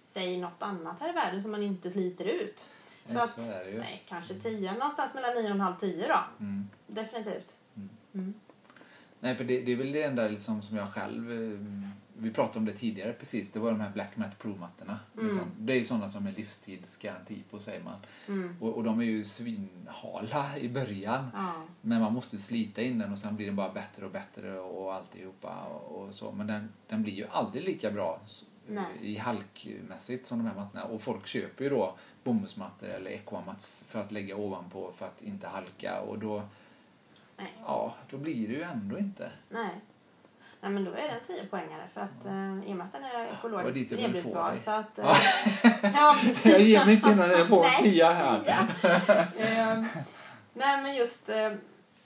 säg 0.00 0.40
något 0.40 0.62
annat 0.62 1.00
här 1.00 1.10
i 1.10 1.12
världen 1.12 1.42
som 1.42 1.50
man 1.50 1.62
inte 1.62 1.90
sliter 1.90 2.24
ut. 2.24 2.68
Så, 3.06 3.18
att, 3.18 3.30
så 3.30 3.40
nej, 3.78 4.02
kanske 4.08 4.34
tio. 4.34 4.72
Någonstans 4.72 5.14
mellan 5.14 5.34
nio 5.34 5.44
och 5.44 5.50
en 5.50 5.60
halv, 5.60 5.74
tio 5.80 6.08
då. 6.08 6.24
Mm. 6.44 6.64
Definitivt. 6.86 7.54
Mm. 7.76 7.88
Mm. 8.14 8.34
Nej, 9.20 9.36
för 9.36 9.44
det, 9.44 9.60
det 9.60 9.72
är 9.72 9.76
väl 9.76 9.92
det 9.92 10.02
enda 10.02 10.28
liksom 10.28 10.62
som 10.62 10.76
jag 10.76 10.92
själv... 10.92 11.32
eh, 11.32 11.58
Vi 12.16 12.30
pratade 12.30 12.58
om 12.58 12.64
det 12.64 12.72
tidigare 12.72 13.12
precis. 13.12 13.52
Det 13.52 13.58
var 13.58 13.70
de 13.70 13.80
här 13.80 13.90
Black 13.90 14.16
Mat 14.16 14.38
Pro-mattorna. 14.38 14.98
Mm. 15.24 15.36
Liksom. 15.36 15.66
Det 15.66 15.72
är 15.72 15.76
ju 15.76 15.84
sådana 15.84 16.10
som 16.10 16.26
är 16.26 16.32
livstidsgaranti 16.32 17.42
på 17.50 17.58
säger 17.58 17.82
man. 17.82 17.98
Mm. 18.28 18.56
Och, 18.60 18.72
och 18.76 18.84
de 18.84 19.00
är 19.00 19.04
ju 19.04 19.24
svinhala 19.24 20.58
i 20.58 20.68
början. 20.68 21.30
Ja. 21.34 21.52
Men 21.80 22.00
man 22.00 22.12
måste 22.12 22.38
slita 22.38 22.82
in 22.82 22.98
den 22.98 23.12
och 23.12 23.18
sen 23.18 23.36
blir 23.36 23.46
den 23.46 23.56
bara 23.56 23.72
bättre 23.72 24.04
och 24.04 24.10
bättre 24.10 24.60
och 24.60 24.94
alltihopa 24.94 25.64
och, 25.64 26.02
och 26.02 26.14
så. 26.14 26.32
Men 26.32 26.46
den, 26.46 26.68
den 26.88 27.02
blir 27.02 27.12
ju 27.12 27.26
aldrig 27.30 27.64
lika 27.64 27.90
bra 27.90 28.20
Nej. 28.66 28.84
i 29.00 29.16
halkmässigt 29.16 30.26
som 30.26 30.38
de 30.38 30.46
här 30.46 30.54
mattorna. 30.54 30.84
Och 30.84 31.02
folk 31.02 31.26
köper 31.26 31.64
ju 31.64 31.70
då 31.70 31.94
bomullsmattor 32.24 32.88
eller 32.88 33.10
equamats 33.10 33.84
för 33.88 34.00
att 34.00 34.12
lägga 34.12 34.36
ovanpå 34.36 34.92
för 34.96 35.06
att 35.06 35.22
inte 35.22 35.46
halka 35.46 36.00
och 36.00 36.18
då, 36.18 36.42
Nej. 37.36 37.52
ja, 37.60 37.94
då 38.10 38.18
blir 38.18 38.48
det 38.48 38.54
ju 38.54 38.62
ändå 38.62 38.98
inte. 38.98 39.32
Nej. 39.48 39.80
Nej, 40.64 40.72
men 40.72 40.84
då 40.84 40.90
är 40.90 41.08
den 41.08 41.20
10 41.22 41.46
poängare 41.46 41.82
för 41.94 42.00
att 42.00 42.26
uh, 42.26 42.68
i 42.68 42.72
och 42.72 42.76
med 42.76 42.86
att 42.86 42.92
den 42.92 43.04
är 43.04 43.32
ekologiskt 43.38 43.92
ville 43.92 44.06
få 44.06 44.12
nedbrytbar 44.12 44.56
så 44.56 44.70
att... 44.70 44.98
eh, 44.98 45.04
Ja. 45.04 45.16
ja, 45.94 46.16
precis. 46.20 46.44
Jag 46.46 46.60
ger 46.60 46.84
mig 46.84 46.94
inte 46.94 47.10
innan 47.10 47.30
jag 47.30 47.48
får 47.48 47.64
en 47.78 47.82
tia 47.82 48.10
här. 48.10 48.40
Ehm, 49.38 49.86
nej, 50.54 50.82
men 50.82 50.94
just 50.96 51.28
eh, 51.28 51.52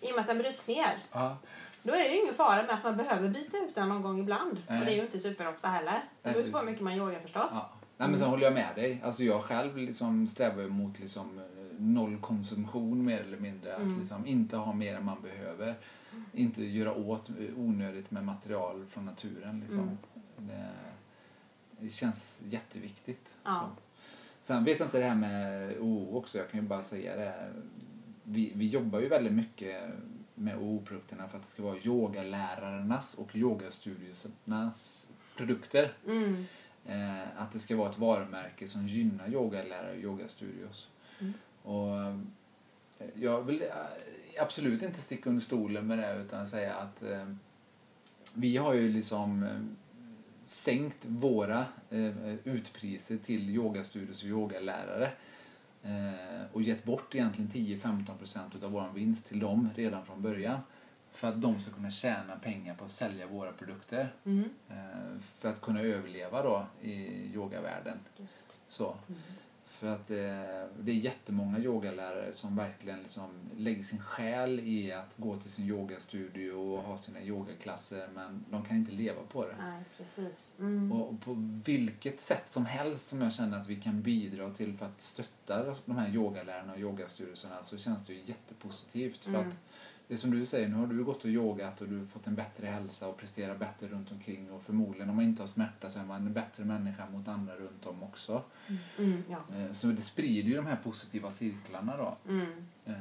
i 0.01 0.11
och 0.11 0.15
med 0.15 0.19
att 0.19 0.27
den 0.27 0.39
bryts 0.39 0.69
ner 0.69 0.99
Ja, 1.13 1.37
då 1.83 1.93
är 1.93 1.99
det 1.99 2.09
ju 2.09 2.21
ingen 2.23 2.35
fara 2.35 2.63
med 2.63 2.71
att 2.75 2.85
man 2.85 2.97
behöver 2.97 3.29
byta 3.29 3.57
ut 3.59 3.75
den 3.75 3.89
någon 3.89 4.03
gång 4.03 4.21
ibland. 4.21 4.63
Nej. 4.69 4.79
Och 4.81 4.85
det 4.87 4.93
är 4.93 4.97
ju 4.97 5.03
inte 5.03 5.19
superofta 5.19 5.69
heller. 5.69 6.03
Det 6.23 6.31
beror 6.33 6.45
ju 6.45 6.53
på 6.53 6.59
hur 6.59 6.65
mycket 6.67 6.83
man 6.83 6.93
yogar 6.93 7.21
förstås. 7.21 7.51
ja. 7.55 7.71
Nej, 7.97 8.09
men 8.09 8.19
sen 8.19 8.29
håller 8.29 8.45
jag 8.45 8.53
med 8.53 8.69
dig. 8.75 9.03
Alltså 9.05 9.23
jag 9.23 9.43
själv 9.43 9.77
liksom 9.77 10.29
strävar 10.29 10.63
mot 10.63 10.99
liksom 10.99 11.39
eh, 11.39 11.45
nollkonsumtion 11.79 13.05
mer 13.05 13.21
eller 13.21 13.37
mindre. 13.39 13.75
Att 13.75 13.81
Mm. 13.83 13.99
liksom 13.99 14.27
inte 14.27 14.57
ha 14.57 14.73
mer 14.73 14.95
än 14.97 15.05
man 15.05 15.23
behöver. 15.23 15.75
Inte 16.33 16.65
göra 16.65 16.95
åt 16.95 17.31
onödigt 17.57 18.11
med 18.11 18.25
material 18.25 18.87
från 18.91 19.05
naturen. 19.05 19.61
Liksom. 19.61 19.81
Mm. 19.81 19.97
Det, 20.37 20.71
det 21.81 21.91
känns 21.91 22.43
jätteviktigt. 22.45 23.35
Ja. 23.45 23.71
Så. 23.77 23.83
Sen 24.41 24.65
vet 24.65 24.79
jag 24.79 24.87
inte 24.87 24.99
det 24.99 25.05
här 25.05 25.15
med 25.15 25.77
OO 25.79 26.17
också. 26.17 26.39
Jag 26.39 26.51
kan 26.51 26.61
ju 26.61 26.67
bara 26.67 26.83
säga 26.83 27.17
det. 27.17 27.53
Vi, 28.23 28.53
vi 28.55 28.69
jobbar 28.69 29.01
ju 29.01 29.09
väldigt 29.09 29.33
mycket 29.33 29.83
med 30.35 30.59
OO-produkterna 30.59 31.29
för 31.29 31.39
att 31.39 31.45
det 31.45 31.51
ska 31.51 31.63
vara 31.63 31.79
yogalärarnas 31.79 33.15
och 33.15 33.37
yogastudiosernas 33.37 35.09
produkter. 35.37 35.93
Mm. 36.07 36.45
Eh, 36.87 37.43
att 37.43 37.53
det 37.53 37.59
ska 37.59 37.77
vara 37.77 37.91
ett 37.91 37.99
varumärke 37.99 38.69
som 38.69 38.87
gynnar 38.87 39.29
yogalärare 39.29 39.91
och 39.91 40.03
yogastudios. 40.03 40.89
Mm. 41.19 41.33
Och 41.63 41.97
eh, 41.97 42.17
jag 43.15 43.43
vill 43.43 43.63
eh, 43.63 43.69
absolut 44.41 44.83
inte 44.83 45.03
sticka 45.03 45.31
under 45.31 45.43
stolen 45.43 45.87
med 45.87 45.99
det 45.99 46.15
utan 46.17 46.47
säga 46.47 46.75
att 46.75 47.03
eh, 47.03 47.27
vi 48.35 48.57
har 48.57 48.73
ju 48.75 48.93
liksom 48.93 49.43
eh, 49.43 49.51
sänkt 50.47 51.05
våra 51.07 51.67
eh, 51.91 52.35
utpriser 52.45 53.17
till 53.17 53.51
yogastudios 53.51 54.23
och 54.23 54.29
yogalärare 54.29 55.13
eh, 55.83 56.45
och 56.53 56.63
gett 56.63 56.85
bort 56.85 57.15
egentligen 57.15 57.51
10-15% 57.51 58.65
av 58.65 58.71
vår 58.73 58.93
vinst 58.95 59.27
till 59.27 59.41
dem 59.41 59.71
redan 59.77 60.05
från 60.07 60.23
början 60.23 60.61
för 61.13 61.29
att 61.29 61.43
de 61.43 61.61
ska 61.61 61.73
kunna 61.73 61.91
tjäna 61.91 62.37
pengar 62.37 62.75
på 62.75 62.85
att 62.85 62.91
sälja 62.91 63.27
våra 63.27 63.53
produkter 63.53 64.13
Mm. 64.25 64.51
eh, 64.69 65.21
för 65.39 65.49
att 65.49 65.61
kunna 65.61 65.81
överleva 65.81 66.43
då 66.43 66.67
i 66.83 66.93
yogavärlden. 67.35 67.99
Just. 68.17 68.59
Så. 68.69 68.97
Mm. 69.09 69.21
För 69.79 69.87
att 69.87 70.11
eh, 70.11 70.17
det 70.81 70.93
är 70.93 70.95
jättemånga 70.95 71.59
yogalärare 71.59 72.33
som 72.33 72.57
verkligen 72.57 73.03
liksom 73.03 73.31
lägger 73.57 73.83
sin 73.83 74.01
själ 74.01 74.61
i 74.61 74.93
att 74.93 75.15
gå 75.17 75.37
till 75.37 75.51
sin 75.51 75.65
yogastudio 75.69 76.53
och 76.53 76.83
ha 76.83 76.99
sina 76.99 77.23
yogaklasser 77.23 78.09
men 78.15 78.45
de 78.51 78.65
kan 78.65 78.77
inte 78.77 78.93
leva 78.93 79.23
på 79.23 79.47
det. 79.47 79.55
Nej, 79.59 79.83
precis. 79.97 80.51
Mm. 80.59 80.93
Och 80.93 81.21
på 81.21 81.61
vilket 81.65 82.21
sätt 82.21 82.51
som 82.51 82.67
helst 82.67 83.09
som 83.09 83.21
jag 83.23 83.33
känner 83.33 83.61
att 83.61 83.67
vi 83.67 83.77
kan 83.77 84.03
bidra 84.03 84.51
till 84.51 84.77
för 84.77 84.87
att 84.87 85.01
stötta 85.01 85.75
de 85.85 85.97
här 85.99 86.15
yogalärarna 86.15 86.73
och 86.73 86.79
yogastudierna 86.79 87.63
så 87.63 87.79
känns 87.79 88.07
det 88.07 88.13
ju 88.13 88.21
jättepositivt. 88.25 89.25
För 89.25 89.31
Mm. 89.35 89.49
att 89.49 89.55
det 90.09 90.15
är 90.15 90.19
som 90.19 90.31
du 90.31 90.47
säger, 90.47 90.69
nu 90.69 90.75
har 90.75 90.87
du 90.87 91.05
gått 91.05 91.25
och 91.25 91.31
yogat 91.31 91.81
och 91.81 91.89
du 91.89 91.99
har 91.99 92.07
fått 92.07 92.27
en 92.27 92.35
bättre 92.35 92.67
hälsa 92.67 93.09
och 93.09 93.17
presterar 93.17 93.55
bättre 93.59 93.89
runt 93.89 94.13
omkring 94.13 94.51
och 94.51 94.63
förmodligen 94.63 95.11
om 95.11 95.17
man 95.17 95.25
inte 95.25 95.43
har 95.43 95.47
smärta 95.47 95.91
så 95.91 95.99
är 96.01 96.05
man 96.05 96.27
en 96.27 96.33
bättre 96.33 96.65
människa 96.65 97.11
mot 97.11 97.29
andra 97.29 97.57
runt 97.57 97.87
om 97.87 98.03
också. 98.03 98.43
Mm. 98.99 99.23
Ja. 99.31 99.57
Eh, 99.57 99.73
Så 99.73 99.87
det 99.87 100.03
sprider 100.03 100.49
ju 100.49 100.57
de 100.57 100.67
här 100.67 100.77
positiva 100.85 101.31
cirklarna 101.31 101.97
då. 101.97 102.17
Mm. 102.29 102.47
Eh, 102.87 102.95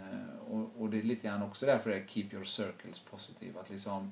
Och, 0.49 0.71
och 0.81 0.89
det 0.89 0.99
är 0.99 1.03
lite 1.03 1.27
grann 1.27 1.43
också 1.43 1.65
därför 1.65 1.89
det 1.89 1.95
är 1.95 2.05
keep 2.07 2.27
your 2.31 2.45
circles 2.45 2.99
positive. 2.99 3.59
Att 3.59 3.69
liksom 3.69 4.11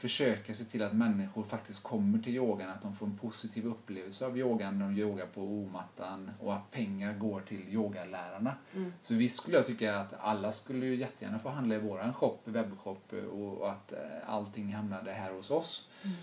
försöka 0.00 0.54
se 0.54 0.64
till 0.64 0.82
att 0.82 0.92
människor 0.92 1.42
faktiskt 1.44 1.82
kommer 1.82 2.18
till 2.18 2.34
yogan, 2.34 2.70
att 2.70 2.82
de 2.82 2.96
får 2.96 3.06
en 3.06 3.18
positiv 3.18 3.66
upplevelse 3.66 4.26
av 4.26 4.38
yogan 4.38 4.78
när 4.78 4.84
de 4.86 4.98
yogar 4.98 5.26
på 5.26 5.42
omattan 5.42 6.30
och 6.40 6.54
att 6.54 6.70
pengar 6.70 7.18
går 7.18 7.40
till 7.40 7.68
yogalärarna. 7.68 8.54
Mm. 8.74 8.92
Så 9.02 9.14
visst 9.14 9.36
skulle 9.36 9.56
jag 9.56 9.66
tycka 9.66 9.98
att 9.98 10.14
alla 10.20 10.52
skulle 10.52 10.86
ju 10.86 10.94
jättegärna 10.96 11.38
få 11.38 11.48
handla 11.48 11.74
i 11.74 11.78
våran 11.78 12.14
shop, 12.14 12.38
webbshop 12.44 13.12
och, 13.32 13.58
och 13.60 13.70
att 13.72 13.92
eh, 13.92 13.98
allting 14.26 14.74
hamnade 14.74 15.12
här 15.12 15.32
hos 15.32 15.50
oss. 15.50 15.88
Mm. 16.02 16.16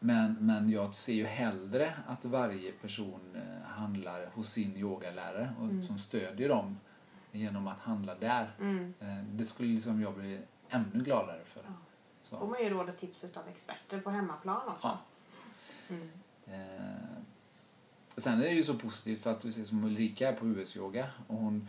Men, 0.00 0.36
men 0.40 0.70
jag 0.70 0.94
ser 0.94 1.12
ju 1.14 1.24
hellre 1.24 1.92
att 2.06 2.24
varje 2.24 2.72
person 2.72 3.20
eh, 3.36 3.66
handlar 3.68 4.26
hos 4.34 4.50
sin 4.50 4.76
yogalärare 4.76 5.54
och 5.58 5.64
Mm. 5.64 5.82
som 5.82 5.98
stödjer 5.98 6.48
dem 6.48 6.78
genom 7.32 7.66
att 7.66 7.78
handla 7.78 8.14
där. 8.14 8.50
Mm. 8.60 8.94
Eh, 9.00 9.24
Det 9.32 9.44
skulle 9.44 9.68
liksom 9.74 10.02
jag 10.02 10.14
bli 10.14 10.40
ännu 10.68 11.04
gladare 11.04 11.40
för. 11.44 11.60
Ja. 11.66 11.72
Får 12.28 12.38
Så. 12.38 12.46
man 12.46 12.62
ju 12.62 12.70
råd 12.70 12.88
och 12.88 12.96
tips 12.96 13.24
av 13.24 13.48
experter 13.48 14.00
på 14.00 14.10
hemmaplan 14.10 14.68
också. 14.68 14.88
Ja. 14.88 14.98
Mm. 15.88 16.10
Eh, 16.46 17.18
sen 18.16 18.38
är 18.38 18.44
det 18.44 18.54
ju 18.54 18.62
så 18.62 18.74
positivt 18.74 19.22
för 19.22 19.30
att 19.30 19.40
du 19.40 19.52
ser 19.52 19.64
som 19.64 19.84
Ulrika 19.84 20.32
på 20.32 20.46
US-yoga 20.46 21.06
och 21.26 21.36
hon 21.36 21.68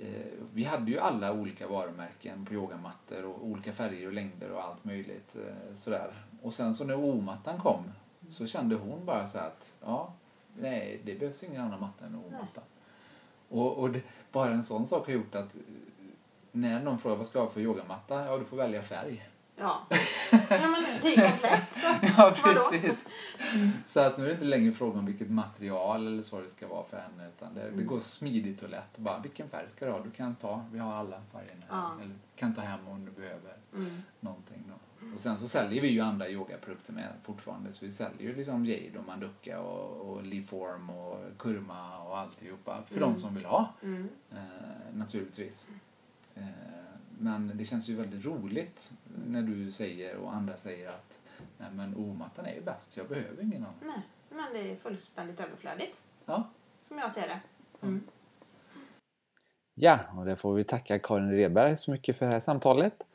eh, 0.00 0.26
vi 0.52 0.64
hade 0.64 0.90
ju 0.90 0.98
alla 0.98 1.32
olika 1.32 1.68
varumärken 1.68 2.46
på 2.46 2.54
yogamattor 2.54 3.24
och 3.24 3.46
olika 3.46 3.72
färger 3.72 4.06
och 4.06 4.12
längder 4.12 4.50
och 4.50 4.64
allt 4.64 4.84
möjligt 4.84 5.36
eh, 5.36 5.74
sådär. 5.74 6.12
Och 6.42 6.54
sen 6.54 6.74
så 6.74 6.84
när 6.84 6.94
O-mattan 6.94 7.60
kom 7.60 7.84
så 8.30 8.46
kände 8.46 8.76
hon 8.76 9.04
bara 9.04 9.26
så 9.26 9.38
att 9.38 9.74
ja, 9.80 10.12
nej 10.58 11.00
det 11.04 11.14
behövs 11.14 11.42
ingen 11.42 11.62
annan 11.62 11.80
matta 11.80 12.06
än 12.06 12.14
O-matta. 12.14 12.60
Och, 13.48 13.76
och 13.76 13.90
det, 13.90 14.02
bara 14.32 14.50
en 14.50 14.64
sån 14.64 14.86
sak 14.86 15.06
har 15.06 15.12
gjort 15.12 15.34
att 15.34 15.56
när 16.52 16.82
någon 16.82 16.98
frågar 16.98 17.16
vad 17.16 17.26
ska 17.26 17.38
jag 17.38 17.46
ha 17.46 17.52
för 17.52 17.60
yogamatta? 17.60 18.24
Ja, 18.24 18.38
du 18.38 18.44
får 18.44 18.56
välja 18.56 18.82
färg. 18.82 19.27
Ja. 19.60 19.82
ja, 20.30 20.38
men 20.68 20.84
det 21.02 21.14
är 21.14 21.30
komplett. 21.30 21.74
Så 21.76 21.86
att, 21.88 22.14
Ja, 22.18 22.34
precis. 22.42 23.08
Så 23.86 24.00
att 24.00 24.18
nu 24.18 24.24
är 24.24 24.28
det 24.28 24.32
inte 24.34 24.44
längre 24.44 24.72
frågan 24.72 24.98
om 24.98 25.06
vilket 25.06 25.30
material 25.30 26.06
eller 26.06 26.22
så 26.22 26.40
det 26.40 26.48
ska 26.48 26.68
vara 26.68 26.84
för 26.84 26.96
henne 26.98 27.28
utan 27.28 27.54
det, 27.54 27.60
det 27.60 27.68
Mm. 27.68 27.86
går 27.86 27.98
smidigt 27.98 28.62
och 28.62 28.68
lätt. 28.70 28.96
Bara, 28.98 29.18
vilken 29.18 29.48
färg 29.48 29.66
ska 29.76 29.86
du 29.86 29.92
ha? 29.92 30.00
Du 30.00 30.10
kan 30.10 30.34
ta, 30.34 30.64
vi 30.72 30.78
har 30.78 30.92
alla 30.94 31.22
färgerna. 31.32 31.62
Ja. 31.70 31.92
Eller 32.02 32.14
kan 32.36 32.54
ta 32.54 32.60
hem 32.60 32.88
om 32.88 33.04
du 33.04 33.10
behöver 33.10 33.52
Mm. 33.74 34.02
någonting. 34.20 34.64
Då. 34.68 34.74
Och 35.12 35.18
sen 35.18 35.36
så 35.38 35.48
säljer 35.48 35.82
vi 35.82 35.88
ju 35.88 36.00
andra 36.00 36.28
yogaprodukter 36.28 36.92
med 36.92 37.08
fortfarande. 37.22 37.72
Så 37.72 37.84
vi 37.84 37.92
säljer 37.92 38.22
ju 38.22 38.34
liksom 38.36 38.66
Jade 38.66 38.98
och 38.98 39.06
Manduka 39.06 39.60
och, 39.60 40.10
och 40.10 40.22
Leaform 40.24 40.90
och 40.90 41.18
Kurma 41.38 41.98
och 41.98 42.18
alltihopa. 42.18 42.78
För 42.88 42.96
Mm. 42.96 43.12
de 43.12 43.20
som 43.20 43.34
vill 43.34 43.44
ha 43.44 43.72
Mm. 43.82 44.08
eh, 44.32 44.38
naturligtvis. 44.94 45.66
Eh, 46.34 46.42
men 47.18 47.52
det 47.54 47.64
känns 47.64 47.88
ju 47.88 47.96
väldigt 47.96 48.24
roligt 48.24 48.92
när 49.26 49.42
du 49.42 49.72
säger 49.72 50.16
och 50.16 50.34
andra 50.34 50.56
säger 50.56 50.88
att 50.88 51.18
nej 51.58 51.68
men 51.72 51.96
omattan 51.96 52.46
är 52.46 52.54
ju 52.54 52.60
bäst, 52.60 52.96
jag 52.96 53.08
behöver 53.08 53.42
ingen 53.42 53.62
annan. 53.62 53.74
Nej, 53.82 54.02
men 54.28 54.52
det 54.52 54.72
är 54.72 54.76
fullständigt 54.76 55.40
överflödigt. 55.40 56.02
Ja. 56.24 56.50
Som 56.82 56.98
jag 56.98 57.12
ser 57.12 57.28
det. 57.28 57.40
Mm. 57.82 58.02
Ja, 59.74 59.98
och 60.16 60.24
det 60.24 60.36
får 60.36 60.54
vi 60.54 60.64
tacka 60.64 60.98
Karin 60.98 61.30
Redberg 61.30 61.76
så 61.76 61.90
mycket 61.90 62.16
för 62.16 62.26
det 62.26 62.32
här 62.32 62.40
samtalet. 62.40 63.06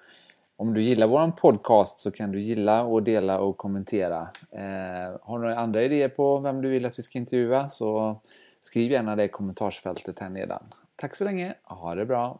Om 0.55 0.73
du 0.73 0.81
gillar 0.81 1.07
vår 1.07 1.31
podcast 1.31 1.99
så 1.99 2.11
kan 2.11 2.31
du 2.31 2.41
gilla 2.41 2.83
och 2.83 3.03
dela 3.03 3.39
och 3.39 3.57
kommentera. 3.57 4.27
Eh, 4.51 5.19
har 5.21 5.39
du 5.39 5.45
några 5.45 5.59
andra 5.59 5.83
idéer 5.83 6.09
på 6.09 6.39
vem 6.39 6.61
du 6.61 6.69
vill 6.69 6.85
att 6.85 6.99
vi 6.99 7.03
ska 7.03 7.19
intervjua 7.19 7.69
så 7.69 8.19
skriv 8.61 8.91
gärna 8.91 9.15
det 9.15 9.23
i 9.23 9.29
kommentarsfältet 9.29 10.19
här 10.19 10.29
nedan. 10.29 10.63
Tack 10.95 11.15
så 11.15 11.23
länge, 11.23 11.55
ha 11.63 11.95
det 11.95 12.05
bra! 12.05 12.39